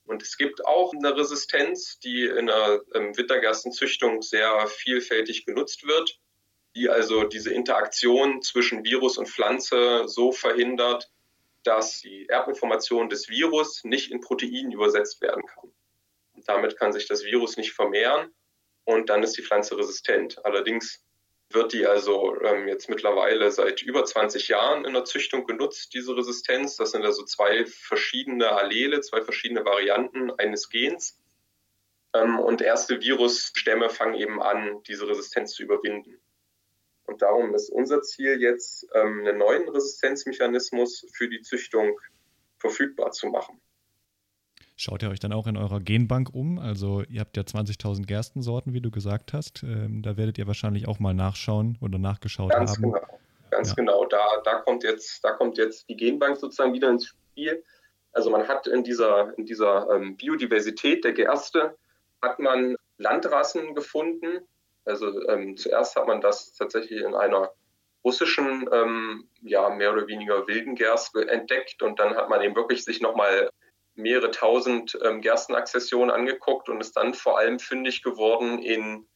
Und 0.05 0.21
es 0.21 0.37
gibt 0.37 0.65
auch 0.65 0.93
eine 0.93 1.15
Resistenz, 1.15 1.99
die 1.99 2.25
in 2.25 2.47
der 2.47 2.81
ähm, 2.93 3.17
Wintergerstenzüchtung 3.17 4.21
sehr 4.21 4.67
vielfältig 4.67 5.45
genutzt 5.45 5.87
wird, 5.87 6.19
die 6.75 6.89
also 6.89 7.23
diese 7.23 7.53
Interaktion 7.53 8.41
zwischen 8.41 8.83
Virus 8.83 9.17
und 9.17 9.29
Pflanze 9.29 10.03
so 10.07 10.31
verhindert, 10.31 11.09
dass 11.63 12.01
die 12.01 12.27
Erbinformation 12.29 13.09
des 13.09 13.29
Virus 13.29 13.83
nicht 13.83 14.11
in 14.11 14.21
Protein 14.21 14.71
übersetzt 14.71 15.21
werden 15.21 15.45
kann. 15.45 15.71
Und 16.33 16.47
damit 16.47 16.77
kann 16.77 16.93
sich 16.93 17.07
das 17.07 17.23
Virus 17.23 17.57
nicht 17.57 17.71
vermehren 17.71 18.33
und 18.83 19.09
dann 19.09 19.23
ist 19.23 19.37
die 19.37 19.41
Pflanze 19.41 19.77
resistent. 19.77 20.45
Allerdings 20.45 21.01
wird 21.49 21.73
die 21.73 21.85
also 21.85 22.39
ähm, 22.41 22.67
jetzt 22.67 22.89
mittlerweile 22.89 23.51
seit 23.51 23.81
über 23.81 24.03
20 24.03 24.47
Jahren 24.47 24.85
in 24.85 24.93
der 24.93 25.05
Züchtung 25.05 25.45
genutzt, 25.45 25.93
diese 25.93 26.15
Resistenz. 26.15 26.75
Das 26.75 26.91
sind 26.91 27.05
also 27.05 27.23
zwei 27.23 27.65
verschiedene 27.65 28.49
Allele, 28.51 29.01
zwei 29.01 29.21
verschiedene 29.21 29.63
Varianten 29.63 30.31
eines 30.31 30.69
Gens. 30.69 31.19
Ähm, 32.13 32.39
und 32.39 32.61
erste 32.61 32.99
Virusstämme 32.99 33.89
fangen 33.89 34.15
eben 34.15 34.41
an, 34.41 34.81
diese 34.83 35.07
Resistenz 35.07 35.53
zu 35.53 35.63
überwinden. 35.63 36.19
Und 37.05 37.21
darum 37.21 37.53
ist 37.53 37.69
unser 37.69 38.01
Ziel 38.01 38.41
jetzt, 38.41 38.87
ähm, 38.93 39.19
einen 39.25 39.37
neuen 39.37 39.69
Resistenzmechanismus 39.69 41.05
für 41.13 41.29
die 41.29 41.41
Züchtung 41.41 41.99
verfügbar 42.57 43.11
zu 43.11 43.27
machen. 43.27 43.61
Schaut 44.77 45.03
ihr 45.03 45.09
euch 45.09 45.19
dann 45.19 45.31
auch 45.31 45.47
in 45.47 45.55
eurer 45.55 45.79
Genbank 45.79 46.33
um? 46.33 46.59
Also 46.59 47.03
ihr 47.07 47.21
habt 47.21 47.37
ja 47.37 47.43
20.000 47.43 48.05
Gerstensorten, 48.05 48.73
wie 48.73 48.81
du 48.81 48.91
gesagt 48.91 49.31
hast. 49.31 49.63
Ähm, 49.63 50.01
da 50.01 50.17
werdet 50.17 50.37
ihr 50.37 50.47
wahrscheinlich 50.47 50.87
auch 50.87 50.99
mal 50.99 51.13
nachschauen 51.13 51.77
oder 51.79 51.97
nachgeschaut 51.97 52.51
Ganz 52.51 52.71
haben. 52.71 52.91
Genau. 52.91 53.07
Ganz 53.51 53.69
ja. 53.69 53.75
genau. 53.75 54.05
Da, 54.05 54.41
da, 54.43 54.55
kommt 54.59 54.83
jetzt, 54.83 55.23
da 55.23 55.31
kommt 55.31 55.57
jetzt 55.57 55.87
die 55.87 55.95
Genbank 55.95 56.37
sozusagen 56.37 56.73
wieder 56.73 56.89
ins 56.89 57.07
Spiel. 57.07 57.63
Also 58.11 58.29
man 58.29 58.47
hat 58.49 58.67
in 58.67 58.83
dieser, 58.83 59.37
in 59.37 59.45
dieser 59.45 59.89
ähm, 59.91 60.17
Biodiversität 60.17 61.05
der 61.05 61.13
Gerste 61.13 61.77
hat 62.21 62.39
man 62.39 62.75
Landrassen 62.97 63.75
gefunden, 63.75 64.39
also 64.85 65.27
ähm, 65.27 65.57
zuerst 65.57 65.95
hat 65.95 66.07
man 66.07 66.21
das 66.21 66.53
tatsächlich 66.53 67.01
in 67.01 67.15
einer 67.15 67.51
russischen, 68.03 68.69
ähm, 68.71 69.27
ja, 69.41 69.69
mehr 69.69 69.91
oder 69.91 70.07
weniger 70.07 70.47
wilden 70.47 70.75
Gerste 70.75 71.27
entdeckt 71.27 71.81
und 71.81 71.99
dann 71.99 72.15
hat 72.15 72.29
man 72.29 72.41
eben 72.41 72.55
wirklich 72.55 72.83
sich 72.83 73.01
nochmal 73.01 73.49
mehrere 73.95 74.29
tausend 74.31 74.97
ähm, 75.03 75.21
Gerstenakzessionen 75.21 76.11
angeguckt 76.11 76.69
und 76.69 76.81
ist 76.81 76.95
dann 76.95 77.13
vor 77.13 77.39
allem 77.39 77.59
fündig 77.59 78.03
geworden 78.03 78.59
in 78.59 79.07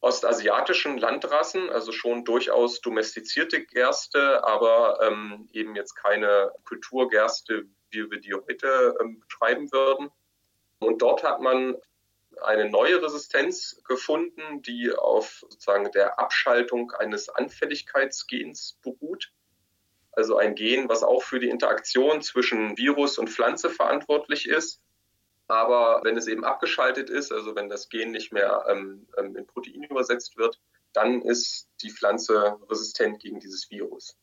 ostasiatischen 0.00 0.98
Landrassen, 0.98 1.70
also 1.70 1.92
schon 1.92 2.24
durchaus 2.24 2.80
domestizierte 2.80 3.64
Gerste, 3.64 4.42
aber 4.44 4.98
ähm, 5.00 5.48
eben 5.52 5.76
jetzt 5.76 5.94
keine 5.94 6.50
Kulturgerste, 6.64 7.66
wie 7.90 8.10
wir 8.10 8.20
die 8.20 8.34
heute 8.34 8.96
ähm, 9.00 9.20
betreiben 9.20 9.70
würden. 9.70 10.10
Und 10.80 11.02
dort 11.02 11.22
hat 11.22 11.40
man 11.40 11.76
eine 12.44 12.68
neue 12.68 13.02
Resistenz 13.02 13.80
gefunden, 13.86 14.62
die 14.62 14.92
auf 14.92 15.44
sozusagen 15.48 15.90
der 15.92 16.18
Abschaltung 16.18 16.92
eines 16.92 17.28
Anfälligkeitsgens 17.28 18.78
beruht. 18.82 19.32
Also 20.12 20.36
ein 20.36 20.54
Gen, 20.54 20.88
was 20.88 21.02
auch 21.02 21.22
für 21.22 21.40
die 21.40 21.48
Interaktion 21.48 22.20
zwischen 22.20 22.76
Virus 22.76 23.18
und 23.18 23.30
Pflanze 23.30 23.70
verantwortlich 23.70 24.48
ist. 24.48 24.80
Aber 25.48 26.00
wenn 26.04 26.16
es 26.16 26.28
eben 26.28 26.44
abgeschaltet 26.44 27.10
ist, 27.10 27.32
also 27.32 27.54
wenn 27.56 27.68
das 27.68 27.88
Gen 27.88 28.10
nicht 28.10 28.32
mehr 28.32 28.64
ähm, 28.68 29.06
ähm 29.16 29.36
in 29.36 29.46
Protein 29.46 29.84
übersetzt 29.84 30.36
wird, 30.36 30.60
dann 30.92 31.22
ist 31.22 31.68
die 31.82 31.90
Pflanze 31.90 32.58
resistent 32.68 33.20
gegen 33.20 33.40
dieses 33.40 33.70
Virus. 33.70 34.16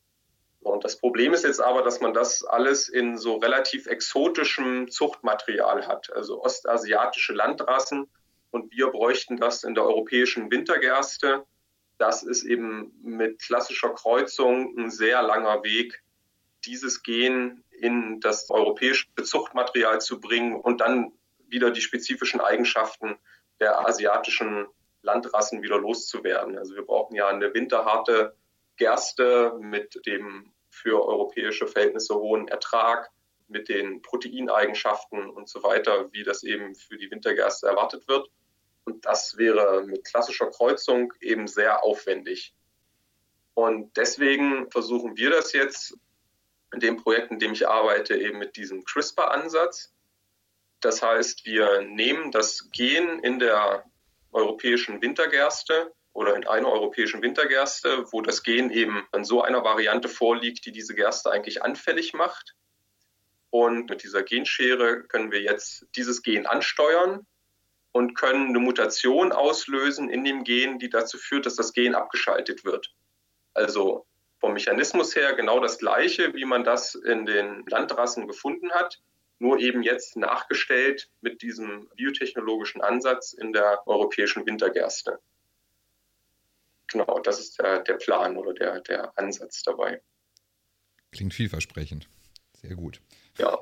Und 0.62 0.84
das 0.84 0.98
Problem 0.98 1.34
ist 1.34 1.46
jetzt 1.46 1.62
aber, 1.62 1.84
dass 1.84 2.02
man 2.02 2.14
das 2.14 2.44
alles 2.44 2.90
in 2.90 3.18
so 3.18 3.38
relativ 3.38 3.88
exotischem 3.88 4.92
Zuchtmaterial 4.92 5.88
hat, 5.88 6.12
also 6.14 6.44
ostasiatische 6.44 7.34
Landrassen. 7.34 8.10
Und 8.52 8.72
wir 8.72 8.88
bräuchten 8.88 9.38
das 9.38 9.64
in 9.64 9.76
der 9.76 9.86
europäischen 9.86 10.52
Wintergerste. 10.52 11.46
Das 11.98 12.24
ist 12.24 12.44
eben 12.44 12.94
mit 13.02 13.42
klassischer 13.42 13.90
Kreuzung 13.94 14.78
ein 14.78 14.90
sehr 14.90 15.22
langer 15.22 15.64
Weg, 15.64 16.02
dieses 16.66 17.04
Gen 17.04 17.64
in 17.72 18.20
das 18.20 18.50
europäische 18.50 19.08
Zuchtmaterial 19.24 20.02
zu 20.02 20.20
bringen 20.20 20.56
und 20.56 20.82
dann 20.82 21.14
wieder 21.48 21.72
die 21.72 21.82
spezifischen 21.82 22.42
Eigenschaften 22.42 23.18
der 23.60 23.80
asiatischen 23.88 24.68
Landrassen 25.02 25.62
wieder 25.62 25.78
loszuwerden. 25.78 26.58
Also 26.58 26.76
wir 26.76 26.84
brauchen 26.84 27.16
ja 27.16 27.28
eine 27.28 27.54
winterharte 27.54 28.36
Gerste 28.80 29.54
mit 29.60 30.02
dem 30.08 30.52
für 30.70 31.06
europäische 31.06 31.68
Verhältnisse 31.68 32.16
hohen 32.16 32.48
Ertrag, 32.48 33.12
mit 33.48 33.68
den 33.68 34.02
Proteineigenschaften 34.02 35.30
und 35.30 35.50
so 35.50 35.62
weiter, 35.64 36.12
wie 36.14 36.24
das 36.24 36.44
eben 36.44 36.76
für 36.76 36.98
die 36.98 37.12
Wintergerste 37.12 37.68
erwartet 37.68 38.08
wird. 38.08 38.30
Und 38.86 39.06
das 39.06 39.38
wäre 39.38 39.84
mit 39.84 40.06
klassischer 40.06 40.50
Kreuzung 40.50 41.14
eben 41.20 41.48
sehr 41.48 41.84
aufwendig. 41.84 42.56
Und 43.54 43.98
deswegen 43.98 44.72
versuchen 44.72 45.18
wir 45.18 45.32
das 45.32 45.54
jetzt 45.54 45.98
in 46.74 46.80
dem 46.80 46.98
Projekt, 46.98 47.32
in 47.32 47.40
dem 47.40 47.54
ich 47.54 47.68
arbeite, 47.68 48.16
eben 48.16 48.38
mit 48.38 48.56
diesem 48.56 48.86
CRISPR-Ansatz. 48.86 49.94
Das 50.80 51.02
heißt, 51.02 51.46
wir 51.46 51.82
nehmen 51.82 52.32
das 52.32 52.70
Gen 52.72 53.20
in 53.20 53.40
der 53.40 53.84
europäischen 54.32 55.02
Wintergerste 55.02 55.92
oder 56.14 56.36
in 56.36 56.48
einer 56.48 56.70
europäischen 56.70 57.22
Wintergerste, 57.22 58.06
wo 58.12 58.22
das 58.22 58.44
Gen 58.44 58.72
eben 58.72 59.08
in 59.14 59.24
so 59.24 59.42
einer 59.42 59.64
Variante 59.64 60.10
vorliegt, 60.10 60.66
die 60.66 60.72
diese 60.72 60.96
Gerste 60.96 61.32
eigentlich 61.32 61.64
anfällig 61.64 62.14
macht. 62.14 62.56
Und 63.52 63.90
mit 63.90 64.04
dieser 64.04 64.24
Genschere 64.24 65.04
können 65.04 65.32
wir 65.32 65.42
jetzt 65.42 65.86
dieses 65.96 66.22
Gen 66.22 66.46
ansteuern 66.46 67.26
und 67.92 68.16
können 68.16 68.50
eine 68.50 68.60
Mutation 68.60 69.32
auslösen 69.32 70.10
in 70.10 70.24
dem 70.24 70.44
Gen, 70.44 70.80
die 70.80 70.90
dazu 70.90 71.18
führt, 71.18 71.46
dass 71.46 71.56
das 71.56 71.74
Gen 71.74 71.96
abgeschaltet 71.96 72.64
wird. 72.64 72.94
Also 73.54 74.06
vom 74.40 74.54
Mechanismus 74.54 75.16
her 75.16 75.34
genau 75.34 75.60
das 75.60 75.80
gleiche, 75.80 76.34
wie 76.34 76.46
man 76.46 76.64
das 76.64 76.96
in 76.96 77.26
den 77.26 77.66
Landrassen 77.68 78.28
gefunden 78.28 78.72
hat, 78.72 79.00
nur 79.40 79.60
eben 79.60 79.84
jetzt 79.84 80.16
nachgestellt 80.18 81.10
mit 81.22 81.42
diesem 81.42 81.90
biotechnologischen 81.96 82.82
Ansatz 82.82 83.34
in 83.34 83.54
der 83.54 83.88
europäischen 83.88 84.46
Wintergerste. 84.46 85.20
Genau, 86.92 87.20
das 87.20 87.40
ist 87.40 87.60
der, 87.60 87.84
der 87.84 87.96
Plan 87.96 88.38
oder 88.38 88.54
der, 88.54 88.82
der 88.82 89.18
Ansatz 89.18 89.64
dabei. 89.64 90.02
Klingt 91.12 91.34
vielversprechend. 91.34 92.08
Sehr 92.62 92.76
gut. 92.76 93.02
Ja. 93.38 93.58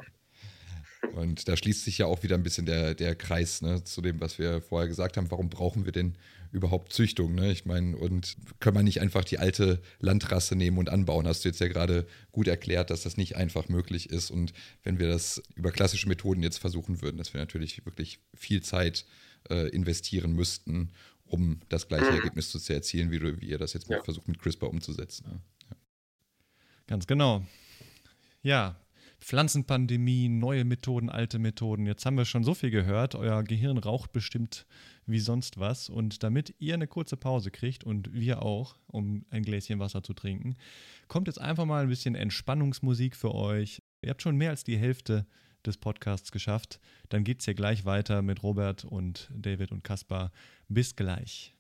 Und 1.14 1.48
da 1.48 1.56
schließt 1.56 1.84
sich 1.84 2.00
ja 2.00 2.06
auch 2.06 2.24
wieder 2.24 2.36
ein 2.36 2.44
bisschen 2.44 2.66
der, 2.66 2.94
der 2.94 3.16
Kreis 3.16 3.62
ne, 3.62 3.84
zu 3.84 4.02
dem, 4.02 4.20
was 4.20 4.40
wir 4.40 4.62
vorher 4.62 4.88
gesagt 4.88 5.18
haben. 5.18 5.32
Warum 5.32 5.50
brauchen 5.50 5.86
wir 5.86 5.92
denn 5.92 6.18
überhaupt 6.52 6.94
Züchtung? 6.94 7.36
Ne? 7.36 7.52
Ich 7.52 7.66
meine, 7.66 7.96
und 7.98 8.36
können 8.60 8.78
wir 8.78 8.84
nicht 8.84 9.02
einfach 9.02 9.24
die 9.24 9.38
alte 9.38 9.82
Landrasse 10.00 10.56
nehmen 10.56 10.78
und 10.78 10.90
anbauen? 10.90 11.28
Hast 11.28 11.46
du 11.46 11.50
jetzt 11.50 11.60
ja 11.60 11.68
gerade 11.68 12.08
gut 12.32 12.48
erklärt, 12.48 12.90
dass 12.90 13.04
das 13.04 13.18
nicht 13.18 13.36
einfach 13.36 13.70
möglich 13.70 14.10
ist. 14.10 14.32
Und 14.32 14.54
wenn 14.84 15.00
wir 15.00 15.08
das 15.08 15.42
über 15.56 15.72
klassische 15.72 16.08
Methoden 16.08 16.44
jetzt 16.44 16.58
versuchen 16.58 17.02
würden, 17.02 17.18
dass 17.18 17.34
wir 17.34 17.40
natürlich 17.40 17.86
wirklich 17.86 18.20
viel 18.34 18.62
Zeit 18.62 19.06
äh, 19.50 19.70
investieren 19.70 20.34
müssten, 20.34 20.92
um 21.28 21.60
das 21.70 21.88
gleiche 21.88 22.10
mhm. 22.10 22.18
Ergebnis 22.18 22.52
zu 22.52 22.74
erzielen, 22.74 23.12
wie, 23.12 23.20
du, 23.20 23.42
wie 23.42 23.48
ihr 23.48 23.58
das 23.58 23.74
jetzt 23.74 23.90
ja. 23.90 24.02
versucht 24.04 24.28
mit 24.28 24.40
CRISPR 24.40 24.70
umzusetzen. 24.70 25.26
Ja. 25.70 25.76
Ganz 26.88 27.08
genau. 27.08 27.46
Ja, 28.42 28.80
Pflanzenpandemie, 29.20 30.30
neue 30.30 30.64
Methoden, 30.64 31.10
alte 31.10 31.40
Methoden. 31.40 31.86
Jetzt 31.86 32.06
haben 32.06 32.18
wir 32.18 32.26
schon 32.26 32.44
so 32.44 32.54
viel 32.54 32.70
gehört. 32.70 33.16
Euer 33.16 33.44
Gehirn 33.44 33.78
raucht 33.78 34.12
bestimmt 34.14 34.66
wie 35.06 35.20
sonst 35.20 35.58
was. 35.60 35.90
Und 35.90 36.24
damit 36.24 36.56
ihr 36.60 36.76
eine 36.76 36.88
kurze 36.88 37.18
Pause 37.18 37.52
kriegt 37.52 37.84
und 37.84 38.14
wir 38.14 38.42
auch, 38.44 38.76
um 38.88 39.26
ein 39.30 39.44
Gläschen 39.44 39.80
Wasser 39.80 40.04
zu 40.04 40.14
trinken, 40.14 40.56
kommt 41.08 41.28
jetzt 41.28 41.42
einfach 41.42 41.66
mal 41.66 41.84
ein 41.84 41.90
bisschen 41.90 42.16
Entspannungsmusik 42.16 43.16
für 43.16 43.34
euch. 43.34 43.82
Ihr 44.02 44.12
habt 44.12 44.22
schon 44.22 44.38
mehr 44.38 44.52
als 44.52 44.64
die 44.64 44.78
Hälfte 44.78 45.26
des 45.68 45.78
Podcasts 45.78 46.32
geschafft. 46.32 46.80
Dann 47.10 47.24
geht 47.24 47.40
es 47.40 47.46
hier 47.46 47.54
gleich 47.54 47.86
weiter 47.86 48.22
mit 48.22 48.42
Robert 48.42 48.86
und 48.86 49.30
David 49.34 49.72
und 49.72 49.84
Kaspar. 49.84 50.32
Bis 50.68 50.96
gleich. 50.96 51.57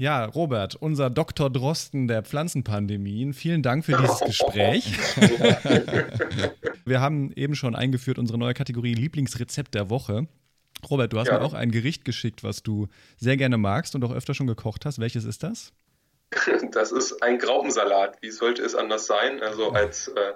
Ja, 0.00 0.26
Robert, 0.26 0.76
unser 0.76 1.10
Dr. 1.10 1.50
Drosten 1.50 2.06
der 2.06 2.22
Pflanzenpandemien, 2.22 3.32
vielen 3.34 3.64
Dank 3.64 3.84
für 3.84 3.96
dieses 3.96 4.20
Gespräch. 4.20 4.96
Wir 6.84 7.00
haben 7.00 7.32
eben 7.32 7.56
schon 7.56 7.74
eingeführt 7.74 8.16
unsere 8.20 8.38
neue 8.38 8.54
Kategorie 8.54 8.94
Lieblingsrezept 8.94 9.74
der 9.74 9.90
Woche. 9.90 10.28
Robert, 10.88 11.12
du 11.12 11.18
hast 11.18 11.26
Ja. 11.26 11.40
mir 11.40 11.44
auch 11.44 11.52
ein 11.52 11.72
Gericht 11.72 12.04
geschickt, 12.04 12.44
was 12.44 12.62
du 12.62 12.86
sehr 13.16 13.36
gerne 13.36 13.58
magst 13.58 13.96
und 13.96 14.04
auch 14.04 14.12
öfter 14.12 14.34
schon 14.34 14.46
gekocht 14.46 14.86
hast. 14.86 15.00
Welches 15.00 15.24
ist 15.24 15.42
das? 15.42 15.72
Das 16.70 16.92
ist 16.92 17.20
ein 17.20 17.38
Graupensalat. 17.38 18.22
Wie 18.22 18.30
sollte 18.30 18.62
es 18.62 18.76
anders 18.76 19.06
sein? 19.06 19.42
Also 19.42 19.70
als 19.72 20.06
äh, 20.08 20.34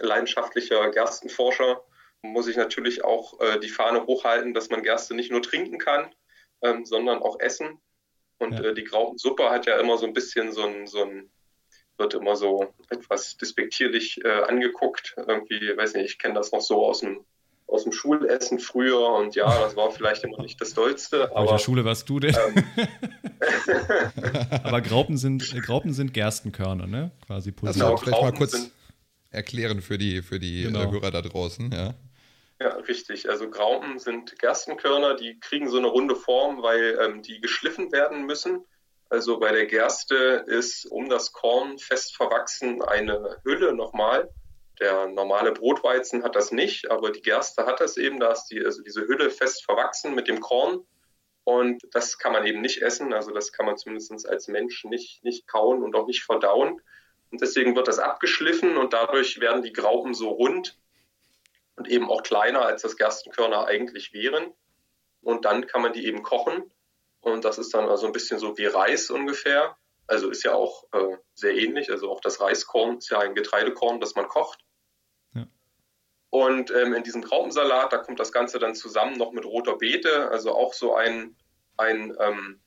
leidenschaftlicher 0.00 0.90
Gerstenforscher 0.90 1.80
muss 2.20 2.46
ich 2.46 2.56
natürlich 2.58 3.04
auch 3.04 3.40
äh, 3.40 3.58
die 3.58 3.70
Fahne 3.70 4.04
hochhalten, 4.04 4.52
dass 4.52 4.68
man 4.68 4.82
Gerste 4.82 5.14
nicht 5.14 5.30
nur 5.30 5.40
trinken 5.40 5.78
kann, 5.78 6.10
ähm, 6.62 6.84
sondern 6.84 7.20
auch 7.20 7.40
essen. 7.40 7.78
Und 8.38 8.54
Ja. 8.58 8.66
äh, 8.66 8.74
die 8.74 8.84
Graupensuppe 8.84 9.50
hat 9.50 9.66
ja 9.66 9.78
immer 9.80 9.98
so 9.98 10.06
ein 10.06 10.12
bisschen 10.12 10.52
so 10.52 10.62
ein, 10.64 10.86
so 10.86 11.02
ein 11.04 11.28
wird 11.96 12.14
immer 12.14 12.36
so 12.36 12.72
etwas 12.90 13.36
despektierlich 13.36 14.24
äh, 14.24 14.28
angeguckt. 14.28 15.16
Irgendwie, 15.16 15.76
weiß 15.76 15.94
nicht, 15.94 16.06
ich 16.12 16.18
kenne 16.18 16.34
das 16.34 16.52
noch 16.52 16.60
so 16.60 16.86
aus 16.86 17.00
dem, 17.00 17.24
aus 17.66 17.82
dem 17.82 17.90
Schulessen 17.92 18.60
früher 18.60 19.08
und 19.14 19.34
ja, 19.34 19.58
das 19.58 19.74
war 19.74 19.90
vielleicht 19.90 20.22
immer 20.22 20.40
nicht 20.40 20.60
das 20.60 20.74
Dollste, 20.74 21.18
Welcher 21.22 21.36
aber 21.36 21.58
Schule 21.58 21.84
warst 21.84 22.08
du 22.08 22.20
denn? 22.20 22.36
ähm, 22.36 22.64
Aber 24.62 24.80
Graupen 24.80 25.16
sind, 25.16 25.52
äh, 25.54 25.60
Graupen 25.60 25.92
sind 25.92 26.14
Gerstenkörner, 26.14 26.86
ne? 26.86 27.10
Quasi 27.26 27.52
Das 27.52 27.74
Genau, 27.74 27.88
pulsiert. 27.96 28.00
vielleicht 28.00 28.22
mal 28.22 28.32
kurz 28.38 28.52
sind- 28.52 28.70
erklären 29.30 29.80
für 29.82 29.98
die, 29.98 30.22
für 30.22 30.38
die 30.38 30.62
Genau. 30.62 30.82
äh, 30.84 30.90
Hörer 30.90 31.10
da 31.10 31.20
draußen. 31.22 31.70
Ja. 31.72 31.94
Ja, 32.60 32.70
richtig. 32.70 33.28
Also 33.28 33.48
Graupen 33.48 33.98
sind 34.00 34.38
Gerstenkörner, 34.38 35.14
die 35.14 35.38
kriegen 35.38 35.68
so 35.68 35.78
eine 35.78 35.86
runde 35.86 36.16
Form, 36.16 36.62
weil 36.62 36.98
ähm, 37.00 37.22
die 37.22 37.40
geschliffen 37.40 37.92
werden 37.92 38.26
müssen. 38.26 38.64
Also 39.10 39.38
bei 39.38 39.52
der 39.52 39.66
Gerste 39.66 40.44
ist 40.46 40.84
um 40.86 41.08
das 41.08 41.32
Korn 41.32 41.78
fest 41.78 42.16
verwachsen 42.16 42.82
eine 42.82 43.40
Hülle 43.44 43.72
nochmal. 43.74 44.28
Der 44.80 45.06
normale 45.06 45.52
Brotweizen 45.52 46.22
hat 46.24 46.36
das 46.36 46.52
nicht, 46.52 46.90
aber 46.90 47.10
die 47.10 47.22
Gerste 47.22 47.64
hat 47.64 47.80
das 47.80 47.96
eben. 47.96 48.20
Da 48.20 48.32
ist 48.32 48.46
die, 48.46 48.64
also 48.64 48.82
diese 48.82 49.06
Hülle 49.06 49.30
fest 49.30 49.64
verwachsen 49.64 50.14
mit 50.14 50.28
dem 50.28 50.40
Korn. 50.40 50.84
Und 51.44 51.82
das 51.92 52.18
kann 52.18 52.32
man 52.32 52.44
eben 52.44 52.60
nicht 52.60 52.82
essen. 52.82 53.12
Also 53.12 53.32
das 53.32 53.52
kann 53.52 53.66
man 53.66 53.78
zumindest 53.78 54.28
als 54.28 54.48
Mensch 54.48 54.84
nicht, 54.84 55.24
nicht 55.24 55.46
kauen 55.46 55.82
und 55.82 55.94
auch 55.94 56.06
nicht 56.06 56.24
verdauen. 56.24 56.80
Und 57.30 57.40
deswegen 57.40 57.76
wird 57.76 57.88
das 57.88 57.98
abgeschliffen 57.98 58.76
und 58.76 58.92
dadurch 58.92 59.40
werden 59.40 59.62
die 59.62 59.72
Graupen 59.72 60.12
so 60.12 60.28
rund 60.28 60.76
und 61.78 61.88
eben 61.88 62.10
auch 62.10 62.22
kleiner, 62.22 62.62
als 62.62 62.82
das 62.82 62.96
Gerstenkörner 62.96 63.66
eigentlich 63.66 64.12
wären. 64.12 64.52
Und 65.22 65.44
dann 65.44 65.66
kann 65.66 65.80
man 65.82 65.92
die 65.92 66.06
eben 66.06 66.22
kochen. 66.22 66.70
Und 67.20 67.44
das 67.44 67.58
ist 67.58 67.72
dann 67.72 67.88
also 67.88 68.06
ein 68.06 68.12
bisschen 68.12 68.38
so 68.38 68.58
wie 68.58 68.66
Reis 68.66 69.10
ungefähr. 69.10 69.76
Also 70.06 70.28
ist 70.28 70.42
ja 70.42 70.54
auch 70.54 70.84
äh, 70.92 71.16
sehr 71.34 71.54
ähnlich. 71.56 71.90
Also 71.90 72.10
auch 72.10 72.20
das 72.20 72.40
Reiskorn 72.40 72.98
ist 72.98 73.10
ja 73.10 73.20
ein 73.20 73.34
Getreidekorn, 73.34 74.00
das 74.00 74.14
man 74.14 74.26
kocht. 74.26 74.60
Ja. 75.34 75.46
Und 76.30 76.70
ähm, 76.72 76.94
in 76.94 77.04
diesem 77.04 77.22
Graupensalat, 77.22 77.92
da 77.92 77.98
kommt 77.98 78.18
das 78.18 78.32
Ganze 78.32 78.58
dann 78.58 78.74
zusammen 78.74 79.16
noch 79.16 79.32
mit 79.32 79.44
roter 79.44 79.76
Beete, 79.76 80.30
also 80.30 80.54
auch 80.54 80.74
so 80.74 80.94
ein, 80.94 81.36
ein 81.76 82.16
ähm, 82.18 82.60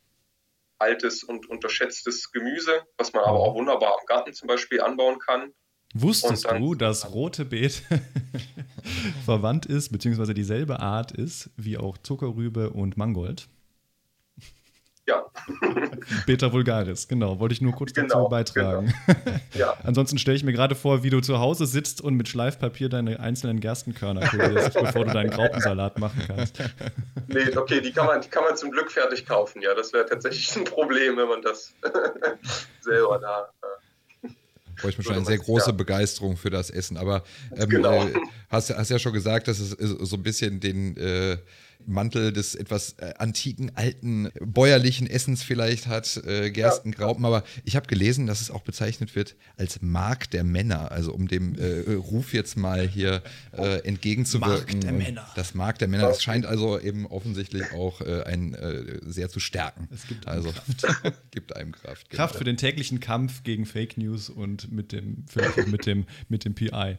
altes 0.77 1.23
und 1.23 1.49
unterschätztes 1.49 2.31
Gemüse, 2.31 2.83
was 2.97 3.13
man 3.13 3.23
aber 3.23 3.39
auch 3.39 3.55
wunderbar 3.55 3.97
im 3.99 4.05
Garten 4.05 4.33
zum 4.33 4.47
Beispiel 4.47 4.81
anbauen 4.81 5.19
kann. 5.19 5.53
Wusstest 5.93 6.45
dann- 6.45 6.61
du, 6.61 6.75
dass 6.75 7.11
rote 7.11 7.45
Beet 7.45 7.83
verwandt 9.25 9.65
ist, 9.65 9.91
beziehungsweise 9.91 10.33
dieselbe 10.33 10.79
Art 10.79 11.11
ist 11.11 11.49
wie 11.57 11.77
auch 11.77 11.97
Zuckerrübe 11.97 12.69
und 12.71 12.97
Mangold? 12.97 13.47
Ja, 15.07 15.25
Beta 16.27 16.53
vulgaris, 16.53 17.07
genau. 17.07 17.39
Wollte 17.39 17.53
ich 17.53 17.61
nur 17.61 17.73
kurz 17.73 17.91
dazu 17.91 18.07
Genau, 18.07 18.29
beitragen. 18.29 18.93
ja. 19.55 19.73
Ansonsten 19.83 20.19
stelle 20.19 20.37
ich 20.37 20.43
mir 20.43 20.53
gerade 20.53 20.75
vor, 20.75 21.01
wie 21.01 21.09
du 21.09 21.21
zu 21.21 21.39
Hause 21.39 21.65
sitzt 21.65 22.01
und 22.01 22.13
mit 22.13 22.27
Schleifpapier 22.29 22.87
deine 22.87 23.19
einzelnen 23.19 23.59
Gerstenkörner 23.59 24.27
kurierst, 24.27 24.75
bevor 24.75 25.03
du 25.05 25.11
deinen 25.11 25.31
Graupensalat 25.31 25.97
machen 25.97 26.21
kannst. 26.27 26.59
Nee, 27.27 27.57
okay, 27.57 27.81
die 27.81 27.91
kann 27.91 28.05
man, 28.05 28.21
die 28.21 28.29
kann 28.29 28.43
man 28.43 28.55
zum 28.55 28.69
Glück 28.69 28.91
fertig 28.91 29.25
kaufen. 29.25 29.63
Ja, 29.63 29.73
das 29.73 29.91
wäre 29.91 30.05
tatsächlich 30.05 30.55
ein 30.55 30.65
Problem, 30.65 31.17
wenn 31.17 31.27
man 31.27 31.41
das 31.41 31.73
selber 32.81 33.17
da. 33.17 33.49
Äh, 33.63 33.80
bräuchte 34.81 34.99
man 34.99 35.05
schon 35.05 35.15
eine 35.15 35.25
sehr 35.25 35.37
große 35.37 35.67
ja. 35.67 35.71
Begeisterung 35.71 36.37
für 36.37 36.49
das 36.49 36.69
Essen. 36.69 36.97
Aber 36.97 37.23
ähm, 37.55 37.69
Genau. 37.69 38.05
äh, 38.05 38.13
hast, 38.49 38.69
hast 38.69 38.89
ja 38.89 38.99
schon 38.99 39.13
gesagt, 39.13 39.47
dass 39.47 39.59
es 39.59 39.73
äh, 39.73 40.05
so 40.05 40.15
ein 40.15 40.23
bisschen 40.23 40.59
den 40.59 40.97
äh, 40.97 41.37
Mantel 41.87 42.33
des 42.33 42.55
etwas 42.55 42.95
äh, 42.97 43.13
antiken, 43.17 43.71
alten, 43.75 44.29
bäuerlichen 44.41 45.07
Essens 45.07 45.43
vielleicht 45.43 45.87
hat, 45.87 46.21
äh, 46.25 46.51
Gerstengraupen. 46.51 47.23
Aber 47.25 47.43
ich 47.63 47.75
habe 47.75 47.87
gelesen, 47.87 48.27
dass 48.27 48.41
es 48.41 48.51
auch 48.51 48.61
bezeichnet 48.61 49.15
wird 49.15 49.35
als 49.57 49.81
Mark 49.81 50.29
der 50.31 50.43
Männer. 50.43 50.91
Also 50.91 51.13
um 51.13 51.27
dem 51.27 51.55
äh, 51.55 51.93
Ruf 51.93 52.33
jetzt 52.33 52.57
mal 52.57 52.87
hier 52.87 53.23
äh, 53.51 53.79
entgegenzuwirken. 53.85 54.79
Mark 54.79 54.81
der 54.81 54.93
Männer. 54.93 55.27
Das 55.35 55.53
Mark 55.53 55.79
der 55.79 55.87
Männer. 55.87 56.07
Das 56.07 56.21
scheint 56.21 56.45
also 56.45 56.79
eben 56.79 57.05
offensichtlich 57.05 57.71
auch 57.73 58.01
äh, 58.01 58.23
ein 58.23 58.53
äh, 58.53 58.99
sehr 59.05 59.29
zu 59.29 59.39
stärken. 59.39 59.87
Es 59.91 60.07
gibt 60.07 60.27
einem 60.27 60.45
also 60.45 60.53
gibt 61.31 61.55
einem 61.55 61.71
Kraft. 61.71 62.09
Kraft 62.09 62.33
genau. 62.33 62.37
für 62.37 62.43
den 62.43 62.57
täglichen 62.57 62.99
Kampf 62.99 63.43
gegen 63.43 63.65
Fake 63.65 63.97
News 63.97 64.29
und 64.29 64.71
mit 64.71 64.91
dem, 64.91 65.25
vielleicht 65.27 65.59
auch 65.59 65.67
mit 65.67 65.85
dem, 65.85 66.05
mit 66.29 66.45
dem 66.45 66.53
PI. 66.55 66.97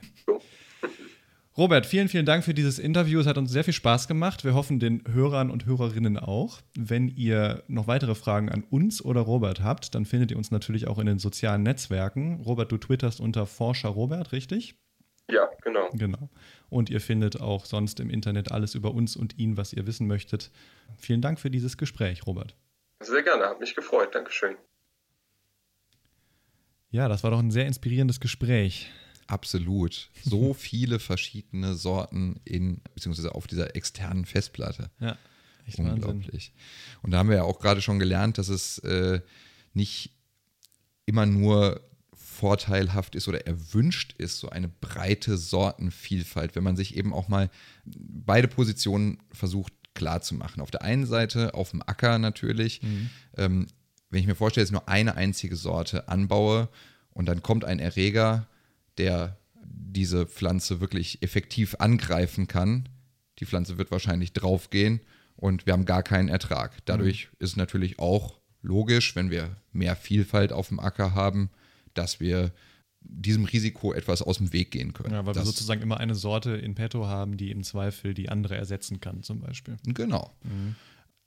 Robert, 1.54 1.84
vielen, 1.84 2.08
vielen 2.08 2.24
Dank 2.24 2.44
für 2.44 2.54
dieses 2.54 2.78
Interview. 2.78 3.20
Es 3.20 3.26
hat 3.26 3.36
uns 3.36 3.52
sehr 3.52 3.62
viel 3.62 3.74
Spaß 3.74 4.08
gemacht. 4.08 4.42
Wir 4.42 4.54
hoffen 4.54 4.80
den 4.80 5.04
Hörern 5.12 5.50
und 5.50 5.66
Hörerinnen 5.66 6.18
auch. 6.18 6.62
Wenn 6.74 7.08
ihr 7.08 7.62
noch 7.68 7.86
weitere 7.86 8.14
Fragen 8.14 8.48
an 8.48 8.64
uns 8.70 9.04
oder 9.04 9.20
Robert 9.20 9.62
habt, 9.62 9.94
dann 9.94 10.06
findet 10.06 10.30
ihr 10.30 10.38
uns 10.38 10.50
natürlich 10.50 10.88
auch 10.88 10.98
in 10.98 11.04
den 11.04 11.18
sozialen 11.18 11.62
Netzwerken. 11.62 12.40
Robert, 12.40 12.72
du 12.72 12.78
twitterst 12.78 13.20
unter 13.20 13.44
Forscher 13.44 13.90
Robert, 13.90 14.32
richtig? 14.32 14.76
ja, 15.28 15.48
genau. 15.62 15.88
Genau. 15.92 16.30
Und 16.70 16.88
ihr 16.88 17.00
findet 17.00 17.40
auch 17.40 17.66
sonst 17.66 18.00
im 18.00 18.08
Internet 18.08 18.50
alles 18.50 18.74
über 18.74 18.92
uns 18.94 19.14
und 19.16 19.38
ihn, 19.38 19.56
was 19.58 19.72
ihr 19.72 19.86
wissen 19.86 20.06
möchtet. 20.06 20.50
Vielen 20.96 21.20
Dank 21.20 21.38
für 21.38 21.50
dieses 21.50 21.76
Gespräch, 21.76 22.26
Robert. 22.26 22.56
Sehr 23.00 23.22
gerne, 23.22 23.44
hat 23.44 23.60
mich 23.60 23.74
gefreut. 23.74 24.14
Dankeschön. 24.14 24.56
Ja, 26.90 27.08
das 27.08 27.24
war 27.24 27.30
doch 27.30 27.38
ein 27.38 27.50
sehr 27.50 27.66
inspirierendes 27.66 28.20
Gespräch. 28.20 28.90
Absolut. 29.26 30.10
So 30.24 30.54
viele 30.58 30.98
verschiedene 30.98 31.74
Sorten 31.74 32.40
in, 32.44 32.80
beziehungsweise 32.94 33.34
auf 33.34 33.46
dieser 33.46 33.76
externen 33.76 34.24
Festplatte. 34.24 34.90
Ja, 35.00 35.16
echt 35.66 35.78
Wahnsinn. 35.78 35.94
Unglaublich. 35.94 36.52
Und 37.02 37.10
da 37.10 37.18
haben 37.18 37.28
wir 37.28 37.36
ja 37.36 37.44
auch 37.44 37.60
gerade 37.60 37.82
schon 37.82 37.98
gelernt, 37.98 38.38
dass 38.38 38.48
es 38.48 38.78
äh, 38.78 39.20
nicht 39.74 40.10
immer 41.06 41.26
nur 41.26 41.80
vorteilhaft 42.14 43.14
ist 43.14 43.28
oder 43.28 43.46
erwünscht 43.46 44.14
ist, 44.18 44.38
so 44.38 44.48
eine 44.48 44.68
breite 44.68 45.36
Sortenvielfalt, 45.36 46.56
wenn 46.56 46.64
man 46.64 46.76
sich 46.76 46.96
eben 46.96 47.12
auch 47.12 47.28
mal 47.28 47.50
beide 47.84 48.48
Positionen 48.48 49.18
versucht 49.32 49.72
klar 49.94 50.22
zu 50.22 50.34
machen. 50.34 50.60
Auf 50.60 50.70
der 50.70 50.82
einen 50.82 51.06
Seite 51.06 51.54
auf 51.54 51.70
dem 51.70 51.82
Acker 51.82 52.18
natürlich, 52.18 52.80
ähm, 53.36 53.66
wenn 54.10 54.20
ich 54.20 54.26
mir 54.26 54.34
vorstelle, 54.34 54.64
dass 54.64 54.70
ich 54.70 54.72
nur 54.72 54.88
eine 54.88 55.16
einzige 55.16 55.56
Sorte 55.56 56.08
anbaue 56.08 56.68
und 57.10 57.26
dann 57.26 57.42
kommt 57.42 57.64
ein 57.64 57.78
Erreger, 57.78 58.46
der 58.98 59.38
diese 59.64 60.26
Pflanze 60.26 60.80
wirklich 60.80 61.22
effektiv 61.22 61.76
angreifen 61.78 62.48
kann, 62.48 62.88
die 63.38 63.46
Pflanze 63.46 63.78
wird 63.78 63.90
wahrscheinlich 63.90 64.32
draufgehen 64.32 65.00
und 65.36 65.66
wir 65.66 65.72
haben 65.72 65.84
gar 65.84 66.02
keinen 66.02 66.28
Ertrag. 66.28 66.84
Dadurch 66.84 67.28
ist 67.38 67.50
es 67.50 67.56
natürlich 67.56 67.98
auch 67.98 68.38
logisch, 68.62 69.16
wenn 69.16 69.30
wir 69.30 69.56
mehr 69.72 69.96
Vielfalt 69.96 70.52
auf 70.52 70.68
dem 70.68 70.78
Acker 70.80 71.14
haben, 71.14 71.50
dass 71.94 72.20
wir 72.20 72.52
diesem 73.00 73.44
Risiko 73.44 73.92
etwas 73.92 74.22
aus 74.22 74.38
dem 74.38 74.52
Weg 74.52 74.70
gehen 74.70 74.92
können. 74.92 75.12
Ja, 75.12 75.26
weil 75.26 75.34
wir 75.34 75.40
das, 75.40 75.46
sozusagen 75.46 75.82
immer 75.82 75.98
eine 75.98 76.14
Sorte 76.14 76.52
in 76.52 76.74
petto 76.74 77.06
haben, 77.06 77.36
die 77.36 77.50
im 77.50 77.64
Zweifel 77.64 78.14
die 78.14 78.28
andere 78.28 78.56
ersetzen 78.56 79.00
kann, 79.00 79.22
zum 79.22 79.40
Beispiel. 79.40 79.76
Genau. 79.84 80.30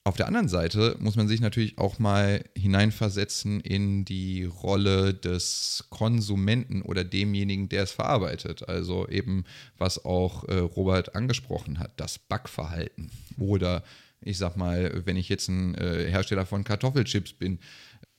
Auf 0.08 0.18
der 0.18 0.28
anderen 0.28 0.48
Seite 0.48 0.96
muss 1.00 1.16
man 1.16 1.28
sich 1.28 1.42
natürlich 1.42 1.80
auch 1.80 1.98
mal 1.98 2.46
hineinversetzen 2.56 3.60
in 3.60 4.06
die 4.06 4.44
Rolle 4.44 5.16
des 5.16 5.86
Konsumenten 5.90 6.84
oder 6.84 7.04
demjenigen, 7.04 7.70
der 7.70 7.84
es 7.84 7.92
verarbeitet. 7.92 8.70
Also 8.70 9.10
eben, 9.10 9.46
was 9.80 10.06
auch 10.06 10.44
äh, 10.44 10.60
Robert 10.60 11.16
angesprochen 11.16 11.80
hat, 11.80 12.00
das 12.00 12.20
Backverhalten. 12.20 13.10
Oder 13.40 13.84
ich 14.22 14.38
sag 14.38 14.56
mal, 14.58 15.02
wenn 15.06 15.18
ich 15.18 15.28
jetzt 15.28 15.48
ein 15.48 15.74
äh, 15.74 16.08
Hersteller 16.08 16.46
von 16.46 16.64
Kartoffelchips 16.64 17.34
bin 17.34 17.58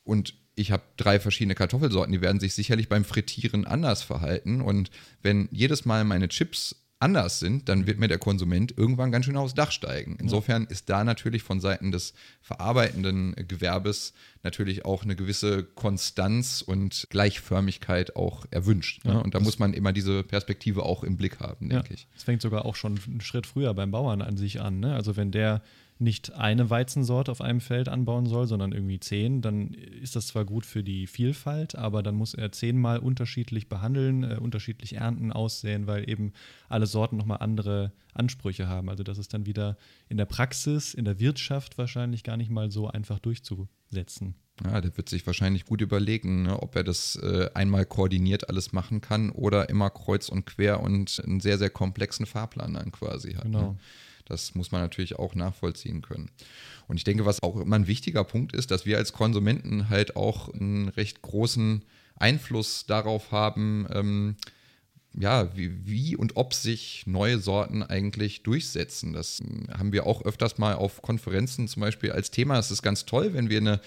und 0.02 0.34
ich 0.56 0.72
habe 0.72 0.82
drei 0.96 1.20
verschiedene 1.20 1.54
Kartoffelsorten, 1.54 2.12
die 2.12 2.20
werden 2.20 2.40
sich 2.40 2.54
sicherlich 2.54 2.88
beim 2.88 3.04
Frittieren 3.04 3.64
anders 3.64 4.02
verhalten. 4.02 4.60
Und 4.60 4.90
wenn 5.22 5.48
jedes 5.52 5.84
Mal 5.84 6.02
meine 6.02 6.28
Chips 6.28 6.85
anders 6.98 7.40
sind, 7.40 7.68
dann 7.68 7.86
wird 7.86 7.98
mir 7.98 8.08
der 8.08 8.18
Konsument 8.18 8.72
irgendwann 8.76 9.12
ganz 9.12 9.26
schön 9.26 9.36
aufs 9.36 9.52
Dach 9.54 9.70
steigen. 9.70 10.16
Insofern 10.18 10.64
ist 10.64 10.88
da 10.88 11.04
natürlich 11.04 11.42
von 11.42 11.60
Seiten 11.60 11.92
des 11.92 12.14
verarbeitenden 12.40 13.34
Gewerbes 13.48 14.14
natürlich 14.42 14.84
auch 14.86 15.02
eine 15.02 15.14
gewisse 15.14 15.62
Konstanz 15.64 16.62
und 16.62 17.06
Gleichförmigkeit 17.10 18.16
auch 18.16 18.46
erwünscht. 18.50 19.04
Ne? 19.04 19.22
Und 19.22 19.34
da 19.34 19.40
muss 19.40 19.58
man 19.58 19.74
immer 19.74 19.92
diese 19.92 20.22
Perspektive 20.22 20.84
auch 20.84 21.04
im 21.04 21.16
Blick 21.16 21.38
haben, 21.40 21.70
Ja, 21.70 21.80
denke 21.80 21.94
ich. 21.94 22.06
es 22.16 22.22
fängt 22.22 22.40
sogar 22.40 22.64
auch 22.64 22.76
schon 22.76 22.98
einen 23.06 23.20
Schritt 23.20 23.46
früher 23.46 23.74
beim 23.74 23.90
Bauern 23.90 24.22
an 24.22 24.36
sich 24.38 24.60
an. 24.62 24.80
Ne? 24.80 24.94
Also 24.94 25.16
wenn 25.16 25.30
der 25.30 25.62
nicht 25.98 26.34
eine 26.34 26.68
Weizensorte 26.68 27.30
auf 27.30 27.40
einem 27.40 27.60
Feld 27.60 27.88
anbauen 27.88 28.26
soll, 28.26 28.46
sondern 28.46 28.72
irgendwie 28.72 29.00
zehn, 29.00 29.40
dann 29.40 29.72
ist 29.72 30.14
das 30.14 30.26
zwar 30.26 30.44
gut 30.44 30.66
für 30.66 30.82
die 30.82 31.06
Vielfalt, 31.06 31.74
aber 31.74 32.02
dann 32.02 32.14
muss 32.14 32.34
er 32.34 32.52
zehnmal 32.52 32.98
unterschiedlich 32.98 33.68
behandeln, 33.68 34.22
äh, 34.22 34.36
unterschiedlich 34.40 34.96
ernten, 34.96 35.32
aussehen, 35.32 35.86
weil 35.86 36.08
eben 36.08 36.32
alle 36.68 36.86
Sorten 36.86 37.16
nochmal 37.16 37.38
andere 37.38 37.92
Ansprüche 38.12 38.68
haben. 38.68 38.90
Also 38.90 39.04
das 39.04 39.18
ist 39.18 39.32
dann 39.32 39.46
wieder 39.46 39.76
in 40.08 40.18
der 40.18 40.26
Praxis, 40.26 40.92
in 40.92 41.04
der 41.04 41.18
Wirtschaft 41.18 41.78
wahrscheinlich 41.78 42.24
gar 42.24 42.36
nicht 42.36 42.50
mal 42.50 42.70
so 42.70 42.88
einfach 42.88 43.18
durchzusetzen. 43.18 44.34
Ja, 44.64 44.80
der 44.80 44.96
wird 44.96 45.08
sich 45.08 45.26
wahrscheinlich 45.26 45.66
gut 45.66 45.82
überlegen, 45.82 46.44
ne, 46.44 46.62
ob 46.62 46.76
er 46.76 46.84
das 46.84 47.16
äh, 47.16 47.50
einmal 47.54 47.84
koordiniert 47.84 48.48
alles 48.48 48.72
machen 48.72 49.02
kann 49.02 49.30
oder 49.30 49.68
immer 49.68 49.90
kreuz 49.90 50.28
und 50.30 50.46
quer 50.46 50.80
und 50.80 51.22
einen 51.24 51.40
sehr, 51.40 51.58
sehr 51.58 51.68
komplexen 51.68 52.24
Fahrplan 52.24 52.74
dann 52.74 52.90
quasi 52.90 53.34
hat. 53.34 53.44
Genau. 53.44 53.72
Ne? 53.72 53.78
Das 54.26 54.54
muss 54.54 54.72
man 54.72 54.82
natürlich 54.82 55.18
auch 55.18 55.34
nachvollziehen 55.34 56.02
können. 56.02 56.30
Und 56.88 56.96
ich 56.98 57.04
denke, 57.04 57.24
was 57.24 57.42
auch 57.42 57.56
immer 57.56 57.76
ein 57.76 57.86
wichtiger 57.86 58.24
Punkt 58.24 58.54
ist, 58.54 58.70
dass 58.70 58.86
wir 58.86 58.98
als 58.98 59.12
Konsumenten 59.12 59.88
halt 59.88 60.16
auch 60.16 60.52
einen 60.52 60.88
recht 60.88 61.22
großen 61.22 61.84
Einfluss 62.16 62.86
darauf 62.86 63.32
haben, 63.32 63.86
ähm, 63.92 64.36
ja, 65.18 65.56
wie, 65.56 65.86
wie, 65.86 66.14
und 66.14 66.36
ob 66.36 66.52
sich 66.52 67.04
neue 67.06 67.38
Sorten 67.38 67.82
eigentlich 67.82 68.42
durchsetzen. 68.42 69.14
Das 69.14 69.42
haben 69.76 69.92
wir 69.92 70.06
auch 70.06 70.22
öfters 70.24 70.58
mal 70.58 70.74
auf 70.74 71.00
Konferenzen 71.00 71.68
zum 71.68 71.80
Beispiel 71.80 72.12
als 72.12 72.30
Thema. 72.30 72.58
Es 72.58 72.70
ist 72.70 72.82
ganz 72.82 73.06
toll, 73.06 73.32
wenn 73.32 73.48
wir 73.48 73.58
eine 73.58 73.80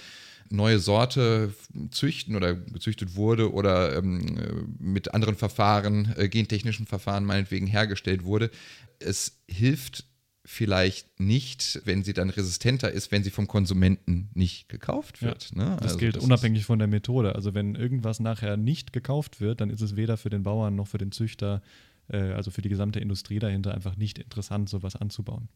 neue 0.50 0.80
Sorte 0.80 1.54
züchten 1.92 2.36
oder 2.36 2.56
gezüchtet 2.56 3.16
wurde 3.16 3.54
oder 3.54 3.96
ähm, 3.96 4.76
mit 4.80 5.14
anderen 5.14 5.36
Verfahren, 5.36 6.14
äh, 6.18 6.28
gentechnischen 6.28 6.88
Verfahren 6.88 7.26
meinetwegen 7.26 7.68
hergestellt 7.68 8.24
wurde. 8.24 8.50
Es 8.98 9.38
hilft 9.48 10.06
vielleicht 10.52 11.20
nicht, 11.20 11.80
wenn 11.86 12.04
sie 12.04 12.14
dann 12.14 12.32
resistenter 12.32 12.92
ist, 12.92 13.12
wenn 13.12 13.24
sie 13.24 13.30
vom 13.30 13.48
Konsumenten 13.48 14.30
nicht 14.34 14.68
gekauft 14.68 15.22
wird. 15.22 15.52
Ja, 15.56 15.64
ne? 15.64 15.76
Das 15.76 15.90
also 15.90 15.98
gilt 16.00 16.16
das 16.16 16.24
unabhängig 16.24 16.66
von 16.66 16.80
der 16.80 16.88
Methode. 16.88 17.36
Also 17.36 17.54
wenn 17.54 17.76
irgendwas 17.76 18.20
nachher 18.20 18.58
nicht 18.58 18.92
gekauft 18.92 19.42
wird, 19.42 19.62
dann 19.62 19.70
ist 19.70 19.82
es 19.82 19.96
weder 19.96 20.18
für 20.18 20.32
den 20.32 20.42
Bauern 20.42 20.76
noch 20.76 20.88
für 20.88 20.98
den 20.98 21.12
Züchter, 21.12 21.62
äh, 22.08 22.32
also 22.32 22.50
für 22.50 22.64
die 22.64 22.70
gesamte 22.70 23.00
Industrie 23.00 23.38
dahinter 23.38 23.76
einfach 23.76 23.96
nicht 23.96 24.18
interessant, 24.18 24.70
sowas 24.70 24.96
anzubauen. 24.96 25.50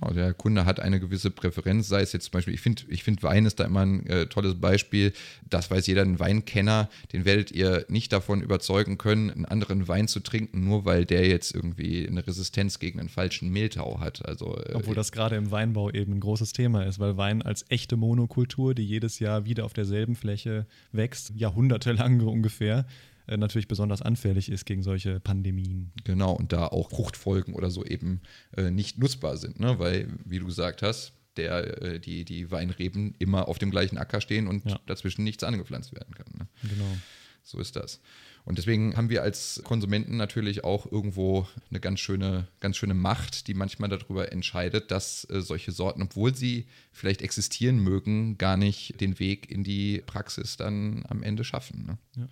Genau, 0.00 0.12
der 0.12 0.34
Kunde 0.34 0.64
hat 0.64 0.80
eine 0.80 1.00
gewisse 1.00 1.30
Präferenz, 1.30 1.88
sei 1.88 2.02
es 2.02 2.12
jetzt 2.12 2.26
zum 2.26 2.32
Beispiel, 2.32 2.54
ich 2.54 2.60
finde 2.60 2.82
ich 2.88 3.04
find 3.04 3.22
Wein 3.22 3.46
ist 3.46 3.60
da 3.60 3.64
immer 3.64 3.80
ein 3.80 4.06
äh, 4.06 4.26
tolles 4.26 4.60
Beispiel. 4.60 5.12
Das 5.48 5.70
weiß 5.70 5.86
jeder, 5.86 6.02
ein 6.02 6.18
Weinkenner, 6.18 6.88
den 7.12 7.24
werdet 7.24 7.52
ihr 7.52 7.84
nicht 7.88 8.12
davon 8.12 8.42
überzeugen 8.42 8.98
können, 8.98 9.30
einen 9.30 9.44
anderen 9.44 9.88
Wein 9.88 10.08
zu 10.08 10.20
trinken, 10.20 10.64
nur 10.64 10.84
weil 10.84 11.04
der 11.04 11.26
jetzt 11.26 11.54
irgendwie 11.54 12.06
eine 12.06 12.26
Resistenz 12.26 12.78
gegen 12.78 13.00
einen 13.00 13.08
falschen 13.08 13.50
Mehltau 13.50 14.00
hat. 14.00 14.26
Also, 14.26 14.56
äh, 14.56 14.74
Obwohl 14.74 14.94
das 14.94 15.12
gerade 15.12 15.36
im 15.36 15.50
Weinbau 15.50 15.90
eben 15.90 16.14
ein 16.14 16.20
großes 16.20 16.52
Thema 16.52 16.84
ist, 16.84 16.98
weil 16.98 17.16
Wein 17.16 17.42
als 17.42 17.64
echte 17.68 17.96
Monokultur, 17.96 18.74
die 18.74 18.86
jedes 18.86 19.18
Jahr 19.18 19.44
wieder 19.44 19.64
auf 19.64 19.72
derselben 19.72 20.16
Fläche 20.16 20.66
wächst, 20.92 21.32
jahrhundertelang 21.36 22.20
ungefähr, 22.26 22.86
äh, 23.26 23.36
natürlich 23.36 23.68
besonders 23.68 24.02
anfällig 24.02 24.50
ist 24.50 24.64
gegen 24.66 24.82
solche 24.82 25.20
Pandemien. 25.20 25.92
Genau, 26.04 26.32
und 26.32 26.52
da 26.52 26.66
auch 26.66 26.90
Fruchtfolgen 26.90 27.54
oder 27.54 27.70
so 27.70 27.84
eben 27.84 28.20
äh, 28.56 28.70
nicht 28.70 28.98
nutzbar 28.98 29.36
sind, 29.36 29.60
ne? 29.60 29.78
weil, 29.78 30.08
wie 30.24 30.38
du 30.38 30.46
gesagt 30.46 30.82
hast, 30.82 31.12
der, 31.36 31.82
äh, 31.82 32.00
die, 32.00 32.24
die 32.24 32.50
Weinreben 32.50 33.14
immer 33.18 33.48
auf 33.48 33.58
dem 33.58 33.70
gleichen 33.70 33.98
Acker 33.98 34.20
stehen 34.20 34.46
und 34.46 34.64
Ja. 34.64 34.78
dazwischen 34.86 35.24
nichts 35.24 35.42
angepflanzt 35.42 35.92
werden 35.94 36.14
kann. 36.14 36.26
Ne? 36.38 36.46
Genau. 36.68 36.96
So 37.42 37.58
ist 37.58 37.76
das. 37.76 38.00
Und 38.46 38.58
deswegen 38.58 38.96
haben 38.96 39.08
wir 39.10 39.22
als 39.22 39.60
Konsumenten 39.64 40.16
natürlich 40.18 40.64
auch 40.64 40.90
irgendwo 40.90 41.46
eine 41.70 41.80
ganz 41.80 42.00
schöne, 42.00 42.46
ganz 42.60 42.76
schöne 42.76 42.94
Macht, 42.94 43.48
die 43.48 43.54
manchmal 43.54 43.88
darüber 43.88 44.32
entscheidet, 44.32 44.90
dass 44.90 45.26
äh, 45.30 45.40
solche 45.40 45.72
Sorten, 45.72 46.02
obwohl 46.02 46.34
sie 46.34 46.66
vielleicht 46.92 47.20
existieren 47.22 47.78
mögen, 47.78 48.36
gar 48.38 48.56
nicht 48.58 49.00
den 49.00 49.18
Weg 49.18 49.50
in 49.50 49.64
die 49.64 50.02
Praxis 50.06 50.56
dann 50.58 51.04
am 51.08 51.22
Ende 51.22 51.42
schaffen. 51.42 51.86
Ne? 51.86 51.98
Ja. 52.16 52.28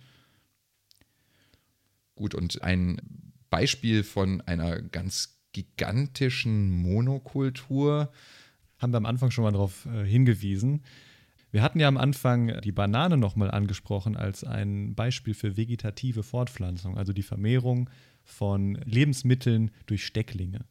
Gut, 2.15 2.35
und 2.35 2.61
ein 2.61 3.01
Beispiel 3.49 4.03
von 4.03 4.41
einer 4.41 4.81
ganz 4.81 5.39
gigantischen 5.51 6.71
Monokultur. 6.71 8.11
Haben 8.79 8.93
wir 8.93 8.97
am 8.97 9.05
Anfang 9.05 9.31
schon 9.31 9.43
mal 9.43 9.51
darauf 9.51 9.85
äh, 9.85 10.03
hingewiesen. 10.03 10.83
Wir 11.51 11.61
hatten 11.61 11.79
ja 11.79 11.87
am 11.87 11.97
Anfang 11.97 12.59
die 12.61 12.71
Banane 12.71 13.15
nochmal 13.15 13.51
angesprochen 13.51 14.17
als 14.17 14.43
ein 14.43 14.95
Beispiel 14.95 15.35
für 15.35 15.55
vegetative 15.55 16.23
Fortpflanzung, 16.23 16.97
also 16.97 17.13
die 17.13 17.21
Vermehrung 17.21 17.91
von 18.23 18.73
Lebensmitteln 18.85 19.69
durch 19.85 20.03
Stecklinge. 20.03 20.65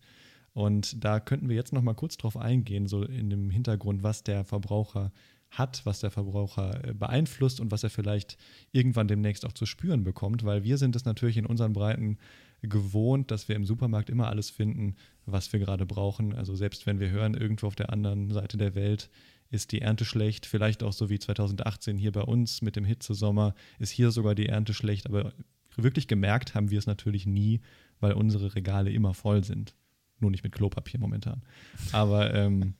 Und 0.54 1.04
da 1.04 1.20
könnten 1.20 1.48
wir 1.48 1.54
jetzt 1.54 1.72
nochmal 1.72 1.94
kurz 1.94 2.16
drauf 2.16 2.36
eingehen, 2.36 2.88
so 2.88 3.04
in 3.04 3.30
dem 3.30 3.50
Hintergrund, 3.50 4.02
was 4.02 4.24
der 4.24 4.44
Verbraucher 4.44 5.12
hat, 5.52 5.82
was 5.84 6.00
der 6.00 6.10
Verbraucher 6.10 6.88
äh, 6.88 6.94
beeinflusst 6.94 7.60
und 7.60 7.70
was 7.70 7.84
er 7.84 7.90
vielleicht 7.90 8.36
irgendwann 8.72 9.08
demnächst 9.08 9.44
auch 9.44 9.52
zu 9.52 9.66
spüren 9.66 10.02
bekommt, 10.02 10.44
weil 10.44 10.64
wir 10.64 10.78
sind 10.78 10.96
es 10.96 11.04
natürlich 11.04 11.36
in 11.36 11.46
unseren 11.46 11.72
Breiten 11.72 12.18
gewohnt, 12.62 13.30
dass 13.30 13.48
wir 13.48 13.56
im 13.56 13.64
Supermarkt 13.64 14.08
immer 14.08 14.28
alles 14.28 14.50
finden, 14.50 14.96
was 15.26 15.52
wir 15.52 15.60
gerade 15.60 15.84
brauchen. 15.84 16.34
Also 16.34 16.56
selbst 16.56 16.86
wenn 16.86 17.00
wir 17.00 17.10
hören, 17.10 17.34
irgendwo 17.34 17.66
auf 17.66 17.74
der 17.74 17.92
anderen 17.92 18.30
Seite 18.30 18.56
der 18.56 18.74
Welt 18.74 19.10
ist 19.50 19.72
die 19.72 19.82
Ernte 19.82 20.06
schlecht, 20.06 20.46
vielleicht 20.46 20.82
auch 20.82 20.94
so 20.94 21.10
wie 21.10 21.18
2018 21.18 21.98
hier 21.98 22.12
bei 22.12 22.22
uns 22.22 22.62
mit 22.62 22.74
dem 22.76 22.84
Hitzesommer, 22.84 23.54
ist 23.78 23.90
hier 23.90 24.10
sogar 24.10 24.34
die 24.34 24.46
Ernte 24.46 24.72
schlecht, 24.72 25.06
aber 25.06 25.34
wirklich 25.76 26.08
gemerkt 26.08 26.54
haben 26.54 26.70
wir 26.70 26.78
es 26.78 26.86
natürlich 26.86 27.26
nie, 27.26 27.60
weil 28.00 28.12
unsere 28.12 28.54
Regale 28.54 28.90
immer 28.90 29.12
voll 29.12 29.44
sind. 29.44 29.74
Nur 30.20 30.30
nicht 30.30 30.44
mit 30.44 30.52
Klopapier 30.52 31.00
momentan. 31.00 31.42
Aber 31.90 32.32
ähm, 32.32 32.74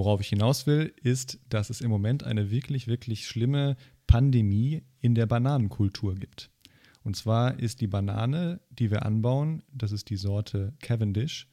worauf 0.00 0.22
ich 0.22 0.28
hinaus 0.28 0.66
will, 0.66 0.94
ist, 1.02 1.38
dass 1.50 1.68
es 1.68 1.82
im 1.82 1.90
Moment 1.90 2.24
eine 2.24 2.50
wirklich, 2.50 2.86
wirklich 2.86 3.26
schlimme 3.26 3.76
Pandemie 4.06 4.82
in 4.98 5.14
der 5.14 5.26
Bananenkultur 5.26 6.14
gibt. 6.14 6.50
Und 7.02 7.16
zwar 7.16 7.58
ist 7.58 7.82
die 7.82 7.86
Banane, 7.86 8.62
die 8.70 8.90
wir 8.90 9.04
anbauen, 9.04 9.62
das 9.70 9.92
ist 9.92 10.08
die 10.08 10.16
Sorte 10.16 10.72
Cavendish, 10.80 11.48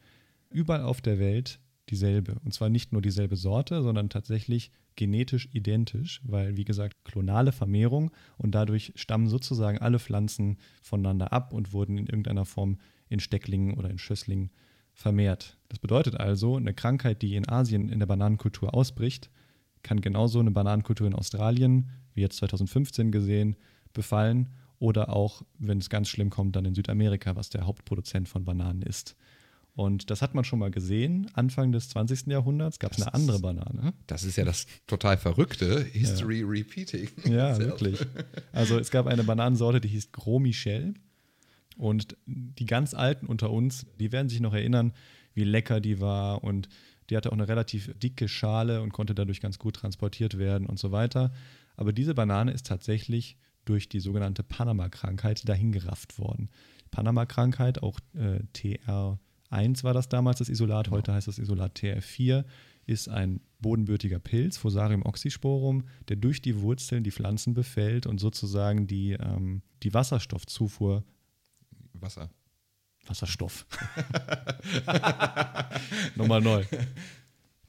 überall 0.50 0.84
auf 0.84 1.02
der 1.02 1.20
Welt 1.20 1.60
dieselbe. 1.90 2.38
Und 2.46 2.54
zwar 2.54 2.70
nicht 2.70 2.94
nur 2.94 3.02
dieselbe 3.02 3.36
Sorte, 3.36 3.82
sondern 3.84 4.10
tatsächlich 4.10 4.72
genetisch 4.96 5.50
identisch, 5.52 6.22
weil, 6.24 6.56
wie 6.56 6.64
gesagt, 6.64 7.04
klonale 7.04 7.52
Vermehrung 7.52 8.12
und 8.38 8.56
dadurch 8.56 8.94
stammen 8.96 9.28
sozusagen 9.28 9.80
alle 9.80 10.00
Pflanzen 10.00 10.56
voneinander 10.82 11.34
ab 11.34 11.54
und 11.54 11.74
wurden 11.74 11.98
in 11.98 12.08
irgendeiner 12.08 12.46
Form 12.46 12.78
in 13.10 13.20
Stecklingen 13.20 13.74
oder 13.74 13.90
in 13.90 13.98
Schösslingen 13.98 14.52
vermehrt. 14.98 15.58
Das 15.70 15.80
bedeutet 15.80 16.20
also, 16.20 16.58
eine 16.58 16.74
Krankheit, 16.74 17.22
die 17.22 17.36
in 17.36 17.48
Asien 17.48 17.88
in 17.88 18.00
der 18.00 18.08
Bananenkultur 18.08 18.74
ausbricht, 18.74 19.30
kann 19.84 20.02
genauso 20.02 20.40
eine 20.40 20.52
Bananenkultur 20.52 21.08
in 21.08 21.14
Australien, 21.14 21.92
wie 22.16 22.22
jetzt 22.22 22.38
2015 22.38 23.12
gesehen, 23.12 23.56
befallen 23.94 24.50
oder 24.80 25.14
auch, 25.14 25.44
wenn 25.60 25.78
es 25.78 25.90
ganz 25.90 26.10
schlimm 26.10 26.30
kommt, 26.30 26.56
dann 26.56 26.66
in 26.66 26.76
Südamerika, 26.76 27.36
was 27.36 27.50
der 27.50 27.66
Hauptproduzent 27.66 28.28
von 28.28 28.44
Bananen 28.44 28.82
ist. 28.82 29.16
Und 29.74 30.10
das 30.10 30.24
hat 30.24 30.34
man 30.34 30.44
schon 30.44 30.58
mal 30.58 30.72
gesehen. 30.72 31.30
Anfang 31.34 31.72
des 31.72 31.90
20. 31.90 32.26
Jahrhunderts 32.28 32.80
gab 32.80 32.94
es 32.94 33.02
eine 33.02 33.14
andere 33.14 33.40
Banane. 33.40 33.94
Das 34.08 34.24
ist 34.24 34.36
ja 34.36 34.46
das 34.46 34.66
total 34.88 35.18
Verrückte. 35.18 35.84
History 35.84 36.42
repeating. 36.42 37.10
Ja, 37.26 37.58
wirklich. 37.60 38.04
Also 38.52 38.80
es 38.80 38.90
gab 38.90 39.06
eine 39.06 39.24
Bananensorte, 39.24 39.80
die 39.80 39.90
hieß 39.90 40.12
Gros 40.12 40.42
Michel. 40.42 40.96
Und 41.78 42.18
die 42.26 42.66
ganz 42.66 42.94
Alten 42.94 43.28
unter 43.28 43.52
uns, 43.52 43.86
die 44.00 44.12
werden 44.12 44.30
sich 44.30 44.40
noch 44.40 44.54
erinnern, 44.54 44.94
wie 45.34 45.44
lecker 45.44 45.80
die 45.80 46.00
war. 46.02 46.44
Und 46.44 46.70
die 47.10 47.16
hatte 47.16 47.30
auch 47.30 47.34
eine 47.34 47.48
relativ 47.48 47.94
dicke 47.98 48.28
Schale 48.28 48.82
und 48.82 48.92
konnte 48.92 49.16
dadurch 49.16 49.40
ganz 49.40 49.60
gut 49.60 49.76
transportiert 49.76 50.38
werden 50.38 50.68
und 50.68 50.80
so 50.80 50.92
weiter. 50.92 51.32
Aber 51.76 51.94
diese 51.94 52.16
Banane 52.16 52.52
ist 52.52 52.66
tatsächlich 52.66 53.38
durch 53.66 53.90
die 53.90 54.00
sogenannte 54.00 54.44
Panama-Krankheit 54.44 55.48
dahingerafft 55.48 56.20
worden. 56.20 56.50
Panama-Krankheit, 56.92 57.84
auch 57.84 58.00
äh, 58.14 58.40
TR1 58.56 59.84
war 59.84 59.94
das 59.94 60.10
damals 60.10 60.40
das 60.40 60.50
Isolat, 60.50 60.90
heute 60.90 61.14
heißt 61.14 61.28
das 61.28 61.38
Isolat 61.38 61.78
TR4, 61.78 62.46
ist 62.86 63.10
ein 63.10 63.42
bodenbürtiger 63.60 64.20
Pilz, 64.20 64.58
Fusarium 64.58 65.06
oxysporum, 65.06 65.84
der 66.08 66.16
durch 66.16 66.42
die 66.42 66.62
Wurzeln 66.62 67.04
die 67.04 67.12
Pflanzen 67.12 67.54
befällt 67.54 68.08
und 68.08 68.20
sozusagen 68.20 68.88
die, 68.88 69.12
ähm, 69.12 69.62
die 69.84 69.94
Wasserstoffzufuhr, 69.94 71.04
Wasser. 72.02 72.30
Wasserstoff, 73.10 73.66
nochmal 76.16 76.42
neu, 76.42 76.66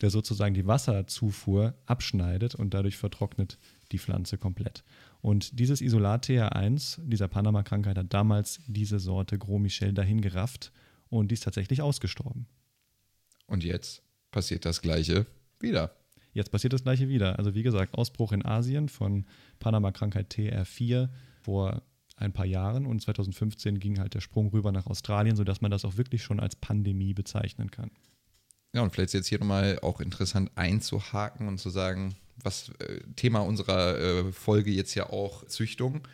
der 0.00 0.10
sozusagen 0.10 0.54
die 0.54 0.66
Wasserzufuhr 0.66 1.74
abschneidet 1.86 2.54
und 2.54 2.74
dadurch 2.74 2.96
vertrocknet 2.96 3.58
die 3.92 3.98
Pflanze 3.98 4.38
komplett. 4.38 4.84
Und 5.20 5.58
dieses 5.58 5.80
Isolat 5.80 6.26
TR1, 6.26 6.98
dieser 7.04 7.28
Panama-Krankheit, 7.28 7.98
hat 7.98 8.12
damals 8.12 8.60
diese 8.66 8.98
Sorte 8.98 9.38
Gros 9.38 9.60
Michel 9.60 9.92
dahin 9.92 10.20
gerafft 10.20 10.72
und 11.08 11.30
die 11.30 11.34
ist 11.34 11.44
tatsächlich 11.44 11.82
ausgestorben. 11.82 12.46
Und 13.46 13.64
jetzt 13.64 14.02
passiert 14.30 14.64
das 14.64 14.82
Gleiche 14.82 15.26
wieder. 15.58 15.94
Jetzt 16.32 16.50
passiert 16.50 16.72
das 16.72 16.84
gleiche 16.84 17.08
wieder. 17.08 17.38
Also 17.38 17.54
wie 17.54 17.62
gesagt, 17.62 17.94
Ausbruch 17.94 18.32
in 18.32 18.44
Asien 18.44 18.88
von 18.88 19.24
Panama-Krankheit 19.58 20.32
TR4 20.32 21.08
vor 21.40 21.82
ein 22.18 22.32
paar 22.32 22.46
Jahren 22.46 22.86
und 22.86 23.00
2015 23.00 23.78
ging 23.78 23.98
halt 23.98 24.14
der 24.14 24.20
Sprung 24.20 24.48
rüber 24.48 24.72
nach 24.72 24.86
Australien, 24.86 25.36
sodass 25.36 25.60
man 25.60 25.70
das 25.70 25.84
auch 25.84 25.96
wirklich 25.96 26.22
schon 26.22 26.40
als 26.40 26.56
Pandemie 26.56 27.14
bezeichnen 27.14 27.70
kann. 27.70 27.90
Ja, 28.74 28.82
und 28.82 28.92
vielleicht 28.92 29.08
ist 29.08 29.14
jetzt 29.14 29.28
hier 29.28 29.38
nochmal 29.38 29.78
auch 29.80 30.00
interessant 30.00 30.50
einzuhaken 30.54 31.48
und 31.48 31.58
zu 31.58 31.70
sagen, 31.70 32.14
was 32.42 32.70
äh, 32.80 33.00
Thema 33.16 33.40
unserer 33.40 33.98
äh, 33.98 34.32
Folge 34.32 34.70
jetzt 34.70 34.94
ja 34.94 35.10
auch 35.10 35.46
Züchtung. 35.46 36.06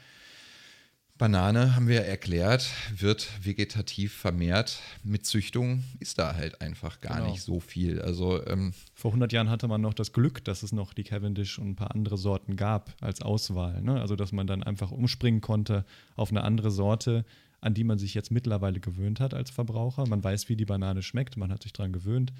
Banane, 1.24 1.74
haben 1.74 1.88
wir 1.88 2.02
erklärt, 2.02 2.68
wird 2.94 3.26
vegetativ 3.42 4.12
vermehrt. 4.12 4.78
Mit 5.04 5.24
Züchtung 5.24 5.82
ist 5.98 6.18
da 6.18 6.34
halt 6.34 6.60
einfach 6.60 7.00
gar 7.00 7.16
Genau. 7.16 7.30
nicht 7.30 7.40
so 7.40 7.60
viel. 7.60 8.02
Also 8.02 8.46
ähm, 8.46 8.74
Vor 8.92 9.12
100 9.12 9.32
Jahren 9.32 9.48
hatte 9.48 9.66
man 9.66 9.80
noch 9.80 9.94
das 9.94 10.12
Glück, 10.12 10.44
dass 10.44 10.62
es 10.62 10.72
noch 10.72 10.92
die 10.92 11.02
Cavendish 11.02 11.58
und 11.58 11.68
ein 11.70 11.76
paar 11.76 11.94
andere 11.94 12.18
Sorten 12.18 12.56
gab 12.56 12.92
als 13.00 13.22
Auswahl. 13.22 13.80
Ne? 13.80 13.98
Also, 14.02 14.16
dass 14.16 14.32
man 14.32 14.46
dann 14.46 14.62
einfach 14.62 14.90
umspringen 14.90 15.40
konnte 15.40 15.86
auf 16.14 16.28
eine 16.28 16.44
andere 16.44 16.70
Sorte, 16.70 17.24
an 17.62 17.72
die 17.72 17.84
man 17.84 17.96
sich 17.96 18.12
jetzt 18.12 18.30
mittlerweile 18.30 18.78
gewöhnt 18.78 19.18
hat 19.18 19.32
als 19.32 19.48
Verbraucher. 19.48 20.06
Man 20.06 20.22
weiß, 20.22 20.50
wie 20.50 20.56
die 20.56 20.66
Banane 20.66 21.00
schmeckt, 21.02 21.38
man 21.38 21.50
hat 21.50 21.62
sich 21.62 21.72
daran 21.72 21.94
gewöhnt. 21.94 22.34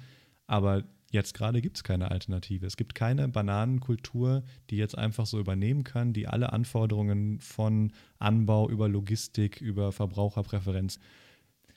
Aber 0.45 0.83
jetzt 1.15 1.33
gerade 1.33 1.61
gibt 1.61 1.77
es 1.77 1.83
keine 1.83 2.11
Alternative. 2.11 2.67
Es 2.67 2.77
gibt 2.77 2.93
keine 2.93 3.27
Bananenkultur, 3.27 4.43
die 4.69 4.77
jetzt 4.77 4.95
einfach 4.95 5.25
so 5.25 5.39
übernehmen 5.39 5.83
kann, 5.83 6.13
die 6.13 6.27
alle 6.27 6.53
Anforderungen 6.53 7.39
von 7.39 7.91
Anbau 8.19 8.69
über 8.69 8.87
Logistik, 8.87 9.59
über 9.61 9.91
Verbraucherpräferenz 9.91 10.99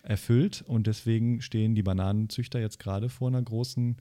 erfüllt. 0.02 0.62
Und 0.66 0.86
deswegen 0.86 1.40
stehen 1.40 1.74
die 1.74 1.82
Bananenzüchter 1.82 2.60
jetzt 2.60 2.78
gerade 2.78 3.08
vor 3.08 3.28
einer 3.28 3.42
großen 3.42 3.96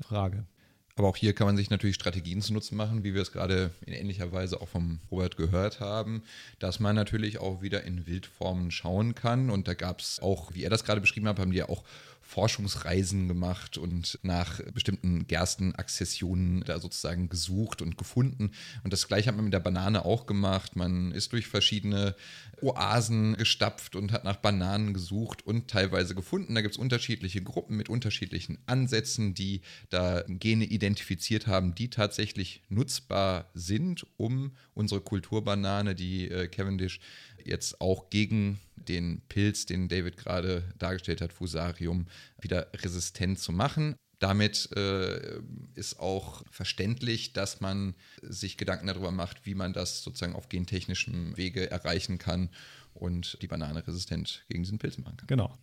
Frage. 0.00 0.46
Aber 0.94 1.08
auch 1.08 1.16
hier 1.16 1.32
kann 1.32 1.46
man 1.46 1.56
sich 1.56 1.70
natürlich 1.70 1.94
Strategien 1.94 2.42
zu 2.42 2.52
Nutzen 2.52 2.76
machen, 2.76 3.02
wie 3.02 3.14
wir 3.14 3.22
es 3.22 3.32
gerade 3.32 3.70
in 3.86 3.94
ähnlicher 3.94 4.30
Weise 4.30 4.60
auch 4.60 4.68
vom 4.68 5.00
Robert 5.10 5.38
gehört 5.38 5.80
haben, 5.80 6.22
dass 6.58 6.80
man 6.80 6.94
natürlich 6.94 7.38
auch 7.38 7.62
wieder 7.62 7.84
in 7.84 8.06
Wildformen 8.06 8.70
schauen 8.70 9.14
kann. 9.14 9.48
Und 9.48 9.68
da 9.68 9.74
gab 9.74 10.00
es 10.00 10.20
auch, 10.20 10.52
wie 10.54 10.64
er 10.64 10.70
das 10.70 10.84
gerade 10.84 11.00
beschrieben 11.00 11.28
hat, 11.28 11.38
haben 11.38 11.50
die 11.50 11.58
ja 11.58 11.68
auch 11.70 11.82
Forschungsreisen 12.22 13.28
gemacht 13.28 13.76
und 13.78 14.18
nach 14.22 14.60
bestimmten 14.72 15.26
Gerstenakzessionen 15.26 16.62
da 16.64 16.80
sozusagen 16.80 17.28
gesucht 17.28 17.82
und 17.82 17.98
gefunden. 17.98 18.52
Und 18.84 18.92
das 18.92 19.08
gleiche 19.08 19.28
hat 19.28 19.36
man 19.36 19.44
mit 19.44 19.54
der 19.54 19.60
Banane 19.60 20.04
auch 20.04 20.26
gemacht. 20.26 20.76
Man 20.76 21.12
ist 21.12 21.32
durch 21.32 21.46
verschiedene 21.46 22.14
Oasen 22.62 23.36
gestapft 23.36 23.96
und 23.96 24.12
hat 24.12 24.24
nach 24.24 24.36
Bananen 24.36 24.94
gesucht 24.94 25.44
und 25.46 25.68
teilweise 25.68 26.14
gefunden. 26.14 26.54
Da 26.54 26.62
gibt 26.62 26.74
es 26.74 26.80
unterschiedliche 26.80 27.42
Gruppen 27.42 27.76
mit 27.76 27.88
unterschiedlichen 27.88 28.58
Ansätzen, 28.66 29.34
die 29.34 29.60
da 29.90 30.22
Gene 30.28 30.64
identifiziert 30.64 31.46
haben, 31.46 31.74
die 31.74 31.90
tatsächlich 31.90 32.62
nutzbar 32.68 33.50
sind, 33.54 34.06
um 34.16 34.52
unsere 34.74 35.00
Kulturbanane, 35.00 35.94
die 35.94 36.30
äh, 36.30 36.48
Cavendish 36.48 37.00
jetzt 37.46 37.80
auch 37.80 38.10
gegen 38.10 38.60
den 38.76 39.22
Pilz, 39.28 39.66
den 39.66 39.88
David 39.88 40.16
gerade 40.16 40.64
dargestellt 40.78 41.20
hat, 41.20 41.32
Fusarium, 41.32 42.06
wieder 42.40 42.68
resistent 42.74 43.38
zu 43.38 43.52
machen. 43.52 43.94
Damit 44.18 44.70
äh, 44.76 45.40
ist 45.74 45.98
auch 45.98 46.44
verständlich, 46.50 47.32
dass 47.32 47.60
man 47.60 47.94
sich 48.22 48.56
Gedanken 48.56 48.86
darüber 48.86 49.10
macht, 49.10 49.46
wie 49.46 49.54
man 49.54 49.72
das 49.72 50.02
sozusagen 50.02 50.36
auf 50.36 50.48
gentechnischem 50.48 51.36
Wege 51.36 51.70
erreichen 51.70 52.18
kann 52.18 52.50
und 52.94 53.38
die 53.42 53.48
Banane 53.48 53.84
resistent 53.86 54.44
gegen 54.48 54.62
diesen 54.62 54.78
Pilz 54.78 54.98
machen 54.98 55.16
kann. 55.16 55.26
Genau. 55.26 55.58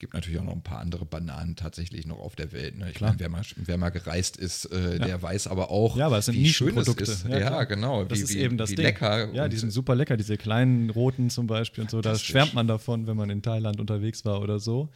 Gibt 0.00 0.14
natürlich 0.14 0.40
auch 0.40 0.44
noch 0.44 0.54
ein 0.54 0.62
paar 0.62 0.78
andere 0.78 1.04
Bananen 1.04 1.56
tatsächlich 1.56 2.06
noch 2.06 2.18
auf 2.18 2.34
der 2.34 2.52
Welt. 2.52 2.78
Ne? 2.78 2.90
Ich 2.90 3.02
meine, 3.02 3.20
wer 3.20 3.28
mal, 3.28 3.42
wer 3.56 3.76
mal 3.76 3.90
gereist 3.90 4.38
ist, 4.38 4.64
äh, 4.72 4.96
Ja. 4.96 5.04
der 5.04 5.22
weiß 5.22 5.46
aber 5.46 5.70
auch, 5.70 5.94
Ja, 5.94 6.06
aber 6.06 6.16
es 6.16 6.24
sind 6.24 6.36
wie 6.36 6.48
schön 6.48 6.76
es 6.78 6.88
ist. 6.88 7.28
Ja, 7.28 7.38
Ja, 7.38 7.64
genau. 7.64 8.04
Das 8.04 8.18
wie, 8.18 8.22
ist 8.22 8.34
wie, 8.34 8.38
eben 8.38 8.56
das 8.56 8.70
Ding. 8.70 8.78
lecker. 8.80 9.30
Ja, 9.34 9.46
die 9.46 9.58
sind 9.58 9.70
super 9.72 9.94
lecker, 9.94 10.16
diese 10.16 10.38
kleinen 10.38 10.88
roten 10.88 11.28
zum 11.28 11.46
Beispiel 11.46 11.82
und 11.82 11.90
so. 11.90 12.00
Da 12.00 12.16
schwärmt 12.16 12.54
man 12.54 12.66
davon, 12.66 13.06
wenn 13.06 13.16
man 13.18 13.28
in 13.28 13.42
Thailand 13.42 13.78
unterwegs 13.78 14.24
war 14.24 14.40
oder 14.40 14.58
so. 14.58 14.88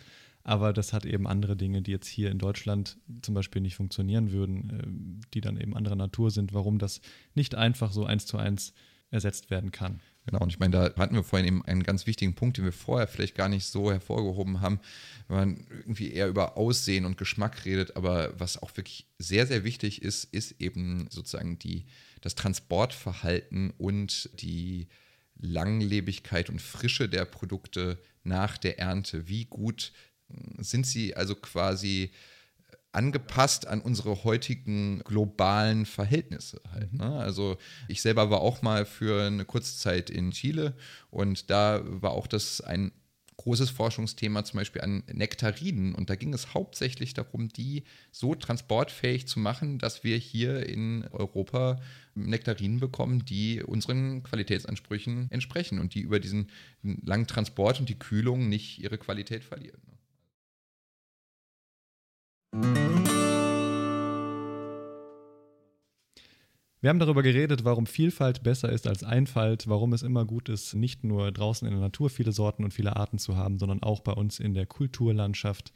Aber 0.43 0.73
das 0.73 0.95
hat 0.95 1.05
eben 1.05 1.27
andere 1.27 1.55
Dinge, 1.55 1.83
die 1.83 1.91
jetzt 1.91 2.07
hier 2.07 2.31
in 2.31 2.39
Deutschland 2.39 2.97
zum 3.21 3.35
Beispiel 3.35 3.61
nicht 3.61 3.77
funktionieren 3.77 4.33
würden, 4.33 4.81
ähm, 4.83 5.21
die 5.35 5.43
dann 5.43 5.59
eben 5.61 5.77
anderer 5.77 5.97
Natur 5.97 6.31
sind, 6.31 6.55
warum 6.55 6.79
das 6.79 7.03
nicht 7.35 7.55
einfach 7.55 7.93
so 7.93 8.07
eins 8.07 8.25
zu 8.25 8.39
eins 8.39 8.73
ersetzt 9.11 9.51
werden 9.51 9.71
kann. 9.71 10.01
Genau, 10.27 10.41
und 10.41 10.51
ich 10.51 10.59
meine, 10.59 10.73
da 10.73 11.03
hatten 11.03 11.15
wir 11.15 11.23
vorhin 11.23 11.47
eben 11.47 11.65
einen 11.67 11.83
ganz 11.83 12.07
wichtigen 12.07 12.35
Punkt, 12.35 12.57
den 12.57 12.65
wir 12.65 12.73
vorher 12.73 13.07
vielleicht 13.07 13.35
gar 13.35 13.49
nicht 13.51 13.67
so 13.67 13.93
hervorgehoben 13.93 14.63
haben, 14.63 14.81
wenn 15.29 15.37
man 15.37 15.67
irgendwie 15.71 16.13
eher 16.13 16.29
über 16.29 16.57
Aussehen 16.57 17.05
und 17.05 17.19
Geschmack 17.19 17.65
redet, 17.67 17.97
aber 17.97 18.33
was 18.39 18.63
auch 18.63 18.75
wirklich 18.77 19.07
sehr, 19.19 19.47
sehr 19.47 19.65
wichtig 19.65 20.01
ist, 20.01 20.25
ist 20.25 20.61
eben 20.61 21.09
sozusagen 21.11 21.59
die, 21.59 21.85
das 22.23 22.35
Transportverhalten 22.35 23.71
und 23.77 24.31
die 24.41 24.89
Langlebigkeit 25.37 26.49
und 26.49 26.63
Frische 26.63 27.09
der 27.09 27.27
Produkte 27.27 27.99
nach 28.23 28.57
der 28.57 28.79
Ernte. 28.79 29.29
Wie 29.29 29.45
gut 29.45 29.93
sind 30.59 30.87
sie 30.87 31.15
also 31.15 31.35
quasi 31.35 32.13
angepasst 32.95 33.67
an 33.67 33.81
unsere 33.81 34.25
heutigen 34.25 35.01
globalen 35.01 35.87
Verhältnisse 35.87 36.61
halt. 36.73 36.93
Ne? 36.93 37.19
Also 37.19 37.57
ich 37.89 38.03
selber 38.03 38.31
war 38.31 38.41
auch 38.41 38.63
mal 38.63 38.87
für 38.87 39.27
eine 39.27 39.45
kurze 39.45 39.77
Zeit 39.79 40.11
in 40.11 40.31
Chile 40.31 40.75
und 41.11 41.51
da 41.51 41.83
war 41.85 42.13
auch 42.13 42.27
das 42.27 42.61
ein 42.61 42.93
großes 43.37 43.71
Forschungsthema 43.71 44.45
zum 44.45 44.59
Beispiel 44.59 44.83
an 44.83 45.03
Nektarinen 45.13 45.95
und 45.95 46.09
da 46.09 46.15
ging 46.15 46.33
es 46.33 46.55
hauptsächlich 46.55 47.15
darum, 47.15 47.49
die 47.49 47.85
so 48.13 48.35
transportfähig 48.35 49.27
zu 49.27 49.41
machen, 49.41 49.79
dass 49.79 50.05
wir 50.05 50.17
hier 50.17 50.67
in 50.67 51.05
Europa 51.11 51.81
Nektarinen 52.15 52.81
bekommen, 52.81 53.25
die 53.25 53.63
unseren 53.63 54.23
Qualitätsansprüchen 54.23 55.31
entsprechen 55.31 55.81
und 55.81 55.95
die 55.95 56.01
über 56.01 56.21
diesen 56.21 56.49
langen 56.83 57.27
Transport 57.27 57.81
und 57.81 57.89
die 57.89 57.99
Kühlung 57.99 58.49
nicht 58.49 58.79
ihre 58.79 58.99
Qualität 58.99 59.43
verlieren. 59.43 59.83
Wir 66.85 66.91
haben 66.91 67.01
darüber 67.01 67.23
geredet, 67.25 67.65
warum 67.65 67.87
Vielfalt 67.87 68.45
besser 68.45 68.71
ist 68.71 68.87
als 68.87 69.03
Einfalt, 69.03 69.69
warum 69.69 69.93
es 69.93 70.03
immer 70.03 70.25
gut 70.25 70.49
ist, 70.49 70.75
nicht 70.75 71.03
nur 71.03 71.33
draußen 71.33 71.67
in 71.67 71.73
der 71.73 71.81
Natur 71.81 72.11
viele 72.11 72.31
Sorten 72.31 72.63
und 72.63 72.73
viele 72.73 72.95
Arten 72.95 73.19
zu 73.19 73.37
haben, 73.37 73.59
sondern 73.59 73.83
auch 73.83 74.01
bei 74.01 74.13
uns 74.13 74.39
in 74.39 74.55
der 74.55 74.67
Kulturlandschaft. 74.67 75.73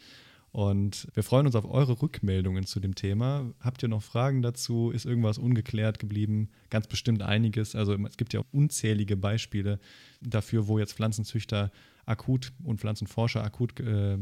Und 0.53 1.09
wir 1.15 1.25
freuen 1.25 1.47
uns 1.47 1.57
auf 1.57 1.69
eure 1.69 2.01
Rückmeldungen 2.01 2.65
zu 2.65 2.79
dem 2.79 2.95
Thema. 2.95 3.53
Habt 3.59 3.83
ihr 3.83 3.89
noch 3.89 4.03
Fragen 4.03 4.43
dazu? 4.43 4.91
Ist 4.91 5.05
irgendwas 5.05 5.39
ungeklärt 5.39 5.99
geblieben? 5.99 6.51
Ganz 6.71 6.87
bestimmt 6.87 7.23
einiges. 7.23 7.75
Also 7.75 7.95
es 8.07 8.17
gibt 8.17 8.35
ja 8.35 8.43
unzählige 8.53 9.17
Beispiele 9.17 9.81
dafür, 10.21 10.69
wo 10.69 10.79
jetzt 10.79 10.93
Pflanzenzüchter 10.93 11.73
akut 12.07 12.53
und 12.63 12.81
Pflanzenforscher 12.81 13.43
akut 13.43 13.81
äh, 13.81 14.19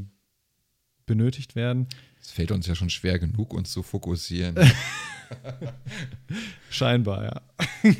benötigt 1.06 1.56
werden. 1.56 1.86
Es 2.20 2.30
fällt 2.30 2.50
uns 2.50 2.66
ja 2.66 2.74
schon 2.74 2.90
schwer 2.90 3.18
genug, 3.18 3.54
uns 3.54 3.70
zu 3.70 3.82
fokussieren. 3.82 4.56
Scheinbar, 6.70 7.24
ja. 7.24 7.40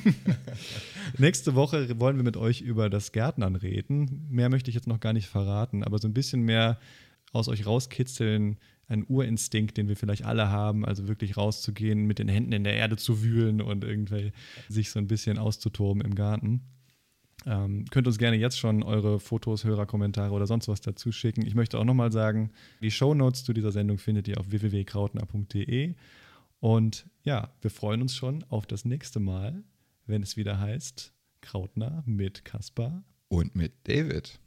Nächste 1.18 1.54
Woche 1.54 1.98
wollen 1.98 2.16
wir 2.16 2.24
mit 2.24 2.36
euch 2.36 2.61
über 2.61 2.90
das 2.90 3.12
Gärtnern 3.12 3.57
reden. 3.57 4.26
Mehr 4.30 4.48
möchte 4.48 4.70
ich 4.70 4.74
jetzt 4.74 4.86
noch 4.86 5.00
gar 5.00 5.12
nicht 5.12 5.28
verraten, 5.28 5.82
aber 5.82 5.98
so 5.98 6.09
ein 6.09 6.14
bisschen 6.14 6.42
mehr 6.42 6.78
aus 7.32 7.48
euch 7.48 7.66
rauskitzeln, 7.66 8.59
ein 8.88 9.04
Urinstinkt, 9.09 9.76
den 9.76 9.88
wir 9.88 9.96
vielleicht 9.96 10.24
alle 10.24 10.48
haben, 10.48 10.84
also 10.84 11.09
wirklich 11.09 11.36
rauszugehen, 11.36 12.07
mit 12.07 12.18
den 12.18 12.28
Händen 12.28 12.52
in 12.52 12.64
der 12.64 12.74
Erde 12.74 12.96
zu 12.96 13.22
wühlen 13.22 13.61
und 13.61 13.82
irgendwie 13.82 14.32
sich 14.68 14.90
so 14.90 14.98
ein 14.98 15.09
bisschen 15.09 15.38
auszutoben 15.38 16.02
im 16.02 16.14
Garten. 16.14 16.62
Ähm, 17.47 17.84
könnt 17.90 18.09
uns 18.09 18.18
gerne 18.18 18.36
jetzt 18.36 18.59
schon 18.59 18.82
eure 18.82 19.20
Fotos, 19.20 19.64
Hörerkommentare 19.64 20.32
oder 20.32 20.47
sonst 20.47 20.66
was 20.66 20.80
dazu 20.80 21.12
schicken. 21.12 21.47
Ich 21.47 21.55
möchte 21.55 21.78
auch 21.78 21.84
nochmal 21.84 22.11
sagen, 22.11 22.51
die 22.82 22.90
Shownotes 22.90 23.44
zu 23.44 23.53
dieser 23.53 23.70
Sendung 23.70 23.99
findet 23.99 24.26
ihr 24.26 24.38
auf 24.38 24.51
www.krautner.de. 24.51 25.94
Und 26.59 27.07
ja, 27.22 27.53
wir 27.61 27.70
freuen 27.70 28.03
uns 28.03 28.16
schon 28.16 28.44
auf 28.49 28.66
das 28.66 28.84
nächste 28.84 29.20
Mal, 29.20 29.62
wenn 30.07 30.22
es 30.22 30.36
wieder 30.36 30.59
heißt 30.59 31.12
Krautner 31.40 32.03
mit 32.05 32.44
Kaspar. 32.44 33.05
Und 33.28 33.55
mit 33.55 33.72
David. 33.84 34.40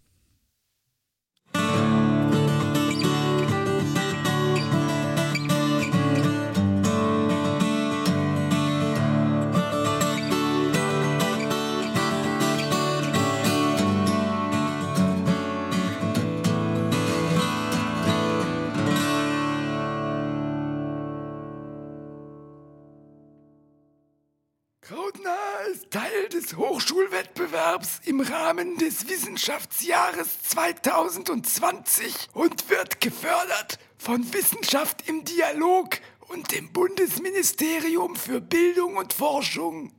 Teil 25.89 26.29
des 26.29 26.55
Hochschulwettbewerbs 26.55 28.01
im 28.05 28.21
Rahmen 28.21 28.77
des 28.77 29.09
Wissenschaftsjahres 29.09 30.43
2020 30.43 32.29
und 32.33 32.69
wird 32.69 33.01
gefördert 33.01 33.79
von 33.97 34.31
Wissenschaft 34.31 35.09
im 35.09 35.25
Dialog 35.25 35.97
und 36.27 36.51
dem 36.51 36.71
Bundesministerium 36.71 38.15
für 38.15 38.39
Bildung 38.39 38.97
und 38.97 39.13
Forschung. 39.13 39.91